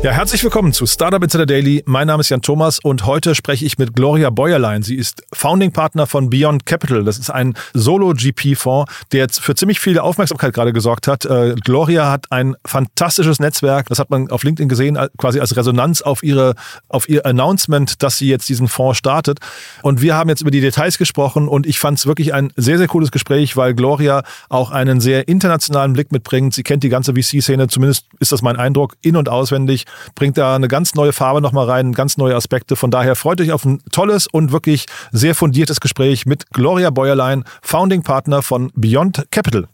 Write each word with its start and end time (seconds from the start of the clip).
Ja, 0.00 0.12
herzlich 0.12 0.44
willkommen 0.44 0.72
zu 0.72 0.86
Startup 0.86 1.20
Insider 1.20 1.44
Daily. 1.44 1.82
Mein 1.84 2.06
Name 2.06 2.20
ist 2.20 2.28
Jan 2.28 2.40
Thomas 2.40 2.78
und 2.78 3.04
heute 3.04 3.34
spreche 3.34 3.64
ich 3.64 3.78
mit 3.78 3.96
Gloria 3.96 4.30
Bäuerlein. 4.30 4.84
Sie 4.84 4.94
ist 4.94 5.24
Founding 5.32 5.72
Partner 5.72 6.06
von 6.06 6.30
Beyond 6.30 6.66
Capital. 6.66 7.02
Das 7.02 7.18
ist 7.18 7.30
ein 7.30 7.54
Solo-GP-Fonds, 7.74 8.92
der 9.10 9.18
jetzt 9.18 9.40
für 9.40 9.56
ziemlich 9.56 9.80
viel 9.80 9.98
Aufmerksamkeit 9.98 10.54
gerade 10.54 10.72
gesorgt 10.72 11.08
hat. 11.08 11.24
Äh, 11.24 11.56
Gloria 11.64 12.12
hat 12.12 12.30
ein 12.30 12.54
fantastisches 12.64 13.40
Netzwerk. 13.40 13.88
Das 13.88 13.98
hat 13.98 14.08
man 14.08 14.30
auf 14.30 14.44
LinkedIn 14.44 14.68
gesehen, 14.68 14.96
quasi 15.16 15.40
als 15.40 15.56
Resonanz 15.56 16.00
auf 16.00 16.22
ihre, 16.22 16.54
auf 16.88 17.08
ihr 17.08 17.26
Announcement, 17.26 18.00
dass 18.00 18.18
sie 18.18 18.28
jetzt 18.28 18.48
diesen 18.48 18.68
Fonds 18.68 18.98
startet. 18.98 19.40
Und 19.82 20.00
wir 20.00 20.14
haben 20.14 20.28
jetzt 20.28 20.42
über 20.42 20.52
die 20.52 20.60
Details 20.60 20.96
gesprochen 20.98 21.48
und 21.48 21.66
ich 21.66 21.80
fand 21.80 21.98
es 21.98 22.06
wirklich 22.06 22.32
ein 22.32 22.52
sehr, 22.54 22.78
sehr 22.78 22.86
cooles 22.86 23.10
Gespräch, 23.10 23.56
weil 23.56 23.74
Gloria 23.74 24.22
auch 24.48 24.70
einen 24.70 25.00
sehr 25.00 25.26
internationalen 25.26 25.92
Blick 25.92 26.12
mitbringt. 26.12 26.54
Sie 26.54 26.62
kennt 26.62 26.84
die 26.84 26.88
ganze 26.88 27.14
VC-Szene, 27.14 27.66
zumindest 27.66 28.06
ist 28.20 28.30
das 28.30 28.42
mein 28.42 28.56
Eindruck, 28.56 28.94
in- 29.02 29.16
und 29.16 29.28
auswendig 29.28 29.86
bringt 30.14 30.38
da 30.38 30.54
eine 30.54 30.68
ganz 30.68 30.94
neue 30.94 31.12
Farbe 31.12 31.40
nochmal 31.40 31.66
rein, 31.66 31.92
ganz 31.92 32.16
neue 32.16 32.34
Aspekte. 32.34 32.76
Von 32.76 32.90
daher 32.90 33.16
freut 33.16 33.40
euch 33.40 33.52
auf 33.52 33.64
ein 33.64 33.80
tolles 33.92 34.26
und 34.26 34.52
wirklich 34.52 34.86
sehr 35.12 35.34
fundiertes 35.34 35.80
Gespräch 35.80 36.26
mit 36.26 36.50
Gloria 36.50 36.90
Bäuerlein, 36.90 37.44
Founding 37.62 38.02
Partner 38.02 38.42
von 38.42 38.70
Beyond 38.74 39.26
Capital. 39.30 39.68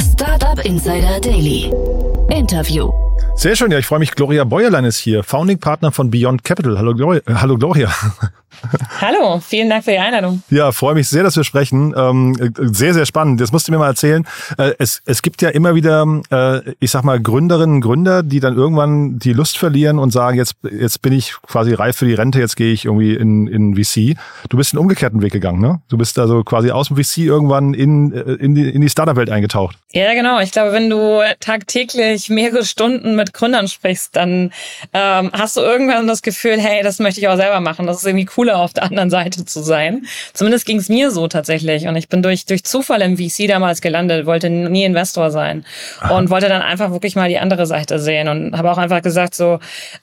Startup 0.00 0.64
Insider 0.64 1.20
Daily. 1.20 1.72
Interview. 2.30 2.90
Sehr 3.36 3.56
schön, 3.56 3.70
ja, 3.70 3.78
ich 3.78 3.86
freue 3.86 3.98
mich. 3.98 4.12
Gloria 4.12 4.44
Bäuerlein 4.44 4.84
ist 4.84 4.98
hier, 4.98 5.22
Founding 5.22 5.58
Partner 5.58 5.92
von 5.92 6.10
Beyond 6.10 6.44
Capital. 6.44 6.78
Hallo 6.78 6.94
Gloria. 6.94 7.20
Äh, 7.26 7.34
hallo 7.34 7.58
Gloria. 7.58 7.92
Hallo, 9.00 9.40
vielen 9.40 9.68
Dank 9.68 9.84
für 9.84 9.90
die 9.90 9.98
Einladung. 9.98 10.42
Ja, 10.50 10.72
freue 10.72 10.94
mich 10.94 11.08
sehr, 11.08 11.22
dass 11.22 11.36
wir 11.36 11.44
sprechen. 11.44 11.94
Ähm, 11.96 12.36
sehr, 12.56 12.94
sehr 12.94 13.06
spannend. 13.06 13.40
Das 13.40 13.52
musst 13.52 13.68
du 13.68 13.72
mir 13.72 13.78
mal 13.78 13.88
erzählen. 13.88 14.26
Äh, 14.58 14.72
es, 14.78 15.02
es 15.04 15.22
gibt 15.22 15.42
ja 15.42 15.50
immer 15.50 15.74
wieder, 15.74 16.06
äh, 16.30 16.72
ich 16.80 16.90
sag 16.90 17.04
mal, 17.04 17.20
Gründerinnen 17.20 17.76
und 17.76 17.80
Gründer, 17.80 18.22
die 18.22 18.40
dann 18.40 18.56
irgendwann 18.56 19.18
die 19.18 19.32
Lust 19.32 19.58
verlieren 19.58 19.98
und 19.98 20.12
sagen, 20.12 20.36
jetzt, 20.36 20.56
jetzt 20.62 21.02
bin 21.02 21.12
ich 21.12 21.34
quasi 21.46 21.74
reif 21.74 21.96
für 21.96 22.06
die 22.06 22.14
Rente, 22.14 22.38
jetzt 22.38 22.56
gehe 22.56 22.72
ich 22.72 22.84
irgendwie 22.84 23.14
in, 23.14 23.46
in 23.46 23.74
VC. 23.74 24.16
Du 24.48 24.56
bist 24.56 24.72
einen 24.72 24.80
umgekehrten 24.80 25.22
Weg 25.22 25.32
gegangen, 25.32 25.60
ne? 25.60 25.80
Du 25.88 25.98
bist 25.98 26.18
also 26.18 26.42
quasi 26.44 26.70
aus 26.70 26.88
dem 26.88 26.96
VC 26.96 27.18
irgendwann 27.18 27.74
in, 27.74 28.12
äh, 28.12 28.20
in 28.34 28.54
die, 28.54 28.68
in 28.70 28.80
die 28.80 28.88
Startup-Welt 28.88 29.30
eingetaucht. 29.30 29.76
Ja, 29.92 30.12
genau. 30.14 30.40
Ich 30.40 30.52
glaube, 30.52 30.72
wenn 30.72 30.90
du 30.90 31.20
tagtäglich 31.40 32.30
mehrere 32.30 32.64
Stunden 32.64 33.13
mit 33.16 33.32
Gründern 33.32 33.68
sprichst, 33.68 34.14
dann 34.16 34.52
ähm, 34.92 35.30
hast 35.32 35.56
du 35.56 35.60
irgendwann 35.60 36.06
das 36.06 36.22
Gefühl, 36.22 36.58
hey, 36.60 36.82
das 36.82 36.98
möchte 36.98 37.20
ich 37.20 37.28
auch 37.28 37.36
selber 37.36 37.60
machen. 37.60 37.86
Das 37.86 37.98
ist 37.98 38.06
irgendwie 38.06 38.24
cooler 38.24 38.58
auf 38.58 38.72
der 38.72 38.84
anderen 38.84 39.10
Seite 39.10 39.44
zu 39.44 39.62
sein. 39.62 40.06
Zumindest 40.32 40.66
ging 40.66 40.78
es 40.78 40.88
mir 40.88 41.10
so 41.10 41.28
tatsächlich. 41.28 41.86
Und 41.86 41.96
ich 41.96 42.08
bin 42.08 42.22
durch, 42.22 42.46
durch 42.46 42.64
Zufall 42.64 43.02
im 43.02 43.16
VC 43.16 43.48
damals 43.48 43.80
gelandet, 43.80 44.26
wollte 44.26 44.50
nie 44.50 44.84
Investor 44.84 45.30
sein 45.30 45.64
Aha. 46.00 46.16
und 46.16 46.30
wollte 46.30 46.48
dann 46.48 46.62
einfach 46.62 46.90
wirklich 46.90 47.16
mal 47.16 47.28
die 47.28 47.38
andere 47.38 47.66
Seite 47.66 47.98
sehen 47.98 48.28
und 48.28 48.56
habe 48.56 48.70
auch 48.70 48.78
einfach 48.78 49.02
gesagt, 49.02 49.34
so, 49.34 49.58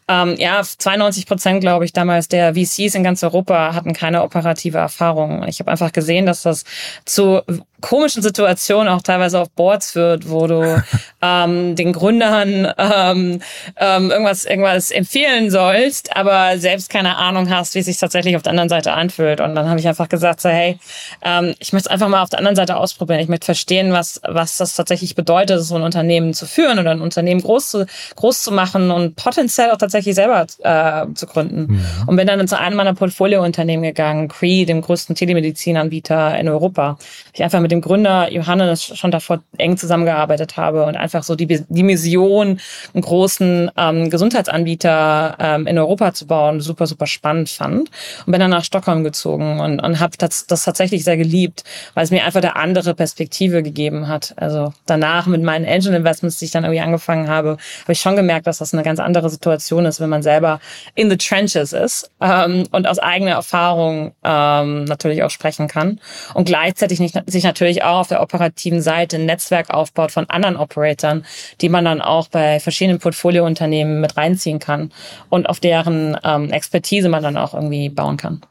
ähm, 0.07 0.35
ja, 0.37 0.61
92 0.61 1.25
Prozent, 1.25 1.61
glaube 1.61 1.85
ich, 1.85 1.93
damals 1.93 2.27
der 2.27 2.55
VCs 2.55 2.95
in 2.95 3.03
ganz 3.03 3.23
Europa 3.23 3.75
hatten 3.75 3.93
keine 3.93 4.23
operative 4.23 4.77
Erfahrung. 4.77 5.45
Ich 5.47 5.59
habe 5.59 5.71
einfach 5.71 5.91
gesehen, 5.91 6.25
dass 6.25 6.43
das 6.43 6.63
zu 7.05 7.41
komischen 7.81 8.21
Situationen 8.21 8.87
auch 8.87 9.01
teilweise 9.01 9.39
auf 9.39 9.49
Boards 9.49 9.91
führt, 9.91 10.29
wo 10.29 10.47
du 10.47 10.83
ähm, 11.21 11.75
den 11.75 11.93
Gründern 11.93 12.71
ähm, 12.77 13.41
ähm, 13.77 14.11
irgendwas, 14.11 14.45
irgendwas 14.45 14.91
empfehlen 14.91 15.51
sollst, 15.51 16.15
aber 16.15 16.57
selbst 16.57 16.89
keine 16.89 17.17
Ahnung 17.17 17.49
hast, 17.49 17.75
wie 17.75 17.79
es 17.79 17.85
sich 17.85 17.97
tatsächlich 17.97 18.35
auf 18.35 18.43
der 18.43 18.51
anderen 18.51 18.69
Seite 18.69 18.93
anfühlt. 18.93 19.41
Und 19.41 19.55
dann 19.55 19.67
habe 19.67 19.79
ich 19.79 19.87
einfach 19.87 20.09
gesagt, 20.09 20.41
so, 20.41 20.49
hey, 20.49 20.79
ähm, 21.23 21.55
ich 21.59 21.73
möchte 21.73 21.87
es 21.87 21.91
einfach 21.91 22.07
mal 22.07 22.21
auf 22.21 22.29
der 22.29 22.39
anderen 22.39 22.55
Seite 22.55 22.77
ausprobieren. 22.77 23.19
Ich 23.19 23.27
möchte 23.27 23.45
verstehen, 23.45 23.91
was, 23.91 24.21
was 24.27 24.57
das 24.57 24.75
tatsächlich 24.75 25.15
bedeutet, 25.15 25.61
so 25.61 25.75
ein 25.75 25.83
Unternehmen 25.83 26.33
zu 26.33 26.45
führen 26.45 26.79
oder 26.79 26.91
ein 26.91 27.01
Unternehmen 27.01 27.41
groß 27.41 27.69
zu, 27.69 27.85
groß 28.15 28.43
zu 28.43 28.51
machen 28.51 28.91
und 28.91 29.15
potenziell 29.15 29.71
auch 29.71 29.77
tatsächlich 29.77 30.15
selber 30.15 30.45
äh, 30.59 31.13
zu 31.13 31.25
gründen. 31.25 31.81
Ja. 31.81 32.05
Und 32.07 32.15
bin 32.15 32.27
dann 32.27 32.47
zu 32.47 32.59
einem 32.59 32.77
meiner 32.77 32.93
Portfoliounternehmen 32.93 33.83
gegangen, 33.83 34.27
Cree, 34.27 34.65
dem 34.65 34.81
größten 34.81 35.15
Telemedizinanbieter 35.15 36.37
in 36.39 36.47
Europa. 36.47 36.97
Ich 37.33 37.43
einfach 37.43 37.59
mit 37.59 37.70
dem 37.71 37.81
Gründer 37.81 38.31
Johannes 38.31 38.83
schon 38.83 39.11
davor 39.11 39.41
eng 39.57 39.77
zusammengearbeitet 39.77 40.57
habe 40.57 40.85
und 40.85 40.95
einfach 40.95 41.23
so 41.23 41.35
die, 41.35 41.47
die 41.47 41.83
Mission, 41.83 42.59
einen 42.93 43.01
großen 43.01 43.71
ähm, 43.77 44.09
Gesundheitsanbieter 44.09 45.37
ähm, 45.39 45.67
in 45.67 45.77
Europa 45.77 46.13
zu 46.13 46.27
bauen, 46.27 46.61
super, 46.61 46.87
super 46.87 47.07
spannend 47.07 47.49
fand. 47.49 47.89
Und 48.25 48.31
bin 48.31 48.39
dann 48.39 48.51
nach 48.51 48.63
Stockholm 48.63 49.03
gezogen 49.03 49.59
und, 49.59 49.79
und 49.79 49.99
habe 49.99 50.17
das, 50.17 50.45
das 50.47 50.63
tatsächlich 50.63 51.03
sehr 51.03 51.17
geliebt, 51.17 51.63
weil 51.93 52.03
es 52.03 52.11
mir 52.11 52.23
einfach 52.23 52.41
eine 52.41 52.55
andere 52.55 52.93
Perspektive 52.93 53.63
gegeben 53.63 54.07
hat. 54.07 54.33
Also 54.37 54.73
danach 54.85 55.25
mit 55.27 55.41
meinen 55.41 55.65
Angel 55.65 55.93
Investments, 55.93 56.39
die 56.39 56.45
ich 56.45 56.51
dann 56.51 56.63
irgendwie 56.63 56.81
angefangen 56.81 57.27
habe, 57.27 57.57
habe 57.83 57.91
ich 57.91 57.99
schon 57.99 58.15
gemerkt, 58.15 58.47
dass 58.47 58.57
das 58.57 58.73
eine 58.73 58.83
ganz 58.83 58.99
andere 58.99 59.29
Situation 59.29 59.85
ist, 59.85 59.99
wenn 59.99 60.09
man 60.09 60.23
selber 60.23 60.59
in 60.95 61.09
the 61.09 61.17
trenches 61.17 61.73
ist 61.73 62.11
ähm, 62.19 62.65
und 62.71 62.87
aus 62.87 62.99
eigener 62.99 63.31
Erfahrung 63.31 64.13
ähm, 64.23 64.83
natürlich 64.85 65.23
auch 65.23 65.29
sprechen 65.29 65.67
kann 65.67 65.99
und 66.33 66.45
gleichzeitig 66.45 66.99
nicht, 66.99 67.17
sich 67.25 67.43
natürlich 67.43 67.60
natürlich 67.61 67.83
auch 67.83 67.99
auf 67.99 68.07
der 68.07 68.21
operativen 68.21 68.81
Seite 68.81 69.17
ein 69.17 69.25
Netzwerk 69.25 69.69
aufbaut 69.69 70.11
von 70.11 70.29
anderen 70.29 70.57
Operatoren, 70.57 71.25
die 71.61 71.69
man 71.69 71.85
dann 71.85 72.01
auch 72.01 72.27
bei 72.27 72.59
verschiedenen 72.59 72.99
Portfoliounternehmen 72.99 74.01
mit 74.01 74.17
reinziehen 74.17 74.59
kann 74.59 74.91
und 75.29 75.47
auf 75.47 75.59
deren 75.59 76.17
ähm, 76.23 76.49
Expertise 76.49 77.07
man 77.07 77.21
dann 77.21 77.37
auch 77.37 77.53
irgendwie 77.53 77.89
bauen 77.89 78.17
kann. 78.17 78.41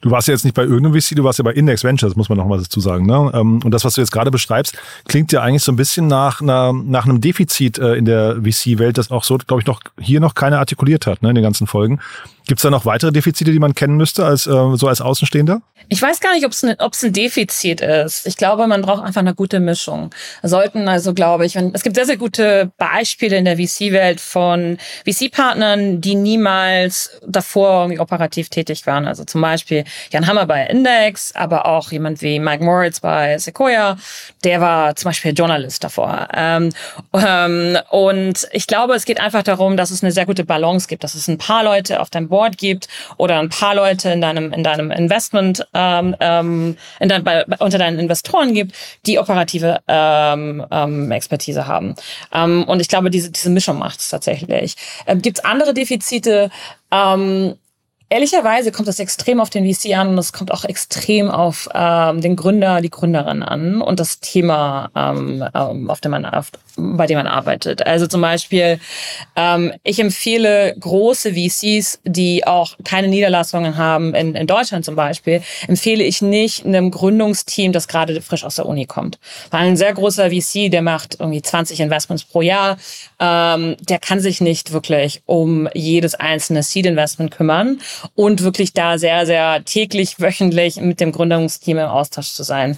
Du 0.00 0.10
warst 0.10 0.28
ja 0.28 0.34
jetzt 0.34 0.44
nicht 0.44 0.54
bei 0.54 0.62
irgendeinem 0.62 1.00
VC, 1.00 1.16
du 1.16 1.24
warst 1.24 1.38
ja 1.38 1.42
bei 1.42 1.52
Index 1.52 1.82
Ventures, 1.82 2.16
muss 2.16 2.28
man 2.28 2.38
noch 2.38 2.46
mal 2.46 2.58
dazu 2.58 2.80
sagen. 2.80 3.06
Ne? 3.06 3.30
Ähm, 3.34 3.60
und 3.64 3.70
das, 3.72 3.84
was 3.84 3.94
du 3.94 4.00
jetzt 4.00 4.12
gerade 4.12 4.30
beschreibst, 4.30 4.76
klingt 5.08 5.32
ja 5.32 5.42
eigentlich 5.42 5.62
so 5.62 5.72
ein 5.72 5.76
bisschen 5.76 6.06
nach, 6.06 6.40
einer, 6.40 6.72
nach 6.72 7.06
einem 7.06 7.20
Defizit 7.20 7.78
äh, 7.78 7.94
in 7.94 8.04
der 8.04 8.36
VC-Welt, 8.36 8.98
das 8.98 9.10
auch 9.10 9.24
so, 9.24 9.36
glaube 9.38 9.62
ich, 9.62 9.66
noch 9.66 9.80
hier 9.98 10.20
noch 10.20 10.34
keiner 10.34 10.58
artikuliert 10.58 11.06
hat 11.06 11.22
ne, 11.22 11.30
in 11.30 11.34
den 11.34 11.44
ganzen 11.44 11.66
Folgen. 11.66 12.00
Gibt 12.46 12.60
es 12.60 12.62
da 12.62 12.70
noch 12.70 12.86
weitere 12.86 13.10
Defizite, 13.10 13.50
die 13.50 13.58
man 13.58 13.74
kennen 13.74 13.96
müsste, 13.96 14.24
als 14.24 14.46
äh, 14.46 14.50
so 14.50 14.86
als 14.86 15.00
Außenstehender? 15.00 15.62
Ich 15.88 16.00
weiß 16.00 16.20
gar 16.20 16.32
nicht, 16.32 16.46
ob 16.46 16.52
es 16.52 16.62
ne, 16.62 16.76
ein 16.78 17.12
Defizit 17.12 17.80
ist. 17.80 18.26
Ich 18.26 18.36
glaube, 18.36 18.68
man 18.68 18.82
braucht 18.82 19.04
einfach 19.04 19.20
eine 19.20 19.34
gute 19.34 19.58
Mischung. 19.58 20.10
sollten 20.42 20.88
also, 20.88 21.12
glaube 21.12 21.44
ich, 21.44 21.56
wenn, 21.56 21.74
es 21.74 21.82
gibt 21.82 21.96
sehr, 21.96 22.06
sehr 22.06 22.16
gute 22.16 22.70
Beispiele 22.76 23.36
in 23.36 23.44
der 23.44 23.56
VC-Welt 23.56 24.20
von 24.20 24.78
VC-Partnern, 25.04 26.00
die 26.00 26.14
niemals 26.14 27.20
davor 27.26 27.82
irgendwie 27.82 28.00
operativ 28.00 28.48
tätig 28.48 28.86
waren. 28.86 29.06
Also 29.06 29.24
zum 29.24 29.40
Beispiel 29.40 29.84
Jan 30.12 30.26
Hammer 30.28 30.46
bei 30.46 30.66
Index, 30.66 31.34
aber 31.34 31.66
auch 31.66 31.90
jemand 31.90 32.22
wie 32.22 32.38
Mike 32.38 32.62
Moritz 32.62 33.00
bei 33.00 33.38
Sequoia. 33.38 33.96
Der 34.44 34.60
war 34.60 34.94
zum 34.94 35.08
Beispiel 35.08 35.32
Journalist 35.32 35.82
davor. 35.82 36.28
Ähm, 36.32 36.70
ähm, 37.12 37.78
und 37.90 38.48
ich 38.52 38.68
glaube, 38.68 38.94
es 38.94 39.04
geht 39.04 39.20
einfach 39.20 39.42
darum, 39.42 39.76
dass 39.76 39.90
es 39.90 40.04
eine 40.04 40.12
sehr 40.12 40.26
gute 40.26 40.44
Balance 40.44 40.86
gibt, 40.86 41.02
dass 41.02 41.16
es 41.16 41.26
ein 41.26 41.38
paar 41.38 41.64
Leute 41.64 42.00
auf 42.00 42.10
deinem 42.10 42.28
Board 42.28 42.35
gibt 42.56 42.88
oder 43.16 43.38
ein 43.38 43.48
paar 43.48 43.74
Leute 43.74 44.10
in 44.10 44.20
deinem, 44.20 44.52
in 44.52 44.62
deinem 44.62 44.90
Investment, 44.90 45.66
ähm, 45.74 46.16
ähm, 46.20 46.76
in 47.00 47.08
dein, 47.08 47.24
bei, 47.24 47.44
unter 47.58 47.78
deinen 47.78 47.98
Investoren 47.98 48.54
gibt, 48.54 48.74
die 49.06 49.18
operative 49.18 49.80
ähm, 49.88 50.64
ähm, 50.70 51.10
Expertise 51.10 51.66
haben. 51.66 51.94
Ähm, 52.32 52.64
und 52.64 52.80
ich 52.80 52.88
glaube, 52.88 53.10
diese, 53.10 53.30
diese 53.30 53.50
Mischung 53.50 53.78
macht 53.78 54.00
es 54.00 54.10
tatsächlich. 54.10 54.76
Ähm, 55.06 55.22
gibt 55.22 55.38
es 55.38 55.44
andere 55.44 55.74
Defizite? 55.74 56.50
Ähm, 56.90 57.56
Ehrlicherweise 58.08 58.70
kommt 58.70 58.86
das 58.86 59.00
extrem 59.00 59.40
auf 59.40 59.50
den 59.50 59.64
VC 59.66 59.96
an 59.96 60.10
und 60.10 60.18
es 60.18 60.32
kommt 60.32 60.52
auch 60.52 60.64
extrem 60.64 61.28
auf 61.28 61.68
ähm, 61.74 62.20
den 62.20 62.36
Gründer, 62.36 62.80
die 62.80 62.90
Gründerin 62.90 63.42
an 63.42 63.82
und 63.82 63.98
das 63.98 64.20
Thema, 64.20 64.90
ähm, 64.94 65.44
ähm 65.52 65.90
auf 65.90 66.00
dem 66.00 66.12
man, 66.12 66.24
auf, 66.24 66.52
bei 66.76 67.06
dem 67.06 67.16
man 67.16 67.26
arbeitet. 67.26 67.86
Also 67.86 68.06
zum 68.06 68.20
Beispiel, 68.20 68.78
ähm, 69.34 69.72
ich 69.82 69.98
empfehle 69.98 70.74
große 70.78 71.34
VCs, 71.34 72.00
die 72.04 72.46
auch 72.46 72.76
keine 72.84 73.08
Niederlassungen 73.08 73.76
haben, 73.76 74.14
in, 74.14 74.34
in 74.34 74.46
Deutschland 74.46 74.84
zum 74.84 74.96
Beispiel, 74.96 75.42
empfehle 75.66 76.04
ich 76.04 76.22
nicht 76.22 76.64
einem 76.64 76.90
Gründungsteam, 76.90 77.72
das 77.72 77.88
gerade 77.88 78.20
frisch 78.20 78.44
aus 78.44 78.56
der 78.56 78.66
Uni 78.66 78.86
kommt. 78.86 79.18
Weil 79.50 79.66
ein 79.66 79.76
sehr 79.76 79.94
großer 79.94 80.30
VC, 80.30 80.70
der 80.70 80.82
macht 80.82 81.16
irgendwie 81.18 81.42
20 81.42 81.80
Investments 81.80 82.24
pro 82.24 82.42
Jahr, 82.42 82.76
ähm, 83.18 83.76
der 83.80 83.98
kann 83.98 84.20
sich 84.20 84.40
nicht 84.40 84.72
wirklich 84.72 85.22
um 85.26 85.68
jedes 85.74 86.14
einzelne 86.14 86.62
Seed-Investment 86.62 87.30
kümmern 87.30 87.80
und 88.14 88.42
wirklich 88.42 88.72
da 88.72 88.98
sehr, 88.98 89.26
sehr 89.26 89.64
täglich, 89.64 90.20
wöchentlich 90.20 90.76
mit 90.76 91.00
dem 91.00 91.12
Gründungsteam 91.12 91.78
im 91.78 91.88
Austausch 91.88 92.32
zu 92.32 92.42
sein. 92.42 92.76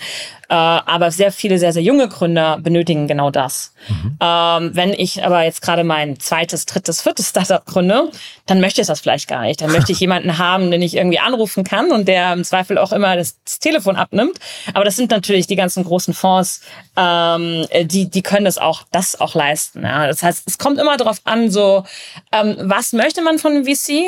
Äh, 0.48 0.54
aber 0.54 1.10
sehr 1.10 1.30
viele, 1.30 1.58
sehr, 1.58 1.72
sehr 1.72 1.82
junge 1.82 2.08
Gründer 2.08 2.58
benötigen 2.58 3.06
genau 3.06 3.30
das. 3.30 3.74
Mhm. 3.88 4.18
Ähm, 4.20 4.70
wenn 4.74 4.92
ich 4.92 5.24
aber 5.24 5.42
jetzt 5.42 5.62
gerade 5.62 5.84
mein 5.84 6.20
zweites, 6.20 6.66
drittes, 6.66 7.02
viertes 7.02 7.30
Startup 7.30 7.64
gründe, 7.64 8.10
dann 8.46 8.60
möchte 8.60 8.80
ich 8.80 8.86
das 8.86 9.00
vielleicht 9.00 9.28
gar 9.28 9.42
nicht. 9.42 9.60
Dann 9.60 9.72
möchte 9.72 9.92
ich 9.92 10.00
jemanden 10.00 10.38
haben, 10.38 10.70
den 10.70 10.82
ich 10.82 10.96
irgendwie 10.96 11.18
anrufen 11.18 11.64
kann 11.64 11.90
und 11.90 12.08
der 12.08 12.32
im 12.32 12.44
Zweifel 12.44 12.78
auch 12.78 12.92
immer 12.92 13.16
das, 13.16 13.42
das 13.44 13.58
Telefon 13.58 13.96
abnimmt. 13.96 14.38
Aber 14.74 14.84
das 14.84 14.96
sind 14.96 15.10
natürlich 15.10 15.46
die 15.46 15.56
ganzen 15.56 15.84
großen 15.84 16.14
Fonds, 16.14 16.62
ähm, 16.96 17.66
die, 17.82 18.10
die 18.10 18.22
können 18.22 18.44
das 18.44 18.58
auch, 18.58 18.82
das 18.90 19.20
auch 19.20 19.34
leisten. 19.34 19.82
Ja. 19.82 20.06
Das 20.06 20.22
heißt, 20.22 20.42
es 20.46 20.58
kommt 20.58 20.78
immer 20.78 20.96
darauf 20.96 21.20
an, 21.24 21.50
so, 21.50 21.84
ähm, 22.32 22.56
was 22.60 22.92
möchte 22.92 23.22
man 23.22 23.38
von 23.38 23.52
einem 23.52 23.64
VC 23.64 24.04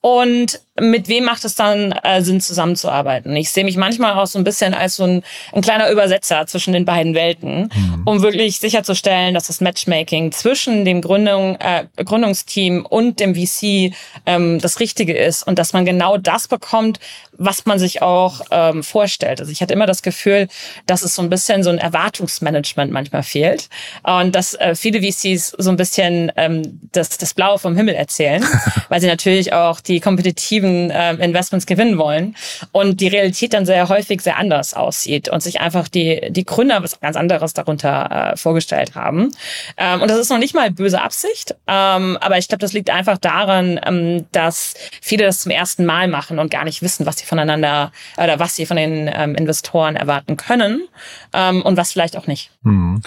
und 0.00 0.60
mit 0.80 1.06
wem 1.08 1.24
macht 1.24 1.44
es 1.44 1.54
dann 1.54 1.92
äh, 1.92 2.22
Sinn, 2.22 2.40
zusammenzuarbeiten? 2.40 3.36
Ich 3.36 3.50
sehe 3.50 3.64
mich 3.64 3.76
manchmal 3.76 4.14
auch 4.14 4.26
so 4.26 4.38
ein 4.38 4.44
bisschen 4.44 4.74
als 4.74 4.96
so 4.96 5.04
ein, 5.04 5.22
ein 5.52 5.62
kleiner 5.62 5.90
Übersetzer 5.90 6.46
zwischen 6.46 6.72
den 6.72 6.84
beiden 6.84 7.14
Welten, 7.14 7.70
mhm. 7.74 8.02
um 8.04 8.22
wirklich 8.22 8.58
sicherzustellen, 8.58 9.21
sicherzustellen, 9.22 9.34
dass 9.34 9.46
das 9.46 9.60
Matchmaking 9.60 10.32
zwischen 10.32 10.84
dem 10.84 11.00
Gründung, 11.00 11.56
äh, 11.56 11.86
Gründungsteam 12.02 12.86
und 12.86 13.20
dem 13.20 13.34
VC 13.34 13.94
ähm, 14.26 14.58
das 14.60 14.80
Richtige 14.80 15.16
ist 15.16 15.46
und 15.46 15.58
dass 15.58 15.72
man 15.72 15.84
genau 15.84 16.16
das 16.16 16.48
bekommt, 16.48 16.98
was 17.38 17.66
man 17.66 17.78
sich 17.78 18.02
auch 18.02 18.42
ähm, 18.50 18.82
vorstellt. 18.82 19.40
Also 19.40 19.50
ich 19.50 19.62
hatte 19.62 19.74
immer 19.74 19.86
das 19.86 20.02
Gefühl, 20.02 20.48
dass 20.86 21.02
es 21.02 21.14
so 21.14 21.22
ein 21.22 21.30
bisschen 21.30 21.62
so 21.62 21.70
ein 21.70 21.78
Erwartungsmanagement 21.78 22.92
manchmal 22.92 23.22
fehlt 23.22 23.68
und 24.02 24.34
dass 24.34 24.54
äh, 24.54 24.74
viele 24.74 25.00
VCs 25.00 25.54
so 25.58 25.70
ein 25.70 25.76
bisschen 25.76 26.30
ähm, 26.36 26.80
das, 26.92 27.18
das 27.18 27.34
Blaue 27.34 27.58
vom 27.58 27.76
Himmel 27.76 27.94
erzählen, 27.94 28.44
weil 28.88 29.00
sie 29.00 29.06
natürlich 29.06 29.52
auch 29.52 29.80
die 29.80 30.00
kompetitiven 30.00 30.90
äh, 30.90 31.14
Investments 31.14 31.66
gewinnen 31.66 31.98
wollen 31.98 32.36
und 32.72 33.00
die 33.00 33.08
Realität 33.08 33.54
dann 33.54 33.66
sehr 33.66 33.88
häufig 33.88 34.20
sehr 34.20 34.36
anders 34.36 34.74
aussieht 34.74 35.28
und 35.28 35.42
sich 35.42 35.60
einfach 35.60 35.88
die, 35.88 36.28
die 36.30 36.44
Gründer 36.44 36.82
was 36.82 37.00
ganz 37.00 37.16
anderes 37.16 37.54
darunter 37.54 38.32
äh, 38.32 38.36
vorgestellt 38.36 38.94
haben. 38.94 39.11
Ähm, 39.76 40.02
und 40.02 40.10
das 40.10 40.18
ist 40.18 40.30
noch 40.30 40.38
nicht 40.38 40.54
mal 40.54 40.70
böse 40.70 41.00
Absicht, 41.00 41.54
ähm, 41.66 42.18
aber 42.20 42.38
ich 42.38 42.48
glaube, 42.48 42.60
das 42.60 42.72
liegt 42.72 42.90
einfach 42.90 43.18
daran, 43.18 43.80
ähm, 43.84 44.26
dass 44.32 44.74
viele 45.00 45.24
das 45.24 45.40
zum 45.40 45.52
ersten 45.52 45.84
Mal 45.84 46.08
machen 46.08 46.38
und 46.38 46.50
gar 46.50 46.64
nicht 46.64 46.82
wissen, 46.82 47.06
was 47.06 47.18
sie 47.18 47.26
voneinander 47.26 47.92
oder 48.16 48.38
was 48.38 48.56
sie 48.56 48.66
von 48.66 48.76
den 48.76 49.10
ähm, 49.12 49.34
Investoren 49.34 49.96
erwarten 49.96 50.36
können 50.36 50.88
ähm, 51.32 51.62
und 51.62 51.76
was 51.76 51.92
vielleicht 51.92 52.16
auch 52.16 52.26
nicht. 52.26 52.50
Hm. 52.64 53.02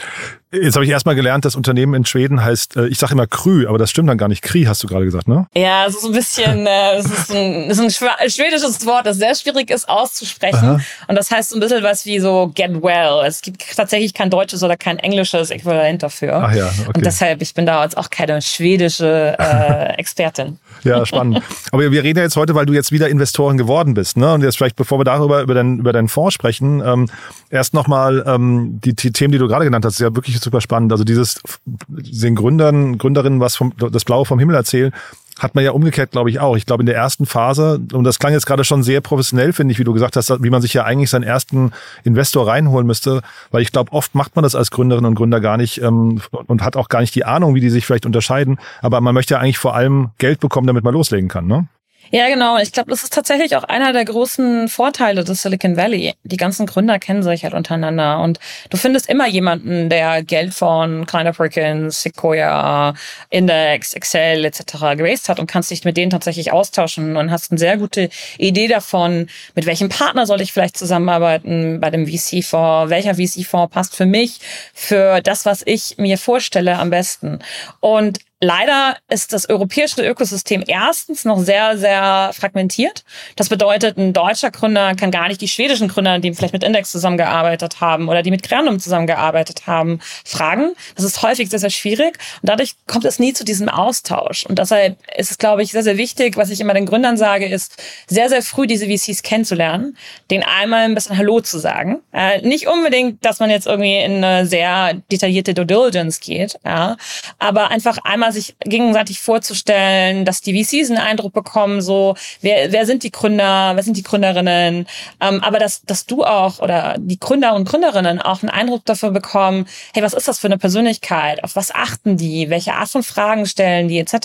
Jetzt 0.61 0.75
habe 0.75 0.85
ich 0.85 0.91
erstmal 0.91 1.15
gelernt, 1.15 1.45
das 1.45 1.55
Unternehmen 1.55 1.93
in 1.93 2.05
Schweden 2.05 2.43
heißt, 2.43 2.77
äh, 2.77 2.87
ich 2.87 2.97
sage 2.97 3.13
immer 3.13 3.27
Krü, 3.27 3.67
aber 3.67 3.77
das 3.77 3.89
stimmt 3.89 4.09
dann 4.09 4.17
gar 4.17 4.27
nicht. 4.27 4.41
Kri 4.41 4.63
hast 4.63 4.83
du 4.83 4.87
gerade 4.87 5.05
gesagt, 5.05 5.27
ne? 5.27 5.47
Ja, 5.55 5.85
es 5.85 5.95
ist 5.95 6.05
ein 6.05 6.11
bisschen, 6.11 6.65
äh, 6.67 6.95
es 6.97 7.05
ist 7.05 7.31
ein, 7.31 7.69
es 7.69 7.79
ist 7.79 7.99
ein 7.99 8.29
schwedisches 8.29 8.85
Wort, 8.85 9.05
das 9.05 9.17
sehr 9.17 9.35
schwierig 9.35 9.69
ist 9.69 9.87
auszusprechen. 9.89 10.57
Aha. 10.57 10.79
Und 11.07 11.15
das 11.15 11.31
heißt 11.31 11.49
so 11.49 11.57
ein 11.57 11.59
bisschen 11.59 11.83
was 11.83 12.05
wie 12.05 12.19
so 12.19 12.51
get 12.53 12.71
well. 12.81 13.25
Es 13.25 13.41
gibt 13.41 13.75
tatsächlich 13.75 14.13
kein 14.13 14.29
deutsches 14.29 14.63
oder 14.63 14.77
kein 14.77 14.99
englisches 14.99 15.49
Äquivalent 15.49 16.03
dafür. 16.03 16.35
Ach 16.35 16.53
ja, 16.53 16.67
okay. 16.67 16.91
Und 16.95 17.05
deshalb, 17.05 17.41
ich 17.41 17.53
bin 17.53 17.65
da 17.65 17.83
jetzt 17.83 17.97
auch 17.97 18.09
keine 18.09 18.41
schwedische 18.41 19.35
äh, 19.39 19.93
Expertin. 19.97 20.59
Ja, 20.83 21.05
spannend. 21.05 21.41
Aber 21.71 21.91
wir 21.91 22.03
reden 22.03 22.19
ja 22.19 22.23
jetzt 22.23 22.37
heute, 22.37 22.53
weil 22.55 22.65
du 22.65 22.73
jetzt 22.73 22.91
wieder 22.91 23.09
Investorin 23.09 23.57
geworden 23.57 23.93
bist. 23.93 24.17
Ne? 24.17 24.33
Und 24.33 24.43
jetzt 24.43 24.57
vielleicht, 24.57 24.75
bevor 24.75 24.99
wir 24.99 25.03
darüber 25.03 25.41
über, 25.41 25.53
dein, 25.53 25.79
über 25.79 25.93
deinen 25.93 26.07
Fonds 26.07 26.33
sprechen, 26.33 26.81
ähm, 26.85 27.09
erst 27.49 27.73
nochmal 27.73 28.23
ähm, 28.27 28.79
die, 28.83 28.93
die 28.93 29.11
Themen, 29.11 29.31
die 29.31 29.37
du 29.37 29.47
gerade 29.47 29.65
genannt 29.65 29.85
hast, 29.85 29.95
ist 29.95 29.99
ja 29.99 30.15
wirklich 30.15 30.35
super 30.45 30.61
spannend. 30.61 30.91
Also 30.91 31.03
dieses 31.03 31.41
den 31.65 32.35
Gründern, 32.35 32.97
Gründerinnen 32.97 33.39
was 33.39 33.55
vom 33.55 33.73
das 33.77 34.05
Blaue 34.05 34.25
vom 34.25 34.39
Himmel 34.39 34.55
erzählen, 34.55 34.93
hat 35.37 35.53
man 35.53 35.63
ja 35.63 35.71
umgekehrt, 35.71 36.11
glaube 36.11 36.29
ich, 36.29 36.39
auch. 36.39 36.55
Ich 36.55 36.65
glaube, 36.65 36.81
in 36.81 36.85
der 36.85 36.95
ersten 36.95 37.25
Phase, 37.25 37.81
und 37.91 38.05
das 38.05 38.19
klang 38.19 38.31
jetzt 38.31 38.45
gerade 38.45 38.63
schon 38.63 38.83
sehr 38.83 39.01
professionell, 39.01 39.51
finde 39.51 39.73
ich, 39.73 39.79
wie 39.79 39.83
du 39.83 39.91
gesagt 39.91 40.15
hast, 40.15 40.31
wie 40.41 40.49
man 40.49 40.61
sich 40.61 40.73
ja 40.73 40.85
eigentlich 40.85 41.09
seinen 41.09 41.23
ersten 41.23 41.71
Investor 42.03 42.47
reinholen 42.47 42.87
müsste, 42.87 43.21
weil 43.51 43.61
ich 43.61 43.71
glaube, 43.71 43.91
oft 43.91 44.15
macht 44.15 44.35
man 44.35 44.43
das 44.43 44.55
als 44.55 44.71
Gründerinnen 44.71 45.09
und 45.09 45.15
Gründer 45.15 45.41
gar 45.41 45.57
nicht 45.57 45.81
ähm, 45.81 46.21
und 46.31 46.63
hat 46.63 46.77
auch 46.77 46.87
gar 46.87 47.01
nicht 47.01 47.13
die 47.15 47.25
Ahnung, 47.25 47.53
wie 47.53 47.59
die 47.59 47.69
sich 47.69 47.85
vielleicht 47.85 48.05
unterscheiden. 48.05 48.59
Aber 48.81 49.01
man 49.01 49.13
möchte 49.13 49.33
ja 49.33 49.41
eigentlich 49.41 49.57
vor 49.57 49.75
allem 49.75 50.11
Geld 50.19 50.39
bekommen, 50.39 50.67
damit 50.67 50.85
man 50.85 50.93
loslegen 50.93 51.27
kann, 51.27 51.47
ne? 51.47 51.67
Ja, 52.11 52.29
genau. 52.29 52.57
Ich 52.57 52.71
glaube, 52.71 52.91
das 52.91 53.03
ist 53.03 53.13
tatsächlich 53.13 53.55
auch 53.55 53.63
einer 53.63 53.91
der 53.91 54.05
großen 54.05 54.69
Vorteile 54.69 55.23
des 55.23 55.41
Silicon 55.41 55.75
Valley. 55.75 56.13
Die 56.23 56.37
ganzen 56.37 56.65
Gründer 56.67 56.99
kennen 56.99 57.23
sich 57.23 57.43
halt 57.43 57.53
untereinander 57.53 58.19
und 58.21 58.39
du 58.69 58.77
findest 58.77 59.09
immer 59.09 59.27
jemanden, 59.27 59.89
der 59.89 60.21
Geld 60.23 60.53
von 60.53 61.05
Kleiner 61.07 61.33
Perkins, 61.33 62.03
Sequoia, 62.03 62.93
Index, 63.29 63.93
Excel 63.93 64.45
etc. 64.45 64.95
geraced 64.95 65.29
hat 65.29 65.39
und 65.39 65.47
kannst 65.47 65.71
dich 65.71 65.83
mit 65.83 65.97
denen 65.97 66.11
tatsächlich 66.11 66.51
austauschen 66.51 67.17
und 67.17 67.31
hast 67.31 67.51
eine 67.51 67.59
sehr 67.59 67.77
gute 67.77 68.09
Idee 68.37 68.67
davon, 68.67 69.27
mit 69.55 69.65
welchem 69.65 69.89
Partner 69.89 70.25
soll 70.27 70.41
ich 70.41 70.53
vielleicht 70.53 70.77
zusammenarbeiten 70.77 71.79
bei 71.79 71.89
dem 71.89 72.05
VC-Fonds, 72.05 72.91
welcher 72.91 73.15
VC-Fonds 73.15 73.73
passt 73.73 73.95
für 73.95 74.05
mich, 74.05 74.39
für 74.73 75.21
das, 75.21 75.45
was 75.45 75.63
ich 75.65 75.95
mir 75.97 76.17
vorstelle 76.17 76.77
am 76.77 76.91
besten. 76.91 77.39
Und 77.79 78.19
Leider 78.41 78.97
ist 79.09 79.31
das 79.31 79.47
europäische 79.49 80.05
Ökosystem 80.05 80.63
erstens 80.67 81.23
noch 81.23 81.39
sehr, 81.39 81.77
sehr 81.77 82.31
fragmentiert. 82.33 83.05
Das 83.37 83.47
bedeutet, 83.47 83.97
ein 83.97 84.11
deutscher 84.11 84.51
Gründer 84.51 84.93
kann 84.95 85.09
gar 85.09 85.29
nicht 85.29 85.39
die 85.39 85.47
schwedischen 85.47 85.87
Gründer, 85.87 86.19
die 86.19 86.33
vielleicht 86.33 86.53
mit 86.53 86.63
Index 86.63 86.91
zusammengearbeitet 86.91 87.79
haben 87.79 88.09
oder 88.09 88.23
die 88.23 88.31
mit 88.31 88.43
Grandum 88.43 88.79
zusammengearbeitet 88.79 89.67
haben, 89.67 89.99
fragen. 90.25 90.73
Das 90.95 91.05
ist 91.05 91.21
häufig 91.21 91.49
sehr, 91.49 91.59
sehr 91.59 91.69
schwierig. 91.69 92.17
Und 92.41 92.49
dadurch 92.49 92.75
kommt 92.87 93.05
es 93.05 93.19
nie 93.19 93.31
zu 93.31 93.45
diesem 93.45 93.69
Austausch. 93.69 94.45
Und 94.45 94.59
deshalb 94.59 94.97
ist 95.15 95.31
es, 95.31 95.37
glaube 95.37 95.63
ich, 95.63 95.71
sehr, 95.71 95.83
sehr 95.83 95.97
wichtig, 95.97 96.35
was 96.35 96.49
ich 96.49 96.59
immer 96.59 96.73
den 96.73 96.85
Gründern 96.85 97.15
sage, 97.15 97.47
ist, 97.47 97.81
sehr, 98.07 98.27
sehr 98.27 98.41
früh 98.41 98.67
diese 98.67 98.85
VCs 98.85 99.23
kennenzulernen, 99.23 99.97
denen 100.29 100.43
einmal 100.43 100.83
ein 100.83 100.93
bisschen 100.93 101.17
Hallo 101.17 101.39
zu 101.39 101.57
sagen. 101.57 102.01
Äh, 102.11 102.41
nicht 102.41 102.67
unbedingt, 102.67 103.23
dass 103.23 103.39
man 103.39 103.49
jetzt 103.49 103.65
irgendwie 103.65 103.97
in 103.97 104.23
eine 104.23 104.45
sehr 104.45 104.95
detaillierte 105.09 105.53
Due 105.53 105.65
Diligence 105.65 106.19
geht, 106.19 106.59
ja, 106.65 106.97
aber 107.39 107.71
einfach 107.71 107.97
einmal 108.03 108.24
mal 108.25 108.31
sich 108.31 108.55
gegenseitig 108.61 109.19
vorzustellen, 109.19 110.25
dass 110.25 110.41
die 110.41 110.63
VCs 110.63 110.89
einen 110.89 110.99
Eindruck 110.99 111.33
bekommen, 111.33 111.81
so 111.81 112.15
wer, 112.41 112.71
wer 112.71 112.85
sind 112.85 113.03
die 113.03 113.11
Gründer, 113.11 113.73
wer 113.75 113.83
sind 113.83 113.97
die 113.97 114.03
Gründerinnen, 114.03 114.87
ähm, 115.21 115.43
aber 115.43 115.59
dass, 115.59 115.83
dass 115.83 116.05
du 116.05 116.23
auch 116.23 116.59
oder 116.59 116.95
die 116.97 117.19
Gründer 117.19 117.53
und 117.53 117.67
Gründerinnen 117.67 118.21
auch 118.21 118.41
einen 118.41 118.49
Eindruck 118.49 118.85
dafür 118.85 119.11
bekommen, 119.11 119.67
hey, 119.93 120.01
was 120.01 120.13
ist 120.13 120.27
das 120.27 120.39
für 120.39 120.47
eine 120.47 120.57
Persönlichkeit, 120.57 121.43
auf 121.43 121.55
was 121.55 121.73
achten 121.73 122.17
die, 122.17 122.49
welche 122.49 122.73
Art 122.73 122.89
von 122.89 123.03
Fragen 123.03 123.45
stellen 123.45 123.87
die 123.87 123.99
etc. 123.99 124.15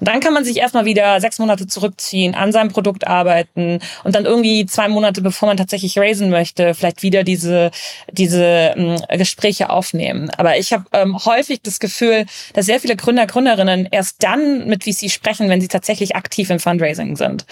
Und 0.00 0.08
dann 0.08 0.20
kann 0.20 0.32
man 0.32 0.44
sich 0.44 0.58
erstmal 0.58 0.84
wieder 0.84 1.20
sechs 1.20 1.38
Monate 1.38 1.66
zurückziehen, 1.66 2.34
an 2.34 2.52
seinem 2.52 2.70
Produkt 2.70 3.06
arbeiten 3.06 3.80
und 4.04 4.14
dann 4.14 4.24
irgendwie 4.24 4.66
zwei 4.66 4.88
Monate, 4.88 5.22
bevor 5.22 5.48
man 5.48 5.56
tatsächlich 5.56 5.98
raisen 5.98 6.30
möchte, 6.30 6.74
vielleicht 6.74 7.02
wieder 7.02 7.24
diese, 7.24 7.70
diese 8.10 8.74
ähm, 8.76 8.96
Gespräche 9.08 9.70
aufnehmen. 9.70 10.30
Aber 10.36 10.56
ich 10.58 10.72
habe 10.72 10.84
ähm, 10.92 11.18
häufig 11.24 11.60
das 11.62 11.80
Gefühl, 11.80 12.26
dass 12.52 12.66
sehr 12.66 12.80
viele 12.80 12.96
Gründer 12.96 13.23
Gründer, 13.26 13.54
Gründerinnen 13.54 13.88
erst 13.90 14.22
dann 14.22 14.66
mit 14.66 14.84
VC 14.84 15.10
sprechen, 15.10 15.48
wenn 15.48 15.60
sie 15.60 15.68
tatsächlich 15.68 16.16
aktiv 16.16 16.50
im 16.50 16.58
Fundraising 16.58 17.16
sind. 17.16 17.46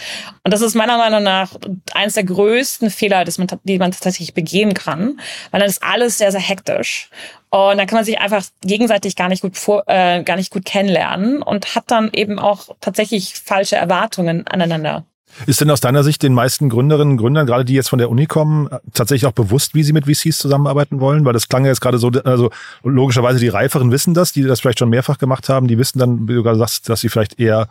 Und 0.45 0.53
das 0.53 0.61
ist 0.61 0.75
meiner 0.75 0.99
Meinung 0.99 1.23
nach 1.23 1.55
eines 1.95 2.15
der 2.15 2.25
größten 2.25 2.91
Fehler, 2.91 3.25
man, 3.39 3.49
die 3.65 3.79
man 3.79 3.93
tatsächlich 3.93 4.35
begehen 4.35 4.75
kann, 4.75 5.21
weil 5.51 5.61
dann 5.61 5.69
ist 5.69 5.83
alles 5.83 6.19
sehr, 6.19 6.33
sehr 6.33 6.41
hektisch. 6.41 7.11
Und 7.51 7.79
dann 7.79 7.87
kann 7.87 7.99
man 7.99 8.05
sich 8.05 8.19
einfach 8.19 8.45
gegenseitig 8.63 9.15
gar 9.15 9.29
nicht 9.29 9.43
gut 9.43 9.57
vor, 9.57 9.85
äh, 9.87 10.23
gar 10.23 10.37
nicht 10.37 10.51
gut 10.51 10.65
kennenlernen 10.65 11.43
und 11.43 11.75
hat 11.75 11.85
dann 11.89 12.11
eben 12.13 12.39
auch 12.39 12.69
tatsächlich 12.81 13.35
falsche 13.35 13.77
Erwartungen 13.77 14.47
aneinander. 14.47 15.05
Ist 15.47 15.61
denn 15.61 15.71
aus 15.71 15.81
deiner 15.81 16.05
Sicht 16.05 16.23
den 16.23 16.35
meisten 16.35 16.69
Gründerinnen 16.69 17.13
und 17.13 17.17
Gründern, 17.17 17.47
gerade 17.47 17.65
die 17.65 17.75
jetzt 17.75 17.89
von 17.89 17.99
der 17.99 18.11
Uni 18.11 18.27
kommen, 18.27 18.69
tatsächlich 18.93 19.27
auch 19.27 19.33
bewusst, 19.33 19.75
wie 19.75 19.83
sie 19.83 19.93
mit 19.93 20.07
VCs 20.07 20.39
zusammenarbeiten 20.39 21.01
wollen? 21.01 21.25
Weil 21.25 21.33
das 21.33 21.49
klang 21.49 21.65
ja 21.65 21.71
jetzt 21.71 21.81
gerade 21.81 21.99
so, 21.99 22.09
also 22.25 22.51
logischerweise 22.85 23.39
die 23.39 23.49
Reiferen 23.49 23.91
wissen 23.91 24.15
das, 24.15 24.33
die 24.33 24.43
das 24.43 24.61
vielleicht 24.61 24.79
schon 24.79 24.91
mehrfach 24.91 25.19
gemacht 25.19 25.49
haben, 25.49 25.69
die 25.69 25.79
wissen 25.79 25.99
dann, 25.99 26.29
wie 26.29 26.35
du 26.35 26.43
gerade 26.43 26.59
sagst, 26.59 26.89
dass 26.89 27.01
sie 27.01 27.09
vielleicht 27.09 27.41
eher 27.41 27.69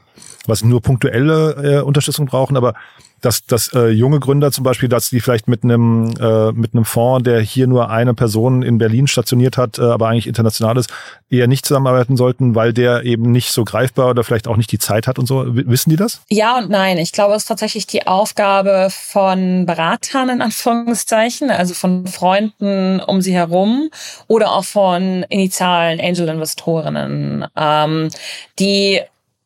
was 0.47 0.63
nur 0.63 0.81
punktuelle 0.81 1.79
äh, 1.79 1.81
Unterstützung 1.81 2.25
brauchen, 2.25 2.57
aber 2.57 2.73
dass, 3.21 3.45
dass 3.45 3.71
äh, 3.73 3.89
junge 3.89 4.19
Gründer 4.19 4.51
zum 4.51 4.63
Beispiel, 4.63 4.89
dass 4.89 5.09
die 5.09 5.21
vielleicht 5.21 5.47
mit 5.47 5.63
einem 5.63 6.13
äh, 6.19 6.51
mit 6.51 6.73
einem 6.73 6.85
Fonds, 6.85 7.23
der 7.23 7.39
hier 7.39 7.67
nur 7.67 7.89
eine 7.89 8.13
Person 8.13 8.63
in 8.63 8.77
Berlin 8.77 9.07
stationiert 9.07 9.57
hat, 9.57 9.79
äh, 9.79 9.83
aber 9.83 10.07
eigentlich 10.07 10.27
international 10.27 10.77
ist, 10.77 10.89
eher 11.29 11.47
nicht 11.47 11.65
zusammenarbeiten 11.65 12.17
sollten, 12.17 12.55
weil 12.55 12.73
der 12.73 13.03
eben 13.03 13.31
nicht 13.31 13.51
so 13.51 13.63
greifbar 13.63 14.09
oder 14.09 14.23
vielleicht 14.23 14.47
auch 14.47 14.57
nicht 14.57 14.71
die 14.71 14.79
Zeit 14.79 15.07
hat 15.07 15.19
und 15.19 15.27
so. 15.27 15.45
Wissen 15.47 15.91
die 15.91 15.95
das? 15.95 16.21
Ja 16.29 16.57
und 16.57 16.69
nein. 16.69 16.97
Ich 16.97 17.11
glaube, 17.11 17.35
es 17.35 17.43
ist 17.43 17.47
tatsächlich 17.47 17.87
die 17.87 18.07
Aufgabe 18.07 18.89
von 18.91 19.65
Beratern 19.65 20.29
in 20.29 20.41
Anführungszeichen, 20.41 21.51
also 21.51 21.73
von 21.73 22.07
Freunden 22.07 22.99
um 22.99 23.21
sie 23.21 23.33
herum 23.33 23.89
oder 24.27 24.51
auch 24.51 24.65
von 24.65 25.23
initialen 25.29 25.99
Angel-Investorinnen, 25.99 27.45
ähm, 27.55 28.09
die 28.59 29.01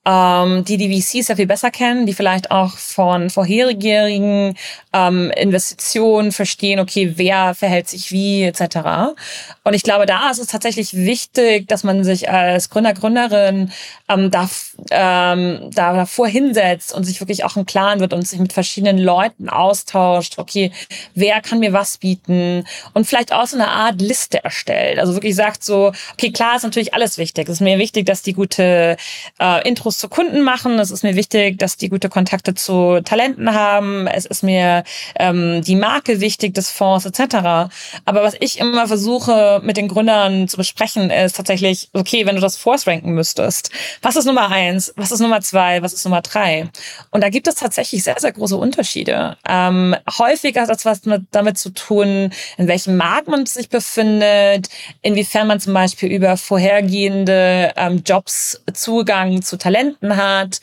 ähm, 0.05 0.63
die 0.63 0.77
die 0.77 1.01
VCs 1.01 1.27
sehr 1.27 1.35
viel 1.35 1.47
besser 1.47 1.71
kennen, 1.71 2.05
die 2.05 2.13
vielleicht 2.13 2.51
auch 2.51 2.77
von 2.77 3.29
vorherigen 3.29 4.55
ähm, 4.93 5.31
Investitionen 5.31 6.31
verstehen, 6.31 6.79
okay, 6.79 7.13
wer 7.15 7.55
verhält 7.55 7.89
sich 7.89 8.11
wie 8.11 8.43
etc. 8.43 9.15
Und 9.63 9.73
ich 9.73 9.81
glaube, 9.81 10.05
da 10.05 10.29
ist 10.29 10.37
es 10.37 10.47
tatsächlich 10.47 10.93
wichtig, 10.93 11.67
dass 11.67 11.83
man 11.83 12.03
sich 12.03 12.29
als 12.29 12.69
Gründer, 12.69 12.93
Gründerin 12.93 13.71
ähm, 14.07 14.29
da, 14.29 14.47
ähm, 14.91 15.71
da 15.73 15.93
davor 15.93 16.27
hinsetzt 16.27 16.93
und 16.93 17.03
sich 17.03 17.19
wirklich 17.19 17.43
auch 17.43 17.57
im 17.57 17.65
Klaren 17.65 17.99
wird 17.99 18.13
und 18.13 18.27
sich 18.27 18.39
mit 18.39 18.53
verschiedenen 18.53 18.99
Leuten 18.99 19.49
austauscht, 19.49 20.37
okay, 20.37 20.71
wer 21.15 21.41
kann 21.41 21.59
mir 21.59 21.73
was 21.73 21.97
bieten 21.97 22.65
und 22.93 23.07
vielleicht 23.07 23.33
auch 23.33 23.47
so 23.47 23.57
eine 23.57 23.69
Art 23.69 23.99
Liste 24.01 24.43
erstellt. 24.43 24.99
Also 24.99 25.13
wirklich 25.13 25.35
sagt 25.35 25.63
so, 25.63 25.91
okay, 26.13 26.31
klar 26.31 26.57
ist 26.57 26.63
natürlich 26.63 26.93
alles 26.93 27.17
wichtig. 27.17 27.47
Es 27.49 27.55
ist 27.55 27.61
mir 27.61 27.79
wichtig, 27.79 28.05
dass 28.05 28.21
die 28.21 28.33
gute 28.33 28.97
äh, 29.39 29.67
Intros 29.67 29.94
Infos 29.95 29.97
zu 29.97 30.09
Kunden 30.09 30.41
machen. 30.41 30.79
Es 30.79 30.91
ist 30.91 31.03
mir 31.03 31.15
wichtig, 31.15 31.57
dass 31.57 31.77
die 31.77 31.89
gute 31.89 32.09
Kontakte 32.09 32.53
zu 32.53 33.01
Talenten 33.03 33.53
haben. 33.53 34.07
Es 34.07 34.25
ist 34.25 34.43
mir 34.43 34.83
ähm, 35.17 35.61
die 35.61 35.75
Marke 35.75 36.21
wichtig 36.21 36.53
des 36.53 36.71
Fonds 36.71 37.05
etc. 37.05 37.71
Aber 38.05 38.23
was 38.23 38.35
ich 38.39 38.59
immer 38.59 38.87
versuche 38.87 39.61
mit 39.63 39.77
den 39.77 39.87
Gründern 39.87 40.47
zu 40.47 40.57
besprechen, 40.57 41.09
ist 41.09 41.35
tatsächlich, 41.35 41.89
okay, 41.93 42.25
wenn 42.25 42.35
du 42.35 42.41
das 42.41 42.57
Force 42.57 42.87
ranken 42.87 43.13
müsstest, 43.13 43.71
was 44.01 44.15
ist 44.15 44.25
Nummer 44.25 44.49
eins? 44.51 44.93
was 44.95 45.11
ist 45.11 45.19
Nummer 45.19 45.41
zwei, 45.41 45.81
was 45.81 45.93
ist 45.93 46.05
Nummer 46.05 46.21
drei? 46.21 46.69
Und 47.11 47.21
da 47.21 47.29
gibt 47.29 47.47
es 47.47 47.55
tatsächlich 47.55 48.03
sehr, 48.03 48.19
sehr 48.19 48.31
große 48.31 48.55
Unterschiede. 48.55 49.37
Ähm, 49.47 49.95
häufig 50.17 50.57
hat 50.57 50.69
das 50.69 50.85
was 50.85 51.05
mit, 51.05 51.23
damit 51.31 51.57
zu 51.57 51.69
tun, 51.69 52.31
in 52.57 52.67
welchem 52.67 52.97
Markt 52.97 53.27
man 53.27 53.45
sich 53.45 53.69
befindet, 53.69 54.69
inwiefern 55.01 55.47
man 55.47 55.59
zum 55.59 55.73
Beispiel 55.73 56.11
über 56.11 56.37
vorhergehende 56.37 57.73
ähm, 57.75 58.03
Jobs 58.05 58.61
Zugang 58.73 59.41
zu 59.41 59.57
Talenten 59.57 59.84
hat, 60.03 60.59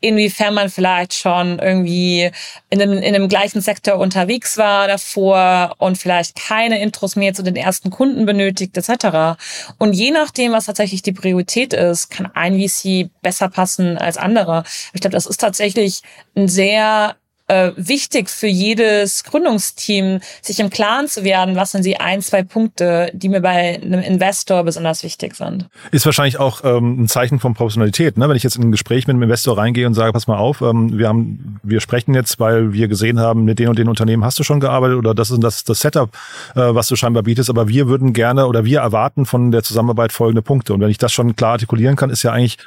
inwiefern 0.00 0.54
man 0.54 0.70
vielleicht 0.70 1.14
schon 1.14 1.58
irgendwie 1.58 2.30
in 2.70 2.82
einem, 2.82 2.98
in 2.98 3.14
einem 3.14 3.28
gleichen 3.28 3.60
Sektor 3.60 3.96
unterwegs 3.96 4.56
war 4.56 4.88
davor 4.88 5.74
und 5.78 5.98
vielleicht 5.98 6.36
keine 6.36 6.80
Intros 6.80 7.16
mehr 7.16 7.34
zu 7.34 7.42
den 7.42 7.56
ersten 7.56 7.90
Kunden 7.90 8.26
benötigt, 8.26 8.76
etc. 8.76 9.38
Und 9.78 9.92
je 9.92 10.10
nachdem, 10.10 10.52
was 10.52 10.66
tatsächlich 10.66 11.02
die 11.02 11.12
Priorität 11.12 11.72
ist, 11.72 12.10
kann 12.10 12.30
ein 12.34 12.58
VC 12.58 13.10
besser 13.22 13.48
passen 13.48 13.98
als 13.98 14.16
andere. 14.16 14.64
Ich 14.92 15.00
glaube, 15.00 15.14
das 15.14 15.26
ist 15.26 15.40
tatsächlich 15.40 16.02
ein 16.36 16.48
sehr 16.48 17.16
äh, 17.48 17.72
wichtig 17.76 18.28
für 18.28 18.46
jedes 18.46 19.24
Gründungsteam, 19.24 20.20
sich 20.42 20.58
im 20.60 20.70
Klaren 20.70 21.08
zu 21.08 21.24
werden, 21.24 21.56
was 21.56 21.72
sind 21.72 21.84
die 21.84 21.98
ein, 21.98 22.20
zwei 22.22 22.42
Punkte, 22.42 23.10
die 23.12 23.28
mir 23.28 23.40
bei 23.40 23.80
einem 23.80 24.00
Investor 24.00 24.64
besonders 24.64 25.02
wichtig 25.02 25.36
sind. 25.36 25.68
Ist 25.92 26.06
wahrscheinlich 26.06 26.38
auch 26.38 26.64
ähm, 26.64 27.04
ein 27.04 27.08
Zeichen 27.08 27.38
von 27.38 27.54
Professionalität, 27.54 28.18
ne? 28.18 28.28
Wenn 28.28 28.36
ich 28.36 28.42
jetzt 28.42 28.56
in 28.56 28.62
ein 28.62 28.72
Gespräch 28.72 29.06
mit 29.06 29.14
einem 29.14 29.22
Investor 29.22 29.56
reingehe 29.56 29.86
und 29.86 29.94
sage, 29.94 30.12
pass 30.12 30.26
mal 30.26 30.38
auf, 30.38 30.60
ähm, 30.60 30.98
wir 30.98 31.08
haben, 31.08 31.60
wir 31.62 31.80
sprechen 31.80 32.14
jetzt, 32.14 32.40
weil 32.40 32.72
wir 32.72 32.88
gesehen 32.88 33.20
haben, 33.20 33.44
mit 33.44 33.58
den 33.58 33.68
und 33.68 33.78
den 33.78 33.88
Unternehmen 33.88 34.24
hast 34.24 34.38
du 34.38 34.42
schon 34.42 34.60
gearbeitet 34.60 34.96
oder 34.96 35.14
das 35.14 35.30
ist 35.30 35.42
das, 35.42 35.64
das 35.64 35.78
Setup, 35.78 36.10
äh, 36.54 36.60
was 36.60 36.88
du 36.88 36.96
scheinbar 36.96 37.22
bietest, 37.22 37.50
aber 37.50 37.68
wir 37.68 37.88
würden 37.88 38.12
gerne 38.12 38.46
oder 38.46 38.64
wir 38.64 38.80
erwarten 38.80 39.26
von 39.26 39.52
der 39.52 39.62
Zusammenarbeit 39.62 40.12
folgende 40.12 40.42
Punkte. 40.42 40.74
Und 40.74 40.80
wenn 40.80 40.90
ich 40.90 40.98
das 40.98 41.12
schon 41.12 41.36
klar 41.36 41.52
artikulieren 41.52 41.96
kann, 41.96 42.10
ist 42.10 42.22
ja 42.22 42.32
eigentlich 42.32 42.58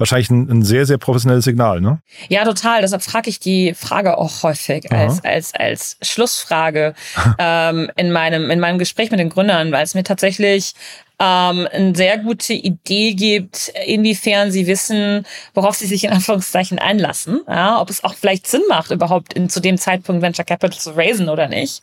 wahrscheinlich 0.00 0.30
ein, 0.30 0.50
ein 0.50 0.62
sehr, 0.62 0.86
sehr 0.86 0.98
professionelles 0.98 1.44
Signal, 1.44 1.80
ne? 1.80 2.00
Ja, 2.28 2.44
total. 2.44 2.80
Deshalb 2.80 3.02
frage 3.02 3.28
ich 3.28 3.38
die 3.38 3.74
Frage 3.74 4.18
auch 4.18 4.42
häufig 4.42 4.90
als, 4.90 5.22
als, 5.22 5.54
als 5.54 5.98
Schlussfrage 6.02 6.94
ähm, 7.38 7.90
in, 7.96 8.10
meinem, 8.10 8.50
in 8.50 8.58
meinem 8.58 8.78
Gespräch 8.78 9.10
mit 9.10 9.20
den 9.20 9.28
Gründern, 9.28 9.70
weil 9.72 9.84
es 9.84 9.94
mir 9.94 10.02
tatsächlich 10.02 10.74
ähm, 11.20 11.68
eine 11.70 11.94
sehr 11.94 12.16
gute 12.18 12.54
Idee 12.54 13.12
gibt, 13.12 13.70
inwiefern 13.86 14.50
sie 14.50 14.66
wissen, 14.66 15.26
worauf 15.52 15.76
sie 15.76 15.86
sich 15.86 16.04
in 16.04 16.10
Anführungszeichen 16.10 16.78
einlassen. 16.78 17.42
Ja, 17.46 17.78
ob 17.80 17.90
es 17.90 18.02
auch 18.02 18.14
vielleicht 18.14 18.46
Sinn 18.46 18.62
macht, 18.70 18.90
überhaupt 18.90 19.34
in, 19.34 19.50
zu 19.50 19.60
dem 19.60 19.76
Zeitpunkt 19.76 20.22
Venture 20.22 20.46
Capital 20.46 20.78
zu 20.78 20.96
raisen 20.96 21.28
oder 21.28 21.46
nicht. 21.46 21.82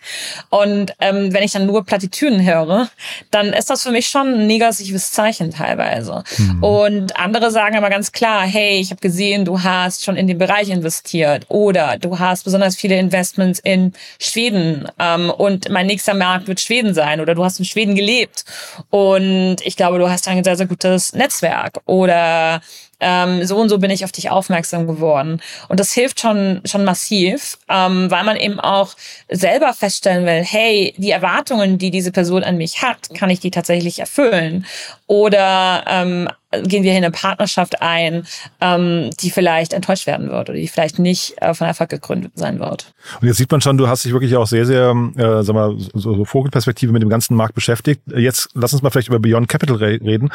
Und 0.49 0.93
ähm, 0.99 1.33
wenn 1.33 1.43
ich 1.43 1.51
dann 1.51 1.67
nur 1.67 1.85
Plattitüden 1.85 2.43
höre, 2.43 2.89
dann 3.29 3.53
ist 3.53 3.69
das 3.69 3.83
für 3.83 3.91
mich 3.91 4.07
schon 4.07 4.27
ein 4.33 4.47
negatives 4.47 5.11
Zeichen 5.11 5.51
teilweise. 5.51 6.23
Mhm. 6.37 6.63
Und 6.63 7.19
andere 7.19 7.51
sagen 7.51 7.77
aber 7.77 7.91
ganz 7.91 8.11
klar, 8.11 8.41
hey, 8.41 8.79
ich 8.79 8.89
habe 8.89 9.01
gesehen, 9.01 9.45
du 9.45 9.61
hast 9.61 10.03
schon 10.03 10.17
in 10.17 10.25
den 10.25 10.39
Bereich 10.39 10.69
investiert 10.69 11.45
oder 11.49 11.97
du 11.99 12.17
hast 12.17 12.43
besonders 12.43 12.75
viele 12.75 12.97
Investments 12.97 13.59
in 13.59 13.93
Schweden 14.19 14.87
ähm, 14.97 15.29
und 15.29 15.69
mein 15.69 15.85
nächster 15.85 16.15
Markt 16.15 16.47
wird 16.47 16.59
Schweden 16.59 16.95
sein 16.95 17.21
oder 17.21 17.35
du 17.35 17.43
hast 17.43 17.59
in 17.59 17.65
Schweden 17.65 17.93
gelebt 17.93 18.43
und 18.89 19.26
und 19.27 19.65
ich 19.65 19.75
glaube, 19.75 19.99
du 19.99 20.09
hast 20.09 20.27
ein 20.27 20.43
sehr, 20.43 20.55
sehr 20.55 20.67
gutes 20.67 21.13
Netzwerk 21.13 21.79
oder 21.85 22.61
ähm, 22.99 23.45
so 23.45 23.57
und 23.57 23.69
so 23.69 23.77
bin 23.77 23.91
ich 23.91 24.03
auf 24.03 24.11
dich 24.11 24.29
aufmerksam 24.29 24.87
geworden. 24.87 25.41
Und 25.67 25.79
das 25.79 25.91
hilft 25.91 26.19
schon, 26.19 26.61
schon 26.65 26.83
massiv, 26.83 27.57
ähm, 27.69 28.09
weil 28.09 28.23
man 28.23 28.37
eben 28.37 28.59
auch 28.59 28.95
selber 29.29 29.73
feststellen 29.73 30.25
will, 30.25 30.43
hey, 30.43 30.93
die 30.97 31.11
Erwartungen, 31.11 31.77
die 31.77 31.91
diese 31.91 32.11
Person 32.11 32.43
an 32.43 32.57
mich 32.57 32.81
hat, 32.81 33.09
kann 33.13 33.29
ich 33.29 33.39
die 33.39 33.51
tatsächlich 33.51 33.99
erfüllen? 33.99 34.65
Oder 35.05 35.83
ähm, 35.87 36.29
gehen 36.63 36.83
wir 36.83 36.91
hier 36.91 36.99
in 36.99 37.05
eine 37.05 37.11
Partnerschaft 37.11 37.81
ein, 37.81 38.25
ähm, 38.61 39.09
die 39.19 39.29
vielleicht 39.29 39.73
enttäuscht 39.73 40.07
werden 40.07 40.29
wird 40.29 40.49
oder 40.49 40.57
die 40.57 40.67
vielleicht 40.67 40.99
nicht 40.99 41.35
äh, 41.41 41.53
von 41.53 41.67
Erfolg 41.67 41.89
gegründet 41.89 42.31
sein 42.35 42.59
wird. 42.59 42.93
Und 43.21 43.27
jetzt 43.27 43.37
sieht 43.37 43.51
man 43.51 43.61
schon, 43.61 43.77
du 43.77 43.87
hast 43.87 44.05
dich 44.05 44.13
wirklich 44.13 44.35
auch 44.35 44.47
sehr, 44.47 44.65
sehr, 44.65 44.95
äh, 45.17 45.43
sag 45.43 45.53
mal, 45.53 45.75
so, 45.93 46.15
so 46.15 46.25
Vogelperspektive 46.25 46.91
mit 46.91 47.01
dem 47.01 47.09
ganzen 47.09 47.35
Markt 47.35 47.55
beschäftigt. 47.55 48.01
Jetzt 48.15 48.49
lass 48.53 48.73
uns 48.73 48.81
mal 48.81 48.89
vielleicht 48.89 49.09
über 49.09 49.19
Beyond 49.19 49.47
Capital 49.47 49.77
reden. 49.77 50.29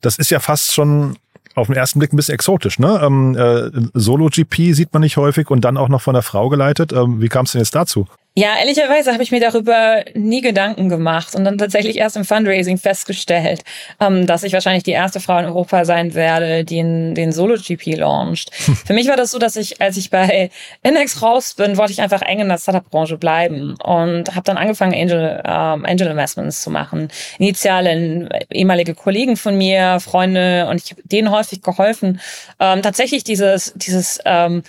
Das 0.00 0.18
ist 0.18 0.30
ja 0.30 0.40
fast 0.40 0.72
schon 0.72 1.16
auf 1.54 1.66
den 1.66 1.76
ersten 1.76 1.98
Blick 1.98 2.12
ein 2.12 2.16
bisschen 2.16 2.34
exotisch, 2.34 2.78
ne? 2.78 3.00
Ähm, 3.02 3.36
äh, 3.36 3.70
Solo-GP 3.94 4.72
sieht 4.72 4.92
man 4.92 5.02
nicht 5.02 5.16
häufig 5.16 5.50
und 5.50 5.62
dann 5.62 5.76
auch 5.76 5.88
noch 5.88 6.00
von 6.00 6.14
der 6.14 6.22
Frau 6.22 6.48
geleitet. 6.48 6.92
Ähm, 6.92 7.20
wie 7.20 7.28
kam 7.28 7.44
es 7.44 7.52
denn 7.52 7.60
jetzt 7.60 7.74
dazu? 7.74 8.06
Ja, 8.34 8.56
ehrlicherweise 8.58 9.12
habe 9.12 9.22
ich 9.22 9.30
mir 9.30 9.40
darüber 9.40 10.04
nie 10.14 10.40
Gedanken 10.40 10.88
gemacht 10.88 11.34
und 11.34 11.44
dann 11.44 11.58
tatsächlich 11.58 11.98
erst 11.98 12.16
im 12.16 12.24
Fundraising 12.24 12.78
festgestellt, 12.78 13.60
ähm, 14.00 14.26
dass 14.26 14.42
ich 14.42 14.54
wahrscheinlich 14.54 14.84
die 14.84 14.92
erste 14.92 15.20
Frau 15.20 15.38
in 15.38 15.44
Europa 15.44 15.84
sein 15.84 16.14
werde, 16.14 16.64
die 16.64 16.78
in, 16.78 17.14
den 17.14 17.30
Solo-GP 17.30 17.96
launcht. 17.96 18.54
Für 18.54 18.94
mich 18.94 19.06
war 19.08 19.16
das 19.16 19.32
so, 19.32 19.38
dass 19.38 19.56
ich, 19.56 19.82
als 19.82 19.98
ich 19.98 20.08
bei 20.08 20.48
Index 20.82 21.20
raus 21.20 21.52
bin, 21.52 21.76
wollte 21.76 21.92
ich 21.92 22.00
einfach 22.00 22.22
eng 22.22 22.40
in 22.40 22.48
der 22.48 22.56
Startup-Branche 22.56 23.18
bleiben 23.18 23.74
und 23.84 24.34
habe 24.34 24.44
dann 24.44 24.56
angefangen, 24.56 24.94
Angel, 24.94 25.42
ähm, 25.44 25.84
Angel 25.84 26.06
Investments 26.06 26.62
zu 26.62 26.70
machen. 26.70 27.08
Initial 27.38 27.86
in 27.86 28.30
ehemalige 28.50 28.94
Kollegen 28.94 29.36
von 29.36 29.58
mir, 29.58 30.00
Freunde 30.00 30.68
und 30.70 30.82
ich 30.82 30.90
habe 30.92 31.02
denen 31.04 31.30
häufig 31.30 31.60
geholfen, 31.60 32.18
ähm, 32.58 32.80
tatsächlich 32.80 33.24
dieses, 33.24 33.74
dieses 33.76 34.20
ähm, 34.24 34.62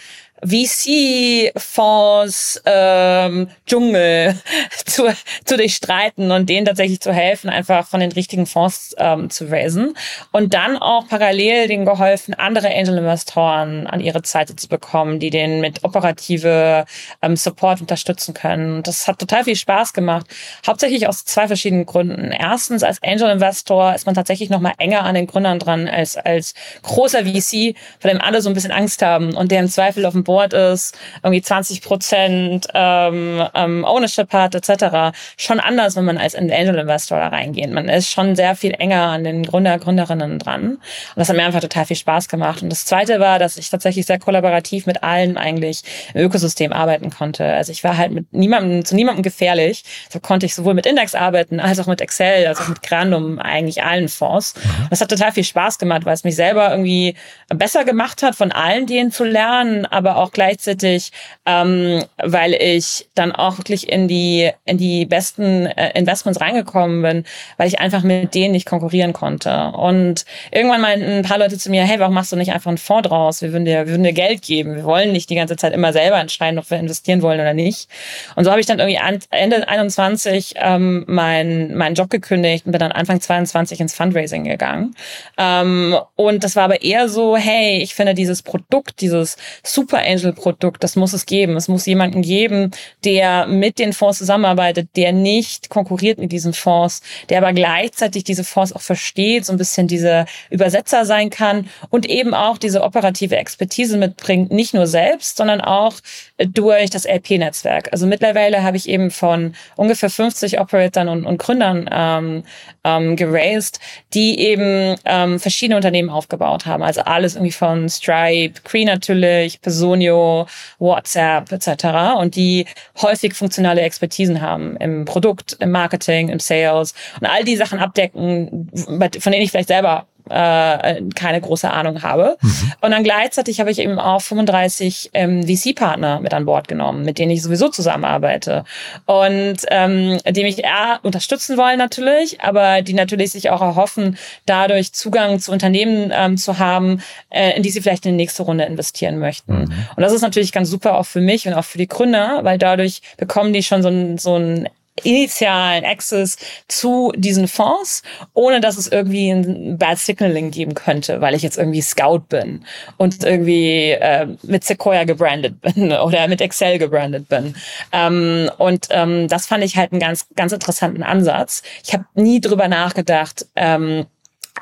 VC-Fonds 0.46 2.34
ähm, 2.66 3.50
Dschungel 3.66 4.36
zu, 4.86 5.14
zu 5.46 5.58
durchstreiten 5.58 6.32
und 6.32 6.50
denen 6.50 6.66
tatsächlich 6.66 7.00
zu 7.00 7.14
helfen, 7.14 7.50
einfach 7.50 7.88
von 7.88 8.00
den 8.00 8.12
richtigen 8.12 8.46
Fonds 8.46 8.96
ähm, 8.98 9.30
zu 9.30 9.50
raisen. 9.50 9.96
Und 10.32 10.54
dann 10.54 10.78
auch 10.78 11.08
parallel 11.08 11.68
denen 11.68 11.86
geholfen, 11.86 12.34
andere 12.34 12.68
Angel-Investoren 12.68 13.88
an 13.88 14.02
ihre 14.02 14.22
Seite 14.24 14.56
zu 14.56 14.68
bekommen, 14.68 15.20
die 15.20 15.30
den 15.30 15.62
mit 15.62 15.84
operative 15.84 16.86
ähm, 17.22 17.36
Support 17.36 17.82
unterstützen 17.82 18.34
können. 18.34 18.84
Das 18.84 19.08
hat 19.08 19.20
total 19.20 19.44
viel 19.46 19.56
Spaß 19.56 19.94
gemacht. 19.94 20.26
Hauptsächlich 20.66 21.08
aus 21.08 21.26
zwei 21.26 21.48
verschiedenen 21.48 21.86
Gründen. 21.86 22.32
Erstens, 22.32 22.84
als 22.84 23.02
Angel-Investor 23.02 23.96
ist 23.96 24.06
man 24.06 24.16
tatsächlich 24.16 24.50
noch 24.50 24.60
mal 24.60 24.74
enger 24.78 25.04
an 25.04 25.16
den 25.16 25.28
Gründern 25.28 25.60
dran 25.60 25.88
als 25.88 26.18
als 26.18 26.54
großer 26.82 27.26
VC, 27.26 27.76
vor 28.00 28.12
dem 28.12 28.22
alle 28.22 28.42
so 28.42 28.50
ein 28.50 28.54
bisschen 28.54 28.72
Angst 28.72 29.02
haben 29.02 29.36
und 29.36 29.52
der 29.52 29.60
im 29.60 29.70
Zweifel 29.70 30.06
auf 30.06 30.14
dem 30.14 30.24
Boden 30.24 30.33
Board 30.34 30.54
ist, 30.54 30.98
irgendwie 31.22 31.44
20 31.44 31.82
Prozent 31.84 32.68
ähm, 32.74 33.44
ähm, 33.54 33.86
Ownership 33.86 34.34
hat, 34.34 34.56
etc. 34.56 35.16
Schon 35.38 35.60
anders, 35.60 35.96
wenn 35.96 36.06
man 36.06 36.18
als 36.18 36.34
Angel 36.34 36.80
Investor 36.80 37.20
da 37.20 37.28
reingeht. 37.28 37.70
Man 37.70 37.88
ist 37.88 38.10
schon 38.10 38.36
sehr 38.36 38.56
viel 38.56 38.74
enger 38.80 39.04
an 39.04 39.24
den 39.24 39.44
Gründer, 39.44 39.78
Gründerinnen 39.78 40.40
dran. 40.40 40.64
Und 40.64 40.80
das 41.16 41.30
hat 41.30 41.36
mir 41.36 41.44
einfach 41.44 41.62
total 41.62 41.86
viel 41.86 41.98
Spaß 41.98 42.30
gemacht. 42.30 42.64
Und 42.64 42.72
das 42.72 42.86
Zweite 42.86 43.20
war, 43.20 43.38
dass 43.38 43.58
ich 43.58 43.70
tatsächlich 43.70 44.08
sehr 44.08 44.18
kollaborativ 44.18 44.88
mit 44.88 45.04
allen 45.04 45.38
eigentlich 45.38 45.84
im 46.16 46.22
Ökosystem 46.22 46.74
arbeiten 46.74 47.12
konnte. 47.12 47.46
Also 47.46 47.72
ich 47.72 47.84
war 47.84 47.96
halt 47.96 48.12
mit 48.12 48.34
niemandem, 48.34 48.84
zu 48.84 48.96
niemandem 48.96 49.22
gefährlich. 49.22 49.84
So 50.10 50.20
konnte 50.20 50.48
ich 50.48 50.56
sowohl 50.56 50.74
mit 50.74 50.88
Index 50.88 51.14
arbeiten, 51.14 51.60
als 51.60 51.80
auch 51.80 51.86
mit 51.86 52.02
Excel, 52.02 52.48
als 52.48 52.60
auch 52.60 52.70
mit 52.70 52.82
Grandum, 52.82 53.38
eigentlich 53.38 53.84
allen 53.84 54.10
Fonds. 54.10 54.56
Mhm. 54.56 54.88
Das 54.90 55.00
hat 55.00 55.10
total 55.10 55.32
viel 55.32 55.44
Spaß 55.44 55.78
gemacht, 55.78 56.06
weil 56.06 56.16
es 56.16 56.24
mich 56.24 56.36
selber 56.36 56.72
irgendwie 56.72 57.16
besser 57.50 57.86
gemacht 57.86 58.24
hat, 58.24 58.34
von 58.34 58.52
allen 58.52 58.88
denen 58.88 59.12
zu 59.12 59.24
lernen, 59.24 59.86
aber 59.86 60.18
auch 60.18 60.23
auch 60.24 60.32
gleichzeitig, 60.32 61.12
ähm, 61.46 62.04
weil 62.18 62.54
ich 62.54 63.08
dann 63.16 63.32
auch 63.32 63.58
wirklich 63.58 63.90
in 63.90 64.08
die, 64.08 64.50
in 64.66 64.78
die 64.78 65.06
besten 65.06 65.66
äh, 65.66 65.98
Investments 65.98 66.42
reingekommen 66.42 67.02
bin, 67.02 67.26
weil 67.58 67.68
ich 67.68 67.80
einfach 67.80 68.04
mit 68.04 68.34
denen 68.34 68.54
nicht 68.54 68.66
konkurrieren 68.66 69.14
konnte. 69.14 69.72
Und 69.74 70.26
irgendwann 70.52 70.82
meinten 70.82 71.10
ein 71.10 71.24
paar 71.24 71.38
Leute 71.38 71.58
zu 71.58 71.70
mir, 71.70 71.84
hey, 71.84 72.00
warum 72.00 72.14
machst 72.14 72.32
du 72.32 72.36
nicht 72.36 72.54
einfach 72.54 72.70
einen 72.70 72.78
Fonds 72.78 73.08
draus? 73.08 73.42
Wir 73.42 73.52
würden 73.52 73.66
dir, 73.66 73.86
wir 73.86 73.90
würden 73.90 74.04
dir 74.04 74.14
Geld 74.14 74.42
geben. 74.42 74.76
Wir 74.76 74.84
wollen 74.84 75.12
nicht 75.12 75.30
die 75.30 75.36
ganze 75.36 75.58
Zeit 75.58 75.74
immer 75.74 75.94
selber 75.94 76.20
entscheiden, 76.20 76.60
ob 76.60 76.70
wir 76.70 76.80
investieren 76.80 77.22
wollen 77.22 77.40
oder 77.40 77.54
nicht. 77.54 77.90
Und 78.36 78.46
so 78.46 78.52
habe 78.52 78.62
ich 78.62 78.68
dann 78.68 78.80
irgendwie 78.80 79.00
Ende 79.30 79.68
21 79.68 80.56
ähm, 80.58 81.04
meinen 81.08 81.76
meinen 81.76 81.96
Job 81.96 82.10
gekündigt 82.10 82.66
und 82.66 82.72
bin 82.72 82.80
dann 82.80 82.92
Anfang 82.92 83.20
22 83.20 83.80
ins 83.80 83.94
Fundraising 83.94 84.44
gegangen. 84.44 84.96
Ähm, 85.38 85.98
und 86.16 86.44
das 86.44 86.56
war 86.56 86.64
aber 86.64 86.82
eher 86.82 87.10
so, 87.10 87.38
hey, 87.38 87.82
ich 87.82 87.96
finde 87.96 88.14
dieses 88.14 88.42
Produkt, 88.42 89.02
dieses 89.02 89.38
Super 89.64 90.03
Angel-Produkt, 90.04 90.84
das 90.84 90.96
muss 90.96 91.14
es 91.14 91.26
geben. 91.26 91.56
Es 91.56 91.68
muss 91.68 91.86
jemanden 91.86 92.22
geben, 92.22 92.72
der 93.04 93.48
mit 93.48 93.80
den 93.80 93.94
Fonds 93.94 94.18
zusammenarbeitet, 94.18 94.90
der 94.96 95.12
nicht 95.12 95.70
konkurriert 95.70 96.20
mit 96.20 96.32
diesen 96.32 96.54
Fonds, 96.54 97.02
der 97.30 97.40
aber 97.40 97.54
gleichzeitig 97.54 98.24
diese 98.24 98.44
Fonds 98.44 98.74
auch 98.74 98.82
versteht, 98.82 99.46
so 99.46 99.54
ein 99.54 99.58
bisschen 99.58 99.88
diese 99.88 100.26
Übersetzer 100.50 101.06
sein 101.06 101.30
kann 101.30 101.70
und 101.90 102.06
eben 102.06 102.34
auch 102.34 102.58
diese 102.58 102.84
operative 102.84 103.36
Expertise 103.38 103.98
mitbringt, 103.98 104.52
nicht 104.52 104.74
nur 104.74 104.88
selbst, 104.88 105.38
sondern 105.38 105.62
auch 105.62 105.96
durch 106.38 106.90
das 106.90 107.06
LP-Netzwerk. 107.06 107.90
Also 107.92 108.08
mittlerweile 108.08 108.64
habe 108.64 108.78
ich 108.78 108.90
eben 108.90 109.12
von 109.12 109.56
ungefähr 109.76 110.10
50 110.10 110.60
Operatoren 110.60 111.10
und, 111.10 111.26
und 111.26 111.38
Gründern 111.38 111.90
ähm, 111.92 112.44
ähm, 112.84 113.16
geraced, 113.16 113.80
die 114.14 114.40
eben 114.40 114.96
ähm, 115.06 115.40
verschiedene 115.40 115.76
Unternehmen 115.76 116.10
aufgebaut 116.10 116.66
haben. 116.66 116.84
Also 116.84 117.02
alles 117.02 117.36
irgendwie 117.36 117.52
von 117.52 117.90
Stripe, 117.90 118.62
Cree 118.64 118.86
natürlich, 118.86 119.62
Personio, 119.62 120.48
WhatsApp 120.80 121.52
etc. 121.52 122.18
Und 122.18 122.36
die 122.36 122.66
häufig 123.02 123.34
funktionale 123.34 123.82
Expertisen 123.82 124.42
haben 124.42 124.78
im 124.78 125.06
Produkt, 125.06 125.58
im 125.60 125.72
Marketing, 125.72 126.30
im 126.30 126.40
Sales 126.40 126.94
und 127.20 127.28
all 127.28 127.44
die 127.44 127.56
Sachen 127.56 127.80
abdecken, 127.80 128.70
von 128.74 129.32
denen 129.32 129.44
ich 129.44 129.52
vielleicht 129.52 129.70
selber 129.70 130.08
äh, 130.30 131.02
keine 131.16 131.42
große 131.42 131.70
Ahnung 131.70 132.04
habe. 132.04 132.38
Mhm. 132.42 132.74
Und 132.82 132.92
dann 132.92 133.04
gleichzeitig 133.04 133.60
habe 133.60 133.72
ich 133.72 133.80
eben 133.80 134.00
auch 134.00 134.22
35 134.22 135.12
ähm, 135.14 135.44
VC-Partner 135.46 136.20
mit 136.20 136.34
an 136.34 136.46
Bord 136.46 136.68
genommen, 136.68 137.04
mit 137.04 137.20
denen 137.20 137.32
ich 137.32 137.42
sowieso 137.42 137.70
zusammenarbeite 137.70 138.64
und 139.06 139.58
ähm, 139.70 140.20
die 140.30 140.44
mich 140.44 140.64
eher 140.64 141.00
unterstützen 141.04 141.58
wollen 141.58 141.78
natürlich, 141.78 142.42
aber 142.42 142.82
die 142.82 142.94
natürlich 142.94 143.32
sich 143.32 143.50
auch 143.50 143.62
erhoffen, 143.62 144.18
dadurch 144.46 144.94
Zugang 144.94 145.40
zu 145.40 145.52
Unternehmen 145.52 146.12
ähm, 146.14 146.38
zu 146.38 146.60
haben, 146.60 147.02
äh, 147.30 147.56
in 147.56 147.64
die 147.64 147.70
sie 147.70 147.82
vielleicht 147.82 148.06
in 148.06 148.14
die 148.14 148.18
nächste 148.18 148.44
Runde 148.44 148.64
investieren 148.66 149.20
möchten. 149.20 149.54
Mhm. 149.54 149.74
Und 149.96 150.04
das 150.04 150.14
ist 150.14 150.22
natürlich 150.22 150.52
ganz 150.52 150.70
super 150.70 150.98
auch 150.98 151.06
für 151.06 151.22
mich 151.22 151.48
und 151.48 151.54
auch 151.54 151.66
für 151.66 151.78
die 151.78 151.88
Gründer, 151.88 152.40
weil 152.44 152.58
dadurch 152.58 153.02
bekommen 153.18 153.54
die 153.54 153.64
schon 153.64 153.82
so 153.82 153.90
ein, 153.90 154.18
so 154.18 154.38
ein 154.38 154.70
initialen 155.04 155.86
Access 155.86 156.38
zu 156.68 157.12
diesen 157.16 157.48
Fonds, 157.48 158.04
ohne 158.34 158.62
dass 158.62 158.78
es 158.78 158.88
irgendwie 158.88 159.30
ein 159.30 159.78
Bad 159.78 159.98
Signaling 159.98 160.52
geben 160.52 160.76
könnte, 160.76 161.20
weil 161.20 161.34
ich 161.34 161.42
jetzt 161.42 161.58
irgendwie 161.58 161.82
Scout 161.82 162.26
bin 162.30 162.66
und 162.98 163.24
irgendwie 163.24 163.92
äh, 163.92 164.28
mit 164.44 164.64
Sequoia 164.64 165.04
gebrandet 165.04 165.60
bin 165.62 165.92
oder 166.04 166.28
mit 166.28 166.42
Excel 166.42 166.78
gebrandet 166.78 167.28
bin. 167.28 167.56
Ähm, 167.92 168.52
und 168.58 168.88
ähm, 168.92 169.28
das 169.28 169.48
fand 169.48 169.64
ich 169.64 169.78
halt 169.78 169.92
einen 169.92 170.02
ganz, 170.02 170.28
ganz 170.36 170.52
interessanten 170.52 171.04
Ansatz. 171.04 171.64
Ich 171.84 171.94
habe 171.94 172.06
nie 172.14 172.40
drüber 172.40 172.68
nachgedacht, 172.68 173.48
ähm, 173.56 174.06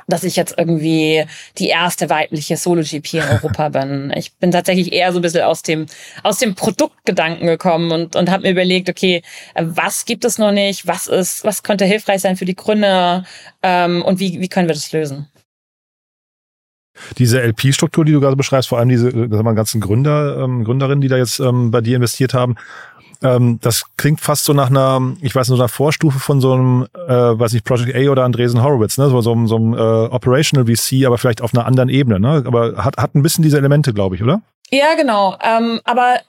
dass 0.08 0.24
ich 0.24 0.36
jetzt 0.36 0.56
irgendwie 0.58 1.26
die 1.58 1.68
erste 1.68 2.10
weibliche 2.10 2.58
Solo-GP 2.58 3.14
in 3.16 3.24
Europa 3.24 3.70
bin. 3.70 4.14
Ich 4.16 4.34
bin 4.34 4.52
tatsächlich 4.52 4.94
eher 4.94 5.12
so 5.12 5.20
ein 5.20 5.22
bisschen 5.22 5.44
aus 5.44 5.64
dem, 5.64 5.86
aus 6.24 6.40
dem 6.40 6.56
Produktgedanken 6.56 7.48
gekommen 7.48 7.92
und, 7.92 8.16
und 8.16 8.30
habe 8.30 8.44
mir 8.44 8.52
überlegt, 8.52 8.90
okay, 8.90 9.22
was 9.56 10.06
gibt 10.06 10.26
es 10.26 10.38
noch 10.38 10.52
nicht, 10.52 10.88
was 10.88 11.08
ist, 11.08 11.44
was 11.44 11.64
könnte 11.64 11.86
hilfreich 11.86 12.22
sein 12.22 12.38
für 12.38 12.46
die 12.46 12.56
Gründer 12.56 13.26
ähm, 13.64 14.02
und 14.02 14.20
wie, 14.20 14.40
wie 14.40 14.50
können 14.50 14.68
wir 14.68 14.76
das 14.76 14.92
lösen? 14.92 15.28
Diese 17.18 17.42
LP-Struktur, 17.42 18.06
die 18.06 18.12
du 18.12 18.20
gerade 18.20 18.36
beschreibst, 18.36 18.70
vor 18.70 18.78
allem 18.78 18.90
diese 18.90 19.14
wir, 19.14 19.56
ganzen 19.56 19.82
Gründer, 19.82 20.38
ähm, 20.44 20.64
Gründerinnen, 20.64 21.02
die 21.02 21.08
da 21.08 21.18
jetzt 21.18 21.40
ähm, 21.40 21.72
bei 21.72 21.82
dir 21.82 21.96
investiert 21.96 22.34
haben, 22.34 22.58
ähm, 23.24 23.60
das 23.62 23.86
klingt 23.98 24.22
fast 24.22 24.46
so 24.46 24.54
nach 24.54 24.70
einer, 24.70 25.14
ich 25.22 25.36
weiß 25.36 25.48
nicht, 25.48 25.58
so 25.58 25.62
einer 25.62 25.70
Vorstufe 25.70 26.20
von 26.20 26.42
so 26.42 26.54
einem, 26.54 26.88
äh, 27.08 27.40
weiß 27.40 27.54
nicht, 27.54 27.66
Project 27.66 27.96
A 27.96 28.12
oder 28.12 28.24
Andresen 28.24 28.64
Horowitz, 28.64 28.98
ne? 28.98 29.10
So, 29.10 29.22
so, 29.22 29.46
so 29.46 29.56
einem 29.56 29.74
äh, 29.74 29.78
Operational 29.78 30.66
VC, 30.66 31.06
aber 31.06 31.18
vielleicht 31.18 31.42
auf 31.42 31.54
einer 31.54 31.66
anderen 31.66 31.90
Ebene, 31.90 32.20
ne? 32.20 32.44
Aber 32.46 32.84
hat, 32.84 32.98
hat 32.98 33.16
ein 33.16 33.22
bisschen 33.22 33.44
diese 33.44 33.58
Elemente, 33.58 33.94
glaube 33.94 34.16
ich, 34.16 34.24
oder? 34.24 34.42
Ja, 34.70 34.96
genau. 34.96 35.38
Ähm, 35.42 35.82
aber 35.84 36.20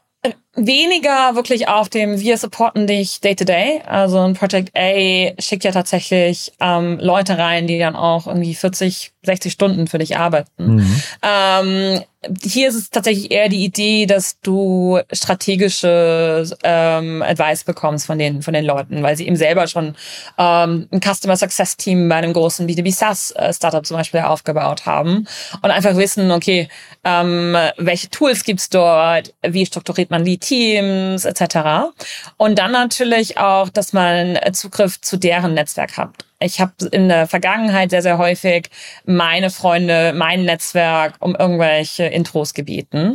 weniger 0.55 1.35
wirklich 1.35 1.69
auf 1.69 1.89
dem 1.89 2.21
wir 2.21 2.37
supporten 2.37 2.87
dich 2.87 3.21
day 3.21 3.35
to 3.35 3.45
day. 3.45 3.81
Also 3.87 4.21
ein 4.21 4.35
Project 4.35 4.71
A 4.77 5.33
schickt 5.41 5.65
ja 5.65 5.73
tatsächlich 5.73 6.53
ähm, 6.61 6.99
Leute 7.01 7.39
rein, 7.39 7.67
die 7.67 7.79
dann 7.79 7.97
auch 7.97 8.27
irgendwie 8.27 8.55
40, 8.55 9.13
60 9.23 9.53
Stunden 9.53 9.87
für 9.87 9.99
dich 9.99 10.19
arbeiten. 10.19 10.77
Mhm. 10.77 11.03
Ähm, 11.23 12.03
hier 12.43 12.69
ist 12.69 12.77
es 12.77 12.91
tatsächlich 12.91 13.33
eher 13.33 13.49
die 13.49 13.65
Idee, 13.65 14.07
dass 14.07 14.39
du 14.41 15.01
strategische 15.13 16.45
ähm, 16.63 17.23
Advice 17.23 17.65
bekommst 17.65 18.07
von 18.07 18.19
den 18.19 18.43
von 18.43 18.55
den 18.55 18.65
Leuten, 18.65 19.03
weil 19.03 19.17
sie 19.17 19.27
eben 19.27 19.37
selber 19.37 19.67
schon 19.67 19.97
ähm, 20.39 20.89
ein 20.93 21.01
Customer 21.01 21.37
Success 21.37 21.77
Team 21.77 22.09
bei 22.09 22.17
einem 22.17 22.33
großen 22.33 22.69
B2B 22.69 22.93
SaaS 22.93 23.33
äh, 23.33 23.53
Startup 23.53 23.85
zum 23.85 23.97
Beispiel 23.97 24.21
aufgebaut 24.21 24.87
haben 24.87 25.27
und 25.63 25.71
einfach 25.71 25.97
wissen, 25.97 26.31
okay, 26.31 26.69
ähm, 27.05 27.57
welche 27.77 28.09
Tools 28.11 28.45
gibt's 28.45 28.69
dort, 28.69 29.35
wie 29.43 29.67
strukturiert 29.67 30.11
man 30.11 30.25
die 30.25 30.39
Teams 30.43 31.25
etc. 31.25 31.95
Und 32.37 32.59
dann 32.59 32.73
natürlich 32.73 33.39
auch, 33.39 33.69
dass 33.71 33.93
man 33.93 34.39
Zugriff 34.53 35.01
zu 35.01 35.17
deren 35.17 35.55
Netzwerk 35.55 35.97
hat. 35.97 36.11
Ich 36.43 36.61
habe 36.61 36.73
in 36.91 37.09
der 37.09 37.27
Vergangenheit 37.27 37.91
sehr, 37.91 38.03
sehr 38.03 38.19
häufig 38.19 38.69
meine 39.05 39.51
Freunde, 39.51 40.13
mein 40.15 40.45
Netzwerk 40.45 41.15
um 41.21 41.35
irgendwelche 41.35 42.05
Intros 42.05 42.55
gebeten 42.55 43.13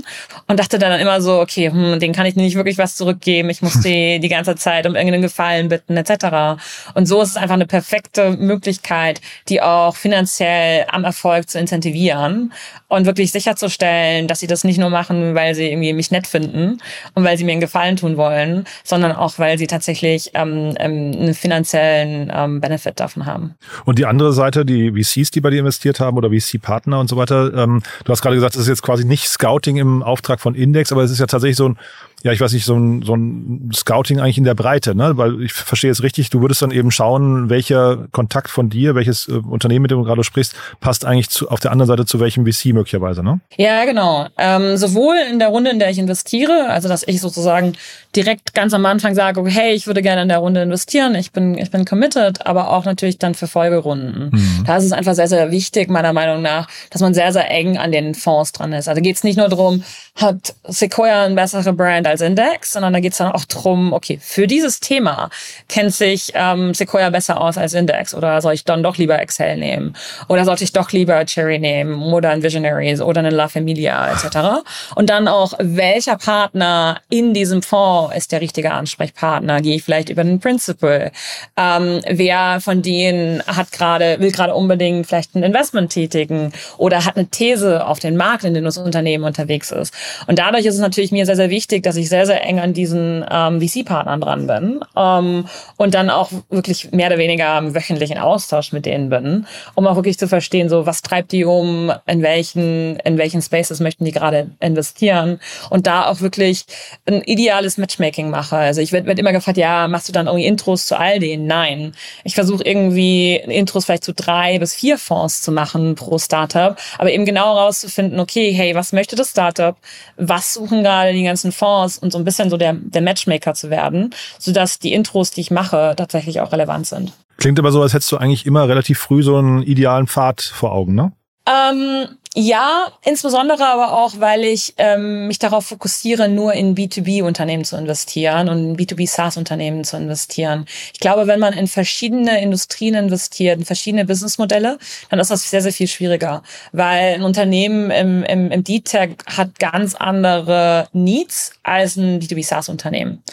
und 0.48 0.60
dachte 0.60 0.80
dann 0.80 1.00
immer 1.00 1.22
so, 1.22 1.40
okay, 1.40 1.70
hm, 1.70 2.00
den 2.00 2.14
kann 2.14 2.26
ich 2.26 2.36
nicht 2.36 2.56
wirklich 2.56 2.78
was 2.78 2.96
zurückgeben. 2.96 3.50
Ich 3.50 3.62
muss 3.62 3.80
die 3.82 4.20
die 4.20 4.30
ganze 4.30 4.56
Zeit 4.56 4.86
um 4.86 4.96
irgendeinen 4.96 5.22
Gefallen 5.22 5.70
bitten 5.70 5.98
etc. 5.98 6.62
Und 6.94 7.06
so 7.06 7.22
ist 7.22 7.30
es 7.30 7.38
einfach 7.38 7.56
eine 7.56 7.68
perfekte 7.68 8.32
Möglichkeit, 8.32 9.22
die 9.50 9.62
auch 9.62 9.96
finanziell 9.96 10.86
am 10.90 11.04
Erfolg 11.04 11.50
zu 11.50 11.60
incentivieren 11.60 12.54
und 12.88 13.06
wirklich 13.06 13.32
sicherzustellen, 13.32 14.28
dass 14.28 14.40
sie 14.40 14.48
das 14.48 14.64
nicht 14.64 14.78
nur 14.78 14.90
machen, 14.90 15.36
weil 15.36 15.56
sie 15.56 15.70
irgendwie 15.70 15.94
mich 15.94 16.12
nett 16.12 16.28
finden 16.28 16.80
und 17.16 17.24
weil 17.24 17.38
sie 17.38 17.44
mir 17.44 17.52
einen 17.52 17.62
Gefallen 17.62 17.98
tun 17.98 18.18
wollen, 18.18 18.66
sondern 18.84 19.12
auch, 19.12 19.40
weil 19.40 19.58
sie 19.58 19.68
tatsächlich 19.68 20.32
ähm, 20.34 20.76
ähm 20.80 21.08
einen 21.18 21.34
finanziellen 21.34 22.32
ähm, 22.34 22.62
Benefit 22.62 23.00
davon 23.00 23.17
haben. 23.26 23.56
Und 23.86 24.00
die 24.00 24.06
andere 24.06 24.34
Seite, 24.34 24.66
die 24.66 24.92
VCs, 24.92 25.32
die 25.32 25.42
bei 25.42 25.50
dir 25.50 25.60
investiert 25.60 26.00
haben 26.00 26.18
oder 26.18 26.30
VC-Partner 26.30 27.00
und 27.00 27.10
so 27.10 27.18
weiter, 27.18 27.54
ähm, 27.54 27.82
du 28.04 28.12
hast 28.12 28.22
gerade 28.22 28.36
gesagt, 28.36 28.56
das 28.56 28.64
ist 28.64 28.68
jetzt 28.68 28.84
quasi 28.84 29.06
nicht 29.06 29.28
Scouting 29.28 29.78
im 29.78 30.04
Auftrag 30.04 30.40
von 30.40 30.56
Index, 30.56 30.92
aber 30.92 31.04
es 31.04 31.12
ist 31.12 31.20
ja 31.20 31.28
tatsächlich 31.28 31.58
so 31.58 31.70
ein 31.70 31.78
ja, 32.24 32.32
ich 32.32 32.42
weiß 32.42 32.52
nicht, 32.54 32.66
so 32.66 32.76
ein, 32.76 33.04
so 33.04 33.16
ein 33.16 33.70
Scouting 33.74 34.20
eigentlich 34.20 34.40
in 34.40 34.44
der 34.44 34.56
Breite, 34.56 34.96
ne? 34.96 35.18
Weil 35.18 35.40
ich 35.44 35.54
verstehe 35.54 35.92
jetzt 35.92 36.02
richtig, 36.02 36.32
du 36.32 36.42
würdest 36.42 36.64
dann 36.64 36.72
eben 36.72 36.90
schauen, 36.90 37.52
welcher 37.52 38.08
Kontakt 38.12 38.50
von 38.50 38.70
dir, 38.70 38.96
welches 38.96 39.28
äh, 39.28 39.34
Unternehmen, 39.34 39.84
mit 39.84 39.92
dem 39.92 40.00
du 40.00 40.04
gerade 40.04 40.24
sprichst, 40.24 40.56
passt 40.80 41.06
eigentlich 41.06 41.30
zu, 41.30 41.48
auf 41.50 41.60
der 41.60 41.72
anderen 41.72 41.88
Seite 41.88 42.06
zu 42.06 42.20
welchem 42.20 42.46
VC 42.46 42.74
möglicherweise, 42.74 43.24
ne? 43.24 43.40
Ja, 43.56 43.86
genau. 43.86 44.28
Ähm, 44.38 44.78
sowohl 44.78 45.16
in 45.32 45.38
der 45.38 45.50
Runde, 45.50 45.70
in 45.70 45.78
der 45.78 45.92
ich 45.92 46.00
investiere, 46.00 46.70
also 46.70 46.90
dass 46.90 47.08
ich 47.08 47.22
sozusagen 47.22 47.74
direkt 48.16 48.56
ganz 48.56 48.74
am 48.74 48.86
Anfang 48.88 49.14
sage, 49.14 49.40
okay, 49.40 49.52
hey, 49.52 49.74
ich 49.74 49.86
würde 49.86 50.02
gerne 50.02 50.24
in 50.24 50.30
der 50.30 50.40
Runde 50.40 50.64
investieren, 50.64 51.14
ich 51.14 51.32
bin, 51.32 51.56
ich 51.56 51.70
bin 51.70 51.86
committed, 51.86 52.48
aber 52.48 52.72
auch 52.72 52.86
natürlich 52.86 53.20
dann 53.20 53.36
für 53.36 53.48
Folgerunden. 53.48 54.32
Mhm. 54.32 54.64
Da 54.66 54.78
ist 54.78 54.86
es 54.86 54.92
einfach 54.92 55.14
sehr, 55.14 55.28
sehr 55.28 55.52
wichtig, 55.52 55.90
meiner 55.90 56.14
Meinung 56.14 56.42
nach, 56.42 56.68
dass 56.90 57.02
man 57.02 57.14
sehr, 57.14 57.32
sehr 57.32 57.50
eng 57.52 57.78
an 57.78 57.92
den 57.92 58.16
Fonds 58.16 58.54
dran 58.54 58.74
ist. 58.74 58.88
Also 58.90 59.02
geht 59.02 59.18
es 59.18 59.24
nicht 59.24 59.38
nur 59.38 59.50
darum, 59.50 59.84
hat 60.16 60.56
Sequoia 60.64 61.26
eine 61.26 61.36
bessere 61.36 61.74
Brand 61.74 62.08
als 62.08 62.17
Index, 62.22 62.74
sondern 62.74 62.94
da 62.94 63.00
geht 63.00 63.14
es 63.14 63.18
dann 63.18 63.32
auch 63.32 63.46
drum, 63.46 63.94
okay, 63.94 64.20
für 64.22 64.48
dieses 64.48 64.80
Thema 64.80 65.30
kennt 65.68 65.94
sich 65.94 66.32
ähm, 66.36 66.74
Sequoia 66.74 67.10
besser 67.10 67.42
aus 67.42 67.58
als 67.58 67.74
Index 67.74 68.14
oder 68.14 68.42
soll 68.42 68.54
ich 68.54 68.64
dann 68.64 68.84
doch 68.84 68.98
lieber 68.98 69.20
Excel 69.20 69.58
nehmen 69.58 69.96
oder 70.28 70.46
sollte 70.46 70.64
ich 70.64 70.74
doch 70.74 70.92
lieber 70.92 71.26
Cherry 71.26 71.60
nehmen 71.60 72.02
oder 72.14 72.30
ein 72.30 72.44
Visionaries 72.44 73.02
oder 73.02 73.20
eine 73.20 73.30
La 73.30 73.48
Familia 73.48 74.12
etc. 74.12 74.64
Und 74.96 75.10
dann 75.10 75.28
auch, 75.28 75.54
welcher 75.60 76.18
Partner 76.18 77.02
in 77.10 77.34
diesem 77.34 77.62
Fonds 77.62 78.16
ist 78.16 78.32
der 78.32 78.42
richtige 78.42 78.72
Ansprechpartner? 78.72 79.62
Gehe 79.62 79.76
ich 79.76 79.84
vielleicht 79.84 80.10
über 80.10 80.24
den 80.24 80.40
Principal? 80.40 81.12
Ähm, 81.58 82.02
wer 82.08 82.60
von 82.62 82.82
denen 82.82 83.44
hat 83.46 83.72
gerade, 83.72 84.20
will 84.20 84.32
gerade 84.32 84.56
unbedingt 84.56 85.08
vielleicht 85.08 85.36
ein 85.36 85.44
Investment 85.44 85.92
tätigen 85.92 86.54
oder 86.78 87.06
hat 87.06 87.18
eine 87.18 87.28
These 87.28 87.86
auf 87.86 88.00
den 88.00 88.18
Markt, 88.18 88.44
in 88.44 88.54
dem 88.54 88.64
das 88.64 88.78
Unternehmen 88.78 89.24
unterwegs 89.24 89.72
ist? 89.72 89.94
Und 90.28 90.40
dadurch 90.40 90.66
ist 90.66 90.76
es 90.76 90.82
natürlich 90.82 91.12
mir 91.12 91.26
sehr, 91.26 91.36
sehr 91.36 91.50
wichtig, 91.50 91.84
dass 91.84 91.97
ich 91.98 92.10
sehr, 92.10 92.26
sehr 92.26 92.44
eng 92.44 92.60
an 92.60 92.74
diesen 92.74 93.26
ähm, 93.30 93.62
VC-Partnern 93.62 94.22
dran 94.22 94.48
bin 94.48 94.80
ähm, 94.96 95.46
und 95.78 95.94
dann 95.94 96.10
auch 96.10 96.32
wirklich 96.50 96.92
mehr 96.92 97.08
oder 97.08 97.18
weniger 97.18 97.58
im 97.58 97.76
wöchentlichen 97.76 98.18
Austausch 98.18 98.72
mit 98.72 98.86
denen 98.86 99.10
bin, 99.10 99.46
um 99.76 99.88
auch 99.88 99.96
wirklich 99.96 100.18
zu 100.18 100.28
verstehen, 100.28 100.70
so 100.70 100.86
was 100.86 101.02
treibt 101.02 101.32
die 101.32 101.46
um, 101.46 101.92
in 102.06 102.22
welchen, 102.22 102.98
in 102.98 103.18
welchen 103.18 103.42
Spaces 103.42 103.80
möchten 103.80 104.06
die 104.06 104.12
gerade 104.12 104.52
investieren 104.60 105.40
und 105.70 105.88
da 105.88 106.06
auch 106.06 106.22
wirklich 106.22 106.66
ein 107.06 107.22
ideales 107.24 107.78
Matchmaking 107.78 108.30
mache. 108.30 108.56
Also 108.56 108.82
ich 108.82 108.92
werde 108.92 109.08
werd 109.08 109.20
immer 109.20 109.34
gefragt, 109.34 109.58
ja, 109.58 109.88
machst 109.88 110.08
du 110.08 110.14
dann 110.14 110.28
irgendwie 110.28 110.46
Intros 110.46 110.88
zu 110.88 110.98
all 110.98 111.20
denen? 111.20 111.48
Nein. 111.48 111.94
Ich 112.24 112.36
versuche 112.36 112.64
irgendwie 112.64 113.36
Intros 113.36 113.86
vielleicht 113.86 114.04
zu 114.04 114.14
drei 114.14 114.60
bis 114.60 114.74
vier 114.74 114.98
Fonds 114.98 115.42
zu 115.42 115.52
machen 115.52 115.96
pro 115.96 116.18
Startup, 116.18 116.78
aber 116.98 117.12
eben 117.12 117.26
genau 117.26 117.58
rauszufinden, 117.58 118.20
okay, 118.20 118.52
hey, 118.52 118.76
was 118.76 118.94
möchte 118.94 119.16
das 119.16 119.32
Startup? 119.32 119.76
was 120.18 120.54
suchen 120.54 120.84
gerade 120.84 121.14
die 121.14 121.24
ganzen 121.24 121.52
Fonds 121.52 121.87
und 121.98 122.12
so 122.12 122.18
ein 122.18 122.24
bisschen 122.24 122.50
so 122.50 122.58
der, 122.58 122.74
der 122.74 123.02
Matchmaker 123.02 123.54
zu 123.54 123.70
werden, 123.70 124.14
sodass 124.40 124.80
die 124.80 124.94
Intros, 124.94 125.32
die 125.32 125.42
ich 125.42 125.52
mache, 125.52 125.94
tatsächlich 125.96 126.42
auch 126.42 126.52
relevant 126.52 126.88
sind. 126.88 127.14
Klingt 127.38 127.60
aber 127.60 127.72
so, 127.72 127.82
als 127.82 127.94
hättest 127.94 128.12
du 128.12 128.18
eigentlich 128.18 128.46
immer 128.46 128.68
relativ 128.68 129.00
früh 129.00 129.24
so 129.24 129.38
einen 129.38 129.62
idealen 129.62 130.08
Pfad 130.08 130.42
vor 130.42 130.72
Augen, 130.72 130.96
ne? 130.96 131.12
Ähm, 131.48 132.17
ja, 132.40 132.92
insbesondere 133.04 133.66
aber 133.66 133.94
auch, 133.94 134.20
weil 134.20 134.44
ich 134.44 134.76
ähm, 134.78 135.26
mich 135.26 135.40
darauf 135.40 135.66
fokussiere, 135.66 136.30
nur 136.30 136.54
in 136.54 136.76
B2B-Unternehmen 136.76 137.66
zu 137.66 137.76
investieren 137.76 138.48
und 138.48 138.60
in 138.60 138.78
B2B-SaaS-Unternehmen 138.78 139.84
zu 139.84 139.98
investieren. 139.98 140.68
Ich 140.94 141.00
glaube, 141.00 141.26
wenn 141.26 141.40
man 141.40 141.54
in 141.54 141.66
verschiedene 141.66 142.40
Industrien 142.40 142.94
investiert, 142.94 143.58
in 143.58 143.66
verschiedene 143.66 144.06
Businessmodelle, 144.06 144.78
dann 145.10 145.18
ist 145.18 145.32
das 145.32 145.50
sehr, 145.50 145.64
sehr 145.64 145.74
viel 145.74 145.88
schwieriger, 145.88 146.44
weil 146.74 147.16
ein 147.16 147.24
Unternehmen 147.24 147.90
im, 147.90 148.22
im, 148.22 148.52
im 148.52 148.64
D-Tech 148.64 149.16
hat 149.26 149.58
ganz 149.58 149.96
andere 149.96 150.90
Needs 150.94 151.54
als 151.64 151.96
ein 151.96 152.22
B2B-SaaS-Unternehmen. 152.22 153.24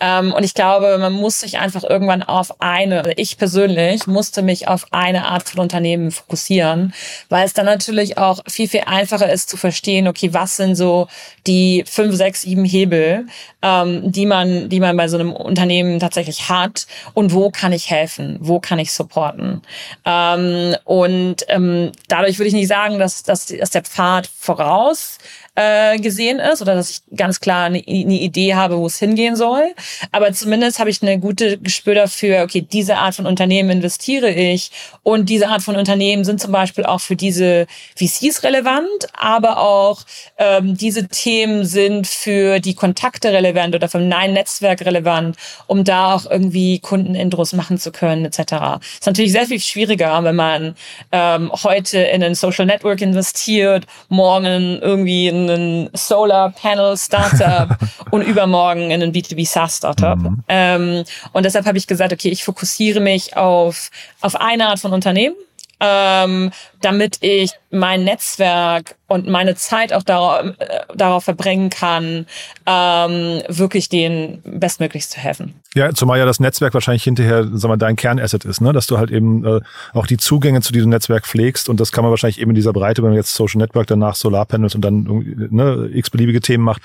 Ähm, 0.00 0.32
und 0.32 0.42
ich 0.42 0.54
glaube, 0.54 0.96
man 0.96 1.12
muss 1.12 1.40
sich 1.40 1.58
einfach 1.58 1.84
irgendwann 1.84 2.22
auf 2.22 2.62
eine, 2.62 3.00
also 3.00 3.12
ich 3.16 3.36
persönlich 3.36 4.06
musste 4.06 4.40
mich 4.40 4.68
auf 4.68 4.86
eine 4.90 5.26
Art 5.26 5.50
von 5.50 5.60
Unternehmen 5.60 6.10
fokussieren, 6.10 6.94
weil 7.28 7.44
es 7.44 7.52
dann 7.52 7.66
natürlich 7.66 8.16
auch 8.16 8.40
viel, 8.54 8.68
viel 8.68 8.82
einfacher 8.86 9.30
ist 9.30 9.50
zu 9.50 9.56
verstehen, 9.56 10.08
okay, 10.08 10.32
was 10.32 10.56
sind 10.56 10.76
so 10.76 11.08
die 11.46 11.84
fünf, 11.86 12.14
sechs, 12.14 12.42
sieben 12.42 12.64
Hebel, 12.64 13.26
ähm, 13.62 14.10
die 14.10 14.26
man, 14.26 14.68
die 14.68 14.80
man 14.80 14.96
bei 14.96 15.08
so 15.08 15.18
einem 15.18 15.32
Unternehmen 15.32 16.00
tatsächlich 16.00 16.48
hat 16.48 16.86
und 17.14 17.32
wo 17.34 17.50
kann 17.50 17.72
ich 17.72 17.90
helfen, 17.90 18.38
wo 18.40 18.60
kann 18.60 18.78
ich 18.78 18.92
supporten. 18.92 19.62
Ähm, 20.04 20.76
und 20.84 21.44
ähm, 21.48 21.92
dadurch 22.08 22.38
würde 22.38 22.48
ich 22.48 22.54
nicht 22.54 22.68
sagen, 22.68 22.98
dass, 22.98 23.22
dass, 23.22 23.46
dass 23.46 23.70
der 23.70 23.82
Pfad 23.82 24.26
voraus 24.26 25.18
äh, 25.56 25.98
gesehen 25.98 26.40
ist 26.40 26.62
oder 26.62 26.74
dass 26.74 26.90
ich 26.90 27.02
ganz 27.16 27.40
klar 27.40 27.66
eine, 27.66 27.78
eine 27.78 28.20
Idee 28.20 28.54
habe, 28.54 28.78
wo 28.78 28.86
es 28.86 28.98
hingehen 28.98 29.36
soll. 29.36 29.72
Aber 30.10 30.32
zumindest 30.32 30.78
habe 30.78 30.90
ich 30.90 31.00
eine 31.02 31.18
gute 31.18 31.58
Gespür 31.58 31.94
dafür, 31.94 32.42
okay, 32.42 32.60
diese 32.60 32.96
Art 32.96 33.14
von 33.14 33.26
Unternehmen 33.26 33.70
investiere 33.70 34.30
ich 34.30 34.70
und 35.02 35.28
diese 35.28 35.48
Art 35.48 35.62
von 35.62 35.76
Unternehmen 35.76 36.24
sind 36.24 36.40
zum 36.40 36.50
Beispiel 36.50 36.84
auch 36.84 37.00
für 37.00 37.16
diese 37.16 37.66
VCs 37.96 38.42
relevant, 38.42 38.88
aber 39.12 39.58
auch 39.58 40.02
ähm, 40.38 40.76
diese 40.76 41.06
Themen 41.08 41.64
sind 41.64 42.06
für 42.06 42.58
die 42.58 42.74
Kontakte 42.74 43.32
relevant 43.32 43.74
oder 43.74 43.88
für 43.88 44.00
mein 44.00 44.32
Netzwerk 44.32 44.84
relevant, 44.84 45.36
um 45.66 45.84
da 45.84 46.14
auch 46.14 46.28
irgendwie 46.28 46.80
Kundenintros 46.80 47.52
machen 47.52 47.78
zu 47.78 47.92
können 47.92 48.24
etc. 48.24 48.80
Ist 48.98 49.06
natürlich 49.06 49.32
sehr 49.32 49.46
viel 49.46 49.60
schwieriger, 49.60 50.22
wenn 50.24 50.36
man 50.36 50.74
ähm, 51.12 51.52
heute 51.52 51.98
in 51.98 52.22
ein 52.24 52.34
Social 52.34 52.66
Network 52.66 53.00
investiert, 53.00 53.86
morgen 54.08 54.80
irgendwie 54.80 55.28
in 55.28 55.43
ein 55.48 55.90
Solar 55.92 56.50
Panel 56.50 56.96
Startup 56.96 57.76
und 58.10 58.22
übermorgen 58.22 58.90
in 58.90 59.02
ein 59.02 59.12
B2B 59.12 59.46
SaaS 59.46 59.78
Startup. 59.78 60.18
Mhm. 60.18 60.44
Ähm, 60.48 61.04
und 61.32 61.44
deshalb 61.44 61.66
habe 61.66 61.78
ich 61.78 61.86
gesagt, 61.86 62.12
okay, 62.12 62.28
ich 62.28 62.44
fokussiere 62.44 63.00
mich 63.00 63.36
auf, 63.36 63.90
auf 64.20 64.36
eine 64.36 64.68
Art 64.68 64.80
von 64.80 64.92
Unternehmen, 64.92 65.36
ähm, 65.80 66.50
damit 66.84 67.18
ich 67.20 67.52
mein 67.70 68.04
Netzwerk 68.04 68.96
und 69.06 69.26
meine 69.26 69.54
Zeit 69.54 69.92
auch 69.92 70.02
darauf, 70.02 70.44
äh, 70.58 70.80
darauf 70.94 71.24
verbringen 71.24 71.70
kann, 71.70 72.26
ähm, 72.66 73.42
wirklich 73.48 73.88
denen 73.88 74.42
bestmöglichst 74.44 75.12
zu 75.12 75.18
helfen. 75.18 75.54
Ja, 75.74 75.92
zumal 75.92 76.18
ja 76.18 76.24
das 76.24 76.40
Netzwerk 76.40 76.72
wahrscheinlich 76.74 77.04
hinterher, 77.04 77.48
sag 77.52 77.68
mal, 77.68 77.76
dein 77.76 77.96
Kernasset 77.96 78.44
ist, 78.44 78.60
ne? 78.60 78.72
dass 78.72 78.86
du 78.86 78.98
halt 78.98 79.10
eben 79.10 79.44
äh, 79.44 79.60
auch 79.92 80.06
die 80.06 80.16
Zugänge 80.16 80.60
zu 80.62 80.72
diesem 80.72 80.90
Netzwerk 80.90 81.26
pflegst 81.26 81.68
und 81.68 81.80
das 81.80 81.92
kann 81.92 82.04
man 82.04 82.10
wahrscheinlich 82.10 82.40
eben 82.40 82.52
in 82.52 82.54
dieser 82.54 82.72
Breite, 82.72 83.02
wenn 83.02 83.10
man 83.10 83.16
jetzt 83.16 83.34
Social 83.34 83.58
Network 83.58 83.86
danach 83.88 84.14
Solarpanels 84.14 84.74
und 84.74 84.82
dann 84.82 85.04
ne, 85.50 85.90
x-beliebige 85.92 86.40
Themen 86.40 86.64
macht, 86.64 86.82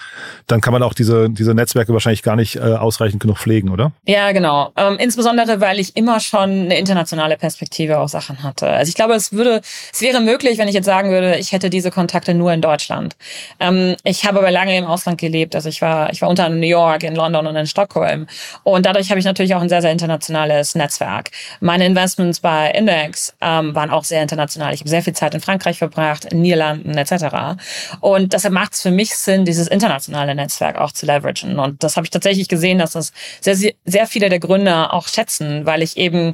dann 0.48 0.62
kann 0.62 0.74
man 0.74 0.84
auch 0.84 0.94
diese, 0.94 1.30
diese 1.30 1.54
Netzwerke 1.54 1.94
wahrscheinlich 1.94 2.24
gar 2.24 2.36
nicht 2.36 2.56
äh, 2.56 2.60
ausreichend 2.60 3.22
genug 3.22 3.38
pflegen, 3.38 3.70
oder? 3.70 3.92
Ja, 4.06 4.32
genau. 4.32 4.72
Ähm, 4.76 4.98
insbesondere, 5.00 5.62
weil 5.62 5.80
ich 5.80 5.96
immer 5.96 6.20
schon 6.20 6.50
eine 6.50 6.78
internationale 6.78 7.38
Perspektive 7.38 8.00
auf 8.00 8.10
Sachen 8.10 8.44
hatte. 8.44 8.68
Also 8.68 8.90
ich 8.90 8.96
glaube, 8.96 9.14
es 9.14 9.34
würde, 9.34 9.62
es 9.92 10.02
wäre 10.02 10.20
möglich, 10.20 10.58
wenn 10.58 10.68
ich 10.68 10.74
jetzt 10.76 10.86
sagen 10.86 11.12
würde, 11.12 11.38
ich 11.38 11.52
hätte 11.52 11.70
diese 11.70 11.92
Kontakte 11.92 12.34
nur 12.34 12.52
in 12.54 12.62
Deutschland. 12.62 13.16
Ähm, 13.60 13.96
ich 14.04 14.26
habe 14.26 14.40
aber 14.40 14.52
lange 14.52 14.78
im 14.78 14.86
Ausland 14.86 15.20
gelebt. 15.20 15.56
Also 15.56 15.70
ich 15.70 15.82
war, 15.82 16.12
ich 16.12 16.22
war 16.22 16.30
unter 16.30 16.48
in 16.48 16.60
New 16.60 16.68
York, 16.68 17.04
in 17.04 17.16
London 17.16 17.48
und 17.48 17.56
in 17.56 17.68
Stockholm. 17.68 18.28
Und 18.64 18.86
dadurch 18.86 19.10
habe 19.10 19.20
ich 19.20 19.26
natürlich 19.26 19.56
auch 19.56 19.62
ein 19.62 19.70
sehr, 19.70 19.82
sehr 19.82 19.92
internationales 19.92 20.76
Netzwerk. 20.76 21.32
Meine 21.60 21.86
Investments 21.86 22.40
bei 22.40 22.72
Index 22.72 23.34
ähm, 23.42 23.76
waren 23.76 23.90
auch 23.90 24.04
sehr 24.04 24.22
international. 24.22 24.74
Ich 24.74 24.82
habe 24.82 24.90
sehr 24.90 25.04
viel 25.04 25.14
Zeit 25.14 25.34
in 25.34 25.42
Frankreich 25.42 25.78
verbracht, 25.78 26.26
in 26.26 26.42
Niederlanden 26.42 26.98
etc. 26.98 27.60
Und 28.00 28.34
deshalb 28.34 28.54
macht 28.54 28.74
es 28.74 28.82
für 28.82 28.92
mich 28.92 29.16
Sinn, 29.16 29.46
dieses 29.46 29.68
internationale 29.68 30.36
Netzwerk 30.36 30.78
auch 30.78 30.92
zu 30.92 31.06
leveragen. 31.06 31.60
Und 31.60 31.84
das 31.84 31.96
habe 31.96 32.06
ich 32.06 32.12
tatsächlich 32.12 32.48
gesehen, 32.48 32.80
dass 32.80 32.92
das 32.92 33.12
sehr, 33.42 33.56
sehr 33.86 34.08
viele 34.08 34.30
der 34.30 34.40
Gründer 34.40 34.94
auch 34.94 35.08
schätzen, 35.08 35.66
weil 35.66 35.82
ich 35.82 35.98
eben 35.98 36.34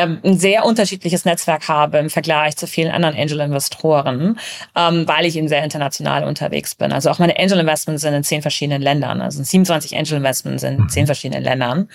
ähm, 0.00 0.20
ein 0.24 0.38
sehr 0.38 0.64
unterschiedliches 0.64 1.24
Netzwerk 1.24 1.68
habe 1.68 1.98
im 1.98 2.10
Vergleich 2.10 2.56
zu 2.56 2.66
vielen 2.66 2.90
anderen 2.90 3.16
Angel-Investoren, 3.16 4.38
ähm, 4.76 5.06
weil 5.06 5.26
ich 5.26 5.36
eben 5.36 5.48
sehr 5.48 5.62
international 5.62 6.24
unterwegs 6.24 6.74
bin. 6.74 6.92
Also 6.92 7.10
auch 7.10 7.18
meine 7.18 7.38
Angel-Investments 7.38 8.02
sind 8.02 8.14
in 8.14 8.24
zehn 8.24 8.42
verschiedenen 8.42 8.82
Ländern. 8.82 9.20
Also 9.20 9.42
27 9.42 9.96
Angel-Investments 9.96 10.62
in 10.62 10.88
zehn 10.88 11.06
verschiedenen 11.06 11.44
Ländern. 11.44 11.88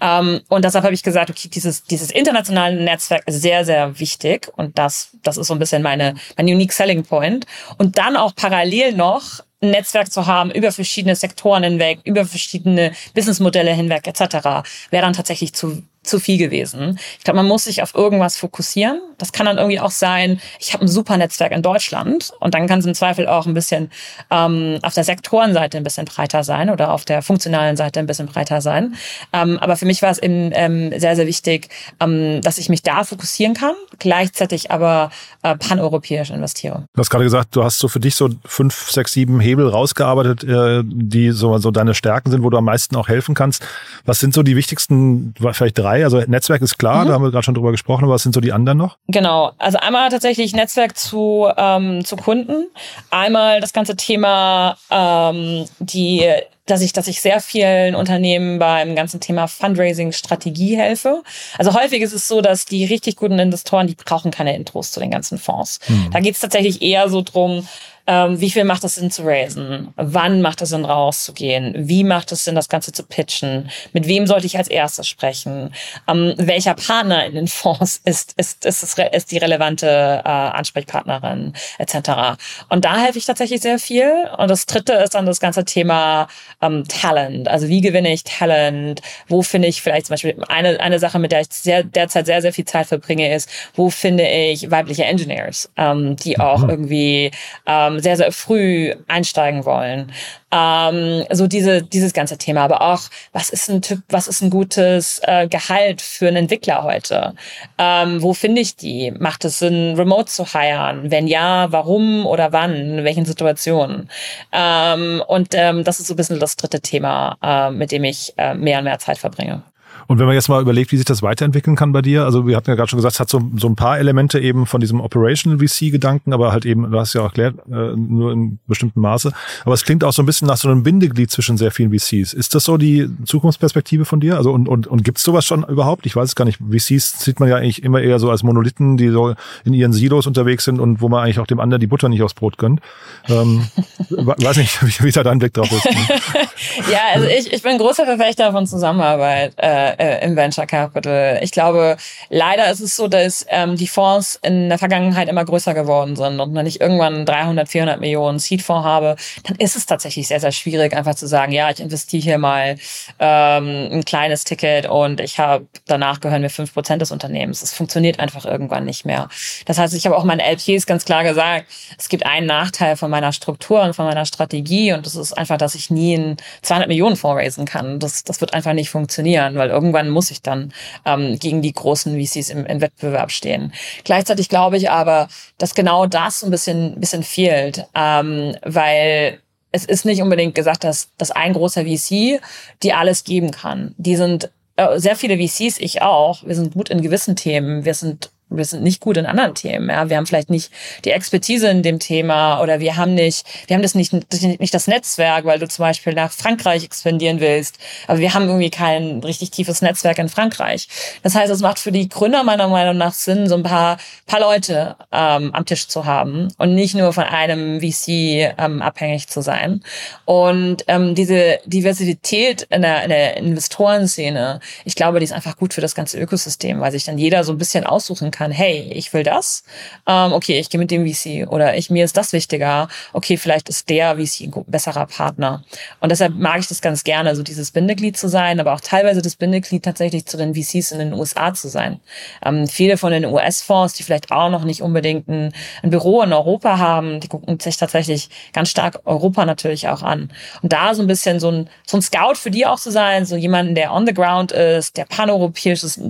Ähm, 0.00 0.40
und 0.48 0.64
deshalb 0.64 0.84
habe 0.84 0.94
ich 0.94 1.02
gesagt, 1.02 1.30
okay, 1.30 1.48
dieses, 1.48 1.84
dieses 1.84 2.10
internationale 2.10 2.82
Netzwerk 2.82 3.22
ist 3.26 3.42
sehr, 3.42 3.64
sehr 3.64 3.98
wichtig. 3.98 4.50
Und 4.56 4.78
das, 4.78 5.10
das 5.22 5.36
ist 5.36 5.46
so 5.46 5.54
ein 5.54 5.58
bisschen 5.58 5.82
meine, 5.82 6.14
mein 6.36 6.46
unique 6.46 6.72
selling 6.72 7.04
point. 7.04 7.46
Und 7.78 7.98
dann 7.98 8.16
auch 8.16 8.34
parallel 8.34 8.92
noch 8.92 9.22
ein 9.62 9.70
Netzwerk 9.70 10.10
zu 10.10 10.26
haben 10.26 10.50
über 10.50 10.72
verschiedene 10.72 11.16
Sektoren 11.16 11.62
hinweg, 11.62 12.00
über 12.04 12.24
verschiedene 12.24 12.92
Businessmodelle 13.14 13.72
hinweg 13.72 14.06
etc., 14.06 14.64
wäre 14.90 15.02
dann 15.02 15.12
tatsächlich 15.12 15.54
zu 15.54 15.82
zu 16.02 16.18
viel 16.18 16.38
gewesen. 16.38 16.98
Ich 17.18 17.24
glaube, 17.24 17.36
man 17.36 17.46
muss 17.46 17.64
sich 17.64 17.82
auf 17.82 17.94
irgendwas 17.94 18.36
fokussieren. 18.36 19.00
Das 19.18 19.32
kann 19.32 19.46
dann 19.46 19.58
irgendwie 19.58 19.78
auch 19.78 19.92
sein, 19.92 20.40
ich 20.58 20.72
habe 20.72 20.84
ein 20.84 20.88
super 20.88 21.16
Netzwerk 21.16 21.52
in 21.52 21.62
Deutschland 21.62 22.32
und 22.40 22.54
dann 22.54 22.66
kann 22.66 22.80
es 22.80 22.86
im 22.86 22.94
Zweifel 22.94 23.28
auch 23.28 23.46
ein 23.46 23.54
bisschen 23.54 23.90
ähm, 24.30 24.78
auf 24.82 24.94
der 24.94 25.04
Sektorenseite 25.04 25.76
ein 25.76 25.84
bisschen 25.84 26.06
breiter 26.06 26.42
sein 26.42 26.70
oder 26.70 26.92
auf 26.92 27.04
der 27.04 27.22
funktionalen 27.22 27.76
Seite 27.76 28.00
ein 28.00 28.06
bisschen 28.06 28.26
breiter 28.26 28.60
sein. 28.60 28.96
Ähm, 29.32 29.58
aber 29.58 29.76
für 29.76 29.86
mich 29.86 30.02
war 30.02 30.10
es 30.10 30.18
eben 30.18 30.50
ähm, 30.54 30.92
sehr, 30.98 31.14
sehr 31.14 31.26
wichtig, 31.26 31.68
ähm, 32.00 32.40
dass 32.42 32.58
ich 32.58 32.68
mich 32.68 32.82
da 32.82 33.04
fokussieren 33.04 33.54
kann, 33.54 33.74
gleichzeitig 34.00 34.72
aber 34.72 35.10
äh, 35.42 35.56
paneuropäisch 35.56 36.30
investiere. 36.30 36.86
Du 36.94 37.00
hast 37.00 37.10
gerade 37.10 37.24
gesagt, 37.24 37.54
du 37.54 37.62
hast 37.62 37.78
so 37.78 37.86
für 37.86 38.00
dich 38.00 38.16
so 38.16 38.28
fünf, 38.44 38.90
sechs, 38.90 39.12
sieben 39.12 39.38
Hebel 39.38 39.68
rausgearbeitet, 39.68 40.42
äh, 40.42 40.82
die 40.84 41.30
so, 41.30 41.56
so 41.58 41.70
deine 41.70 41.94
Stärken 41.94 42.32
sind, 42.32 42.42
wo 42.42 42.50
du 42.50 42.56
am 42.56 42.64
meisten 42.64 42.96
auch 42.96 43.06
helfen 43.06 43.36
kannst. 43.36 43.64
Was 44.04 44.18
sind 44.18 44.34
so 44.34 44.42
die 44.42 44.56
wichtigsten, 44.56 45.34
vielleicht 45.52 45.78
drei 45.78 45.91
drei. 45.92 46.04
Also 46.04 46.20
Netzwerk 46.26 46.62
ist 46.62 46.78
klar, 46.78 47.04
mhm. 47.04 47.08
da 47.08 47.14
haben 47.14 47.22
wir 47.22 47.30
gerade 47.30 47.44
schon 47.44 47.54
drüber 47.54 47.70
gesprochen, 47.70 48.04
aber 48.04 48.14
was 48.14 48.22
sind 48.22 48.34
so 48.34 48.40
die 48.40 48.52
anderen 48.52 48.78
noch? 48.78 48.98
Genau, 49.08 49.52
also 49.58 49.78
einmal 49.78 50.08
tatsächlich 50.10 50.54
Netzwerk 50.54 50.96
zu, 50.96 51.48
ähm, 51.56 52.04
zu 52.04 52.16
Kunden, 52.16 52.68
einmal 53.10 53.60
das 53.60 53.72
ganze 53.72 53.96
Thema, 53.96 54.76
ähm, 54.90 55.66
die 55.78 56.26
dass 56.64 56.80
ich, 56.80 56.92
dass 56.92 57.08
ich 57.08 57.20
sehr 57.20 57.40
vielen 57.40 57.96
Unternehmen 57.96 58.60
beim 58.60 58.94
ganzen 58.94 59.18
Thema 59.18 59.48
Fundraising-Strategie 59.48 60.76
helfe. 60.76 61.24
Also 61.58 61.74
häufig 61.74 62.02
ist 62.02 62.12
es 62.12 62.28
so, 62.28 62.40
dass 62.40 62.66
die 62.66 62.84
richtig 62.84 63.16
guten 63.16 63.40
Investoren, 63.40 63.88
die 63.88 63.96
brauchen 63.96 64.30
keine 64.30 64.54
Intros 64.54 64.92
zu 64.92 65.00
den 65.00 65.10
ganzen 65.10 65.38
Fonds. 65.38 65.80
Mhm. 65.88 66.10
Da 66.12 66.20
geht 66.20 66.34
es 66.34 66.40
tatsächlich 66.40 66.80
eher 66.80 67.08
so 67.08 67.22
drum, 67.22 67.66
ähm, 68.06 68.40
wie 68.40 68.50
viel 68.50 68.64
macht 68.64 68.84
es 68.84 68.96
Sinn 68.96 69.10
zu 69.10 69.22
raisen? 69.24 69.92
Wann 69.96 70.42
macht 70.42 70.60
es 70.62 70.70
Sinn 70.70 70.84
rauszugehen? 70.84 71.74
Wie 71.76 72.04
macht 72.04 72.32
es 72.32 72.44
Sinn, 72.44 72.54
das 72.54 72.68
Ganze 72.68 72.92
zu 72.92 73.04
pitchen? 73.04 73.70
Mit 73.92 74.06
wem 74.06 74.26
sollte 74.26 74.46
ich 74.46 74.58
als 74.58 74.68
erstes 74.68 75.06
sprechen? 75.06 75.72
Ähm, 76.08 76.34
welcher 76.36 76.74
Partner 76.74 77.24
in 77.24 77.34
den 77.34 77.48
Fonds 77.48 78.00
ist, 78.04 78.34
ist, 78.36 78.64
ist, 78.64 78.82
ist, 78.82 78.98
ist 78.98 79.32
die 79.32 79.38
relevante 79.38 80.22
äh, 80.24 80.28
Ansprechpartnerin 80.28 81.52
etc. 81.78 82.38
Und 82.68 82.84
da 82.84 82.98
helfe 82.98 83.18
ich 83.18 83.26
tatsächlich 83.26 83.60
sehr 83.60 83.78
viel. 83.78 84.10
Und 84.36 84.50
das 84.50 84.66
dritte 84.66 84.94
ist 84.94 85.14
dann 85.14 85.26
das 85.26 85.40
ganze 85.40 85.64
Thema 85.64 86.26
ähm, 86.60 86.84
Talent. 86.88 87.48
Also 87.48 87.68
wie 87.68 87.80
gewinne 87.80 88.12
ich 88.12 88.24
Talent? 88.24 89.00
Wo 89.28 89.42
finde 89.42 89.68
ich 89.68 89.80
vielleicht 89.80 90.06
zum 90.06 90.14
Beispiel 90.14 90.36
eine, 90.48 90.80
eine 90.80 90.98
Sache, 90.98 91.18
mit 91.18 91.32
der 91.32 91.42
ich 91.42 91.48
sehr, 91.50 91.84
derzeit 91.84 92.26
sehr, 92.26 92.42
sehr 92.42 92.52
viel 92.52 92.64
Zeit 92.64 92.86
verbringe, 92.86 93.34
ist, 93.34 93.48
wo 93.74 93.90
finde 93.90 94.28
ich 94.28 94.70
weibliche 94.70 95.04
Engineers, 95.04 95.70
ähm, 95.76 96.16
die 96.16 96.40
auch 96.40 96.62
mhm. 96.62 96.70
irgendwie 96.70 97.30
ähm, 97.66 97.91
ähm, 97.92 98.00
sehr, 98.00 98.16
sehr 98.16 98.32
früh 98.32 98.94
einsteigen 99.08 99.64
wollen. 99.64 100.12
Ähm, 100.50 101.24
so 101.30 101.46
diese, 101.46 101.82
dieses 101.82 102.12
ganze 102.12 102.38
Thema. 102.38 102.62
Aber 102.62 102.82
auch, 102.82 103.02
was 103.32 103.50
ist 103.50 103.70
ein 103.70 103.82
Typ, 103.82 104.00
was 104.08 104.28
ist 104.28 104.42
ein 104.42 104.50
gutes 104.50 105.20
äh, 105.24 105.48
Gehalt 105.48 106.02
für 106.02 106.28
einen 106.28 106.36
Entwickler 106.36 106.82
heute? 106.82 107.34
Ähm, 107.78 108.22
wo 108.22 108.34
finde 108.34 108.60
ich 108.60 108.76
die? 108.76 109.12
Macht 109.12 109.44
es 109.44 109.58
Sinn, 109.58 109.94
remote 109.96 110.26
zu 110.26 110.46
hiren? 110.46 111.10
Wenn 111.10 111.26
ja, 111.26 111.72
warum 111.72 112.26
oder 112.26 112.52
wann? 112.52 112.74
In 112.74 113.04
welchen 113.04 113.24
Situationen? 113.24 114.10
Ähm, 114.52 115.22
und 115.26 115.48
ähm, 115.52 115.84
das 115.84 116.00
ist 116.00 116.08
so 116.08 116.14
ein 116.14 116.16
bisschen 116.16 116.40
das 116.40 116.56
dritte 116.56 116.80
Thema, 116.80 117.36
äh, 117.42 117.70
mit 117.70 117.92
dem 117.92 118.04
ich 118.04 118.34
äh, 118.36 118.54
mehr 118.54 118.78
und 118.78 118.84
mehr 118.84 118.98
Zeit 118.98 119.18
verbringe. 119.18 119.62
Und 120.06 120.18
wenn 120.18 120.26
man 120.26 120.34
jetzt 120.34 120.48
mal 120.48 120.60
überlegt, 120.60 120.92
wie 120.92 120.96
sich 120.96 121.04
das 121.04 121.22
weiterentwickeln 121.22 121.76
kann 121.76 121.92
bei 121.92 122.02
dir, 122.02 122.24
also 122.24 122.46
wir 122.46 122.56
hatten 122.56 122.70
ja 122.70 122.76
gerade 122.76 122.88
schon 122.88 122.98
gesagt, 122.98 123.14
es 123.14 123.20
hat 123.20 123.28
so, 123.28 123.42
so 123.56 123.68
ein 123.68 123.76
paar 123.76 123.98
Elemente 123.98 124.40
eben 124.40 124.66
von 124.66 124.80
diesem 124.80 125.00
Operational 125.00 125.58
VC-Gedanken, 125.58 126.32
aber 126.32 126.52
halt 126.52 126.66
eben, 126.66 126.90
du 126.90 126.98
hast 126.98 127.14
ja 127.14 127.22
auch 127.22 127.26
erklärt, 127.26 127.54
äh, 127.70 127.96
nur 127.96 128.32
in 128.32 128.58
bestimmten 128.66 129.00
Maße. 129.00 129.32
Aber 129.64 129.74
es 129.74 129.84
klingt 129.84 130.04
auch 130.04 130.12
so 130.12 130.22
ein 130.22 130.26
bisschen 130.26 130.48
nach 130.48 130.56
so 130.56 130.68
einem 130.68 130.82
Bindeglied 130.82 131.30
zwischen 131.30 131.56
sehr 131.56 131.70
vielen 131.70 131.90
VCs. 131.92 132.32
Ist 132.32 132.54
das 132.54 132.64
so 132.64 132.76
die 132.76 133.08
Zukunftsperspektive 133.24 134.04
von 134.04 134.20
dir? 134.20 134.36
Also 134.36 134.52
und, 134.52 134.68
und, 134.68 134.86
und 134.86 135.04
gibt 135.04 135.18
es 135.18 135.24
sowas 135.24 135.44
schon 135.44 135.64
überhaupt? 135.64 136.06
Ich 136.06 136.16
weiß 136.16 136.30
es 136.30 136.34
gar 136.34 136.44
nicht. 136.44 136.58
VCs 136.58 137.20
sieht 137.20 137.40
man 137.40 137.48
ja 137.48 137.56
eigentlich 137.56 137.82
immer 137.82 138.00
eher 138.00 138.18
so 138.18 138.30
als 138.30 138.42
Monolithen, 138.42 138.96
die 138.96 139.08
so 139.10 139.34
in 139.64 139.74
ihren 139.74 139.92
Silos 139.92 140.26
unterwegs 140.26 140.64
sind 140.64 140.80
und 140.80 141.00
wo 141.00 141.08
man 141.08 141.24
eigentlich 141.24 141.38
auch 141.38 141.46
dem 141.46 141.60
anderen 141.60 141.80
die 141.80 141.86
Butter 141.86 142.08
nicht 142.08 142.22
aufs 142.22 142.34
Brot 142.34 142.58
gönnt. 142.58 142.80
Ähm, 143.28 143.66
weiß 144.10 144.56
nicht, 144.56 144.82
wie, 145.00 145.04
wie 145.04 145.10
da 145.10 145.22
dein 145.22 145.38
Blick 145.38 145.54
drauf 145.54 145.70
ist. 145.70 145.84
ja, 146.90 147.00
also 147.14 147.26
ich, 147.26 147.52
ich 147.52 147.62
bin 147.62 147.78
großer 147.78 148.04
Verfechter 148.04 148.52
von 148.52 148.66
Zusammenarbeit. 148.66 149.54
Äh, 149.56 149.91
äh, 149.98 150.24
im 150.24 150.36
Venture 150.36 150.66
Capital. 150.66 151.40
Ich 151.42 151.52
glaube, 151.52 151.96
leider 152.28 152.70
ist 152.70 152.80
es 152.80 152.96
so, 152.96 153.08
dass 153.08 153.46
ähm, 153.48 153.76
die 153.76 153.86
Fonds 153.86 154.38
in 154.42 154.68
der 154.68 154.78
Vergangenheit 154.78 155.28
immer 155.28 155.44
größer 155.44 155.74
geworden 155.74 156.16
sind 156.16 156.40
und 156.40 156.54
wenn 156.54 156.66
ich 156.66 156.80
irgendwann 156.80 157.26
300, 157.26 157.68
400 157.68 158.00
Millionen 158.00 158.38
Seed-Fonds 158.38 158.86
habe, 158.86 159.16
dann 159.44 159.56
ist 159.56 159.76
es 159.76 159.86
tatsächlich 159.86 160.28
sehr, 160.28 160.40
sehr 160.40 160.52
schwierig, 160.52 160.94
einfach 160.94 161.14
zu 161.14 161.26
sagen, 161.26 161.52
ja, 161.52 161.70
ich 161.70 161.80
investiere 161.80 162.22
hier 162.22 162.38
mal 162.38 162.76
ähm, 163.18 163.88
ein 163.92 164.04
kleines 164.04 164.44
Ticket 164.44 164.86
und 164.86 165.20
ich 165.20 165.38
habe 165.38 165.66
danach 165.86 166.20
gehören 166.20 166.42
mir 166.42 166.50
fünf 166.50 166.72
Prozent 166.72 167.02
des 167.02 167.10
Unternehmens. 167.10 167.62
Es 167.62 167.72
funktioniert 167.72 168.20
einfach 168.20 168.44
irgendwann 168.44 168.84
nicht 168.84 169.04
mehr. 169.04 169.28
Das 169.66 169.78
heißt, 169.78 169.94
ich 169.94 170.06
habe 170.06 170.16
auch 170.16 170.24
meinen 170.24 170.40
LPs 170.40 170.86
ganz 170.86 171.04
klar 171.04 171.24
gesagt, 171.24 171.66
es 171.98 172.08
gibt 172.08 172.26
einen 172.26 172.46
Nachteil 172.46 172.96
von 172.96 173.10
meiner 173.10 173.32
Struktur 173.32 173.82
und 173.82 173.94
von 173.94 174.06
meiner 174.06 174.26
Strategie 174.26 174.92
und 174.92 175.06
das 175.06 175.16
ist 175.16 175.32
einfach, 175.32 175.58
dass 175.58 175.74
ich 175.74 175.90
nie 175.90 176.16
einen 176.16 176.36
200 176.62 176.88
Millionen 176.88 177.16
Fonds 177.16 177.40
raisen 177.40 177.64
kann. 177.64 177.98
Das, 177.98 178.24
das 178.24 178.40
wird 178.40 178.54
einfach 178.54 178.72
nicht 178.72 178.90
funktionieren, 178.90 179.56
weil 179.56 179.70
irgendwann 179.82 180.10
muss 180.10 180.30
ich 180.30 180.42
dann 180.42 180.72
ähm, 181.04 181.38
gegen 181.38 181.62
die 181.62 181.72
großen 181.72 182.14
VCs 182.20 182.50
im, 182.50 182.64
im 182.66 182.80
Wettbewerb 182.80 183.32
stehen. 183.32 183.72
Gleichzeitig 184.04 184.48
glaube 184.48 184.76
ich 184.76 184.90
aber, 184.90 185.28
dass 185.58 185.74
genau 185.74 186.06
das 186.06 186.44
ein 186.44 186.50
bisschen, 186.50 187.00
bisschen 187.00 187.24
fehlt, 187.24 187.86
ähm, 187.94 188.54
weil 188.62 189.40
es 189.72 189.84
ist 189.84 190.04
nicht 190.04 190.22
unbedingt 190.22 190.54
gesagt, 190.54 190.84
dass, 190.84 191.08
dass 191.18 191.30
ein 191.30 191.54
großer 191.54 191.84
VC 191.84 192.40
die 192.82 192.92
alles 192.92 193.24
geben 193.24 193.50
kann. 193.50 193.94
Die 193.96 194.16
sind 194.16 194.50
äh, 194.76 194.98
sehr 194.98 195.16
viele 195.16 195.36
VCs, 195.36 195.78
ich 195.78 196.02
auch. 196.02 196.44
Wir 196.44 196.54
sind 196.54 196.74
gut 196.74 196.90
in 196.90 197.02
gewissen 197.02 197.36
Themen. 197.36 197.84
Wir 197.84 197.94
sind 197.94 198.30
wir 198.56 198.64
sind 198.64 198.82
nicht 198.82 199.00
gut 199.00 199.16
in 199.16 199.26
anderen 199.26 199.54
Themen. 199.54 199.88
Ja. 199.88 200.08
Wir 200.08 200.16
haben 200.16 200.26
vielleicht 200.26 200.50
nicht 200.50 200.70
die 201.04 201.10
Expertise 201.10 201.68
in 201.68 201.82
dem 201.82 201.98
Thema 201.98 202.60
oder 202.60 202.80
wir 202.80 202.96
haben 202.96 203.14
nicht, 203.14 203.46
wir 203.66 203.74
haben 203.74 203.82
das 203.82 203.94
nicht, 203.94 204.12
nicht 204.60 204.74
das 204.74 204.86
Netzwerk, 204.86 205.44
weil 205.44 205.58
du 205.58 205.68
zum 205.68 205.84
Beispiel 205.84 206.14
nach 206.14 206.32
Frankreich 206.32 206.84
expandieren 206.84 207.40
willst. 207.40 207.78
Aber 208.06 208.18
wir 208.18 208.34
haben 208.34 208.46
irgendwie 208.46 208.70
kein 208.70 209.20
richtig 209.20 209.50
tiefes 209.50 209.82
Netzwerk 209.82 210.18
in 210.18 210.28
Frankreich. 210.28 210.88
Das 211.22 211.34
heißt, 211.34 211.52
es 211.52 211.60
macht 211.60 211.78
für 211.78 211.92
die 211.92 212.08
Gründer 212.08 212.42
meiner 212.42 212.68
Meinung 212.68 212.96
nach 212.96 213.14
Sinn, 213.14 213.48
so 213.48 213.56
ein 213.56 213.62
paar, 213.62 213.98
paar 214.26 214.40
Leute 214.40 214.96
ähm, 215.12 215.54
am 215.54 215.64
Tisch 215.64 215.88
zu 215.88 216.04
haben 216.04 216.48
und 216.58 216.74
nicht 216.74 216.94
nur 216.94 217.12
von 217.12 217.24
einem 217.24 217.80
VC 217.80 218.54
ähm, 218.58 218.82
abhängig 218.82 219.28
zu 219.28 219.42
sein. 219.42 219.82
Und 220.24 220.84
ähm, 220.88 221.14
diese 221.14 221.58
Diversität 221.64 222.62
in 222.70 222.82
der, 222.82 223.04
in 223.04 223.10
der 223.10 223.36
Investorenszene, 223.36 224.60
ich 224.84 224.94
glaube, 224.94 225.18
die 225.18 225.24
ist 225.24 225.32
einfach 225.32 225.56
gut 225.56 225.74
für 225.74 225.80
das 225.80 225.94
ganze 225.94 226.18
Ökosystem, 226.18 226.80
weil 226.80 226.92
sich 226.92 227.04
dann 227.04 227.18
jeder 227.18 227.44
so 227.44 227.52
ein 227.52 227.58
bisschen 227.58 227.84
aussuchen 227.84 228.30
kann, 228.30 228.41
kann, 228.42 228.50
hey, 228.50 228.90
ich 228.92 229.12
will 229.12 229.22
das, 229.22 229.62
ähm, 230.06 230.32
okay, 230.32 230.58
ich 230.58 230.68
gehe 230.68 230.80
mit 230.80 230.90
dem 230.90 231.06
VC 231.06 231.48
oder 231.48 231.76
ich 231.76 231.90
mir 231.90 232.04
ist 232.04 232.16
das 232.16 232.32
wichtiger, 232.32 232.88
okay, 233.12 233.36
vielleicht 233.36 233.68
ist 233.68 233.88
der 233.88 234.16
VC 234.16 234.42
ein 234.42 234.64
besserer 234.66 235.06
Partner. 235.06 235.62
Und 236.00 236.10
deshalb 236.10 236.34
mag 236.34 236.58
ich 236.58 236.66
das 236.66 236.82
ganz 236.82 237.04
gerne, 237.04 237.36
so 237.36 237.42
dieses 237.42 237.70
Bindeglied 237.70 238.16
zu 238.16 238.28
sein, 238.28 238.58
aber 238.58 238.72
auch 238.72 238.80
teilweise 238.80 239.22
das 239.22 239.36
Bindeglied 239.36 239.84
tatsächlich 239.84 240.26
zu 240.26 240.36
den 240.36 240.54
VCs 240.54 240.90
in 240.92 240.98
den 240.98 241.12
USA 241.12 241.54
zu 241.54 241.68
sein. 241.68 242.00
Ähm, 242.44 242.66
viele 242.66 242.96
von 242.96 243.12
den 243.12 243.24
US-Fonds, 243.24 243.94
die 243.94 244.02
vielleicht 244.02 244.32
auch 244.32 244.50
noch 244.50 244.64
nicht 244.64 244.82
unbedingt 244.82 245.28
ein, 245.28 245.52
ein 245.82 245.90
Büro 245.90 246.22
in 246.22 246.32
Europa 246.32 246.78
haben, 246.78 247.20
die 247.20 247.28
gucken 247.28 247.60
sich 247.60 247.76
tatsächlich 247.76 248.28
ganz 248.52 248.70
stark 248.70 249.00
Europa 249.04 249.44
natürlich 249.44 249.88
auch 249.88 250.02
an. 250.02 250.32
Und 250.62 250.72
da 250.72 250.94
so 250.94 251.02
ein 251.02 251.06
bisschen 251.06 251.38
so 251.38 251.50
ein, 251.50 251.70
so 251.86 251.96
ein 251.96 252.02
Scout 252.02 252.34
für 252.34 252.50
die 252.50 252.66
auch 252.66 252.80
zu 252.80 252.90
sein, 252.90 253.24
so 253.24 253.36
jemanden, 253.36 253.76
der 253.76 253.92
on 253.92 254.06
the 254.06 254.14
ground 254.14 254.50
ist, 254.50 254.96
der 254.96 255.04
paneuropäisches 255.04 256.00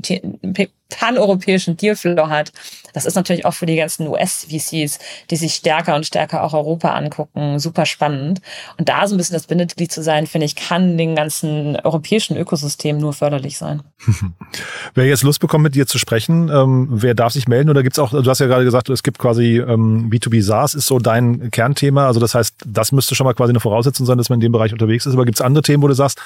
paneuropäischen 0.99 1.77
Dealflow 1.77 2.29
hat. 2.29 2.53
Das 2.93 3.07
ist 3.07 3.15
natürlich 3.15 3.45
auch 3.45 3.55
für 3.55 3.67
die 3.67 3.77
ganzen 3.77 4.07
US-VCs, 4.09 4.99
die 5.31 5.37
sich 5.37 5.55
stärker 5.55 5.97
und 5.97 6.07
stärker 6.07 6.45
auch 6.45 6.53
Europa 6.53 6.91
angucken, 6.91 7.59
super 7.59 7.87
spannend. 7.87 8.41
Und 8.79 8.89
da 8.89 9.07
so 9.07 9.15
ein 9.15 9.19
bisschen 9.19 9.35
das 9.35 9.47
Bindeglied 9.47 9.91
zu 9.91 10.03
sein, 10.03 10.27
finde 10.27 10.45
ich, 10.45 10.57
kann 10.57 10.99
den 10.99 11.17
ganzen 11.17 11.77
europäischen 11.77 12.37
Ökosystem 12.37 12.99
nur 12.99 13.13
förderlich 13.13 13.57
sein. 13.57 13.83
wer 14.95 15.07
jetzt 15.07 15.23
Lust 15.23 15.41
bekommt, 15.41 15.63
mit 15.63 15.75
dir 15.75 15.87
zu 15.87 15.99
sprechen, 15.99 16.51
ähm, 16.51 16.89
wer 16.91 17.15
darf 17.15 17.33
sich 17.33 17.49
melden? 17.49 17.71
Oder 17.71 17.83
gibt 17.83 17.97
es 17.97 17.99
auch, 17.99 18.11
du 18.11 18.29
hast 18.29 18.41
ja 18.41 18.47
gerade 18.47 18.65
gesagt, 18.65 18.91
es 18.91 19.03
gibt 19.03 19.19
quasi 19.19 19.59
ähm, 19.59 20.11
B2B 20.11 20.43
SaaS 20.43 20.75
ist 20.75 20.87
so 20.87 20.99
dein 20.99 21.51
Kernthema. 21.51 22.07
Also 22.07 22.21
das 22.21 22.35
heißt, 22.35 22.57
das 22.67 22.93
müsste 22.93 23.15
schon 23.15 23.25
mal 23.25 23.35
quasi 23.35 23.51
eine 23.51 23.61
Voraussetzung 23.61 24.07
sein, 24.07 24.19
dass 24.19 24.29
man 24.29 24.37
in 24.37 24.41
dem 24.43 24.53
Bereich 24.53 24.73
unterwegs 24.73 25.07
ist. 25.07 25.15
Aber 25.15 25.25
gibt 25.25 25.39
es 25.39 25.41
andere 25.41 25.63
Themen, 25.63 25.83
wo 25.83 25.89
du 25.89 25.95
sagst, 25.95 26.21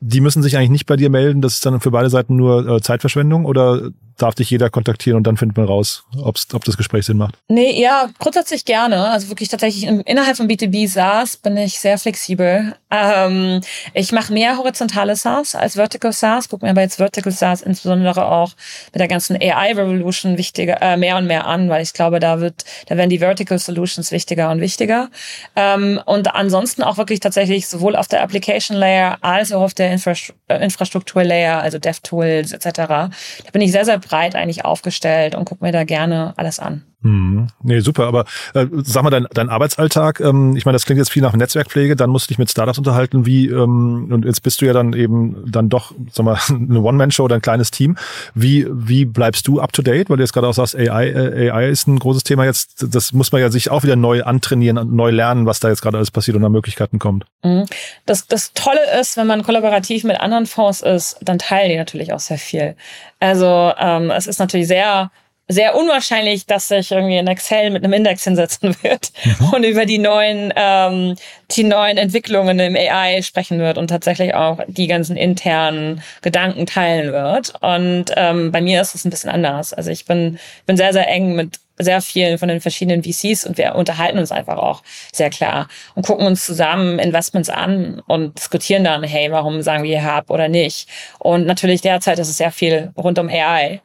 die 0.00 0.20
müssen 0.20 0.42
sich 0.42 0.56
eigentlich 0.56 0.70
nicht 0.70 0.86
bei 0.86 0.96
dir 0.96 1.10
melden, 1.10 1.40
das 1.40 1.54
ist 1.54 1.66
dann 1.66 1.80
für 1.80 1.90
beide 1.90 2.10
Seiten 2.10 2.36
nur 2.36 2.68
äh, 2.68 2.80
Zeitverschwendung? 2.80 3.46
Oder 3.46 3.90
darf 4.22 4.34
dich 4.34 4.50
jeder 4.50 4.70
kontaktieren 4.70 5.16
und 5.16 5.26
dann 5.26 5.36
findet 5.36 5.56
man 5.56 5.66
raus, 5.66 6.04
ob's, 6.22 6.46
ob 6.52 6.64
das 6.64 6.76
Gespräch 6.76 7.06
Sinn 7.06 7.16
macht? 7.16 7.36
Nee, 7.48 7.80
ja, 7.80 8.10
grundsätzlich 8.18 8.64
gerne. 8.64 9.08
Also 9.10 9.28
wirklich 9.28 9.48
tatsächlich 9.48 9.84
innerhalb 9.84 10.36
von 10.36 10.48
B2B 10.48 10.88
SaaS 10.88 11.36
bin 11.36 11.56
ich 11.56 11.78
sehr 11.78 11.98
flexibel. 11.98 12.74
Ähm, 12.90 13.60
ich 13.94 14.12
mache 14.12 14.32
mehr 14.32 14.58
horizontale 14.58 15.16
SaaS 15.16 15.54
als 15.54 15.74
Vertical 15.74 16.12
SaaS. 16.12 16.48
Guck 16.48 16.62
mir 16.62 16.70
aber 16.70 16.82
jetzt 16.82 16.96
Vertical 16.96 17.32
SaaS 17.32 17.62
insbesondere 17.62 18.26
auch 18.26 18.52
mit 18.92 19.00
der 19.00 19.08
ganzen 19.08 19.36
AI 19.36 19.72
Revolution 19.72 20.36
äh, 20.36 20.96
mehr 20.96 21.16
und 21.16 21.26
mehr 21.26 21.46
an, 21.46 21.68
weil 21.68 21.82
ich 21.82 21.92
glaube, 21.92 22.20
da 22.20 22.40
wird, 22.40 22.64
da 22.86 22.96
werden 22.96 23.10
die 23.10 23.20
Vertical 23.20 23.58
Solutions 23.58 24.12
wichtiger 24.12 24.50
und 24.50 24.60
wichtiger. 24.60 25.08
Ähm, 25.56 26.00
und 26.04 26.34
ansonsten 26.34 26.82
auch 26.82 26.98
wirklich 26.98 27.20
tatsächlich 27.20 27.68
sowohl 27.68 27.96
auf 27.96 28.08
der 28.08 28.22
Application 28.22 28.76
Layer 28.76 29.18
als 29.20 29.52
auch 29.52 29.62
auf 29.62 29.74
der 29.74 29.92
Infra 29.92 30.12
Infrastruktur 30.48 31.22
Layer, 31.24 31.60
also 31.60 31.78
DevTools 31.78 32.52
etc. 32.52 32.76
Da 32.76 33.10
bin 33.52 33.62
ich 33.62 33.72
sehr, 33.72 33.84
sehr 33.84 33.98
breit 34.10 34.34
eigentlich 34.34 34.64
aufgestellt 34.64 35.34
und 35.34 35.44
gucke 35.44 35.64
mir 35.64 35.72
da 35.72 35.84
gerne 35.84 36.34
alles 36.36 36.58
an. 36.58 36.84
Hm. 37.02 37.46
Nee, 37.62 37.80
super. 37.80 38.06
Aber 38.06 38.26
äh, 38.52 38.66
sag 38.82 39.02
mal, 39.02 39.10
dein, 39.10 39.26
dein 39.32 39.48
Arbeitsalltag, 39.48 40.20
ähm, 40.20 40.54
ich 40.56 40.66
meine, 40.66 40.74
das 40.74 40.84
klingt 40.84 40.98
jetzt 40.98 41.10
viel 41.10 41.22
nach 41.22 41.32
Netzwerkpflege, 41.32 41.96
dann 41.96 42.10
musst 42.10 42.26
du 42.26 42.28
dich 42.28 42.38
mit 42.38 42.50
Startups 42.50 42.76
unterhalten, 42.76 43.24
wie, 43.24 43.46
ähm, 43.46 44.08
und 44.12 44.26
jetzt 44.26 44.42
bist 44.42 44.60
du 44.60 44.66
ja 44.66 44.74
dann 44.74 44.92
eben 44.92 45.50
dann 45.50 45.70
doch, 45.70 45.94
sag 46.12 46.24
mal, 46.24 46.38
eine 46.48 46.80
One-Man-Show 46.80 47.24
oder 47.24 47.36
ein 47.36 47.42
kleines 47.42 47.70
Team. 47.70 47.96
Wie, 48.34 48.66
wie 48.70 49.06
bleibst 49.06 49.48
du 49.48 49.60
up 49.60 49.72
to 49.72 49.80
date? 49.80 50.10
Weil 50.10 50.18
du 50.18 50.22
jetzt 50.22 50.34
gerade 50.34 50.46
auch 50.46 50.52
sagst, 50.52 50.76
AI, 50.76 51.08
äh, 51.08 51.50
AI 51.50 51.70
ist 51.70 51.88
ein 51.88 51.98
großes 51.98 52.24
Thema 52.24 52.44
jetzt. 52.44 52.86
Das 52.94 53.12
muss 53.12 53.32
man 53.32 53.40
ja 53.40 53.50
sich 53.50 53.70
auch 53.70 53.82
wieder 53.82 53.96
neu 53.96 54.22
antrainieren, 54.22 54.94
neu 54.94 55.10
lernen, 55.10 55.46
was 55.46 55.60
da 55.60 55.68
jetzt 55.68 55.80
gerade 55.80 55.96
alles 55.96 56.10
passiert 56.10 56.36
und 56.36 56.44
an 56.44 56.52
Möglichkeiten 56.52 56.98
kommt. 56.98 57.24
Mhm. 57.42 57.64
Das, 58.04 58.26
das 58.26 58.52
Tolle 58.52 59.00
ist, 59.00 59.16
wenn 59.16 59.26
man 59.26 59.42
kollaborativ 59.42 60.04
mit 60.04 60.20
anderen 60.20 60.44
Fonds 60.44 60.82
ist, 60.82 61.16
dann 61.22 61.38
teilen 61.38 61.70
die 61.70 61.76
natürlich 61.76 62.12
auch 62.12 62.20
sehr 62.20 62.38
viel. 62.38 62.76
Also 63.20 63.72
ähm, 63.78 64.10
es 64.10 64.26
ist 64.26 64.38
natürlich 64.38 64.68
sehr 64.68 65.10
sehr 65.50 65.74
unwahrscheinlich, 65.74 66.46
dass 66.46 66.68
sich 66.68 66.92
irgendwie 66.92 67.16
in 67.16 67.26
Excel 67.26 67.70
mit 67.70 67.82
einem 67.82 67.92
Index 67.92 68.24
hinsetzen 68.24 68.76
wird 68.82 69.12
mhm. 69.24 69.50
und 69.52 69.64
über 69.64 69.84
die 69.84 69.98
neuen, 69.98 70.52
ähm, 70.54 71.16
die 71.50 71.64
neuen 71.64 71.98
Entwicklungen 71.98 72.58
im 72.60 72.76
AI 72.76 73.22
sprechen 73.22 73.58
wird 73.58 73.76
und 73.76 73.88
tatsächlich 73.88 74.34
auch 74.34 74.60
die 74.68 74.86
ganzen 74.86 75.16
internen 75.16 76.02
Gedanken 76.22 76.66
teilen 76.66 77.12
wird. 77.12 77.52
Und 77.60 78.06
ähm, 78.16 78.52
bei 78.52 78.60
mir 78.60 78.80
ist 78.80 78.94
es 78.94 79.04
ein 79.04 79.10
bisschen 79.10 79.30
anders. 79.30 79.72
Also 79.72 79.90
ich 79.90 80.04
bin, 80.04 80.38
bin 80.66 80.76
sehr, 80.76 80.92
sehr 80.92 81.08
eng 81.08 81.34
mit 81.34 81.58
sehr 81.82 82.02
vielen 82.02 82.38
von 82.38 82.48
den 82.48 82.60
verschiedenen 82.60 83.02
VCs 83.02 83.46
und 83.46 83.58
wir 83.58 83.74
unterhalten 83.74 84.18
uns 84.18 84.32
einfach 84.32 84.58
auch 84.58 84.82
sehr 85.12 85.30
klar 85.30 85.68
und 85.94 86.06
gucken 86.06 86.26
uns 86.26 86.44
zusammen 86.44 86.98
Investments 86.98 87.48
an 87.48 88.02
und 88.06 88.38
diskutieren 88.38 88.84
dann, 88.84 89.02
hey, 89.02 89.32
warum 89.32 89.62
sagen 89.62 89.82
wir 89.84 90.04
Hub 90.04 90.30
oder 90.30 90.48
nicht? 90.48 90.88
Und 91.18 91.46
natürlich 91.46 91.80
derzeit 91.80 92.18
ist 92.18 92.28
es 92.28 92.36
sehr 92.36 92.52
viel 92.52 92.92
rund 92.96 93.18
um 93.18 93.28
AI. 93.28 93.80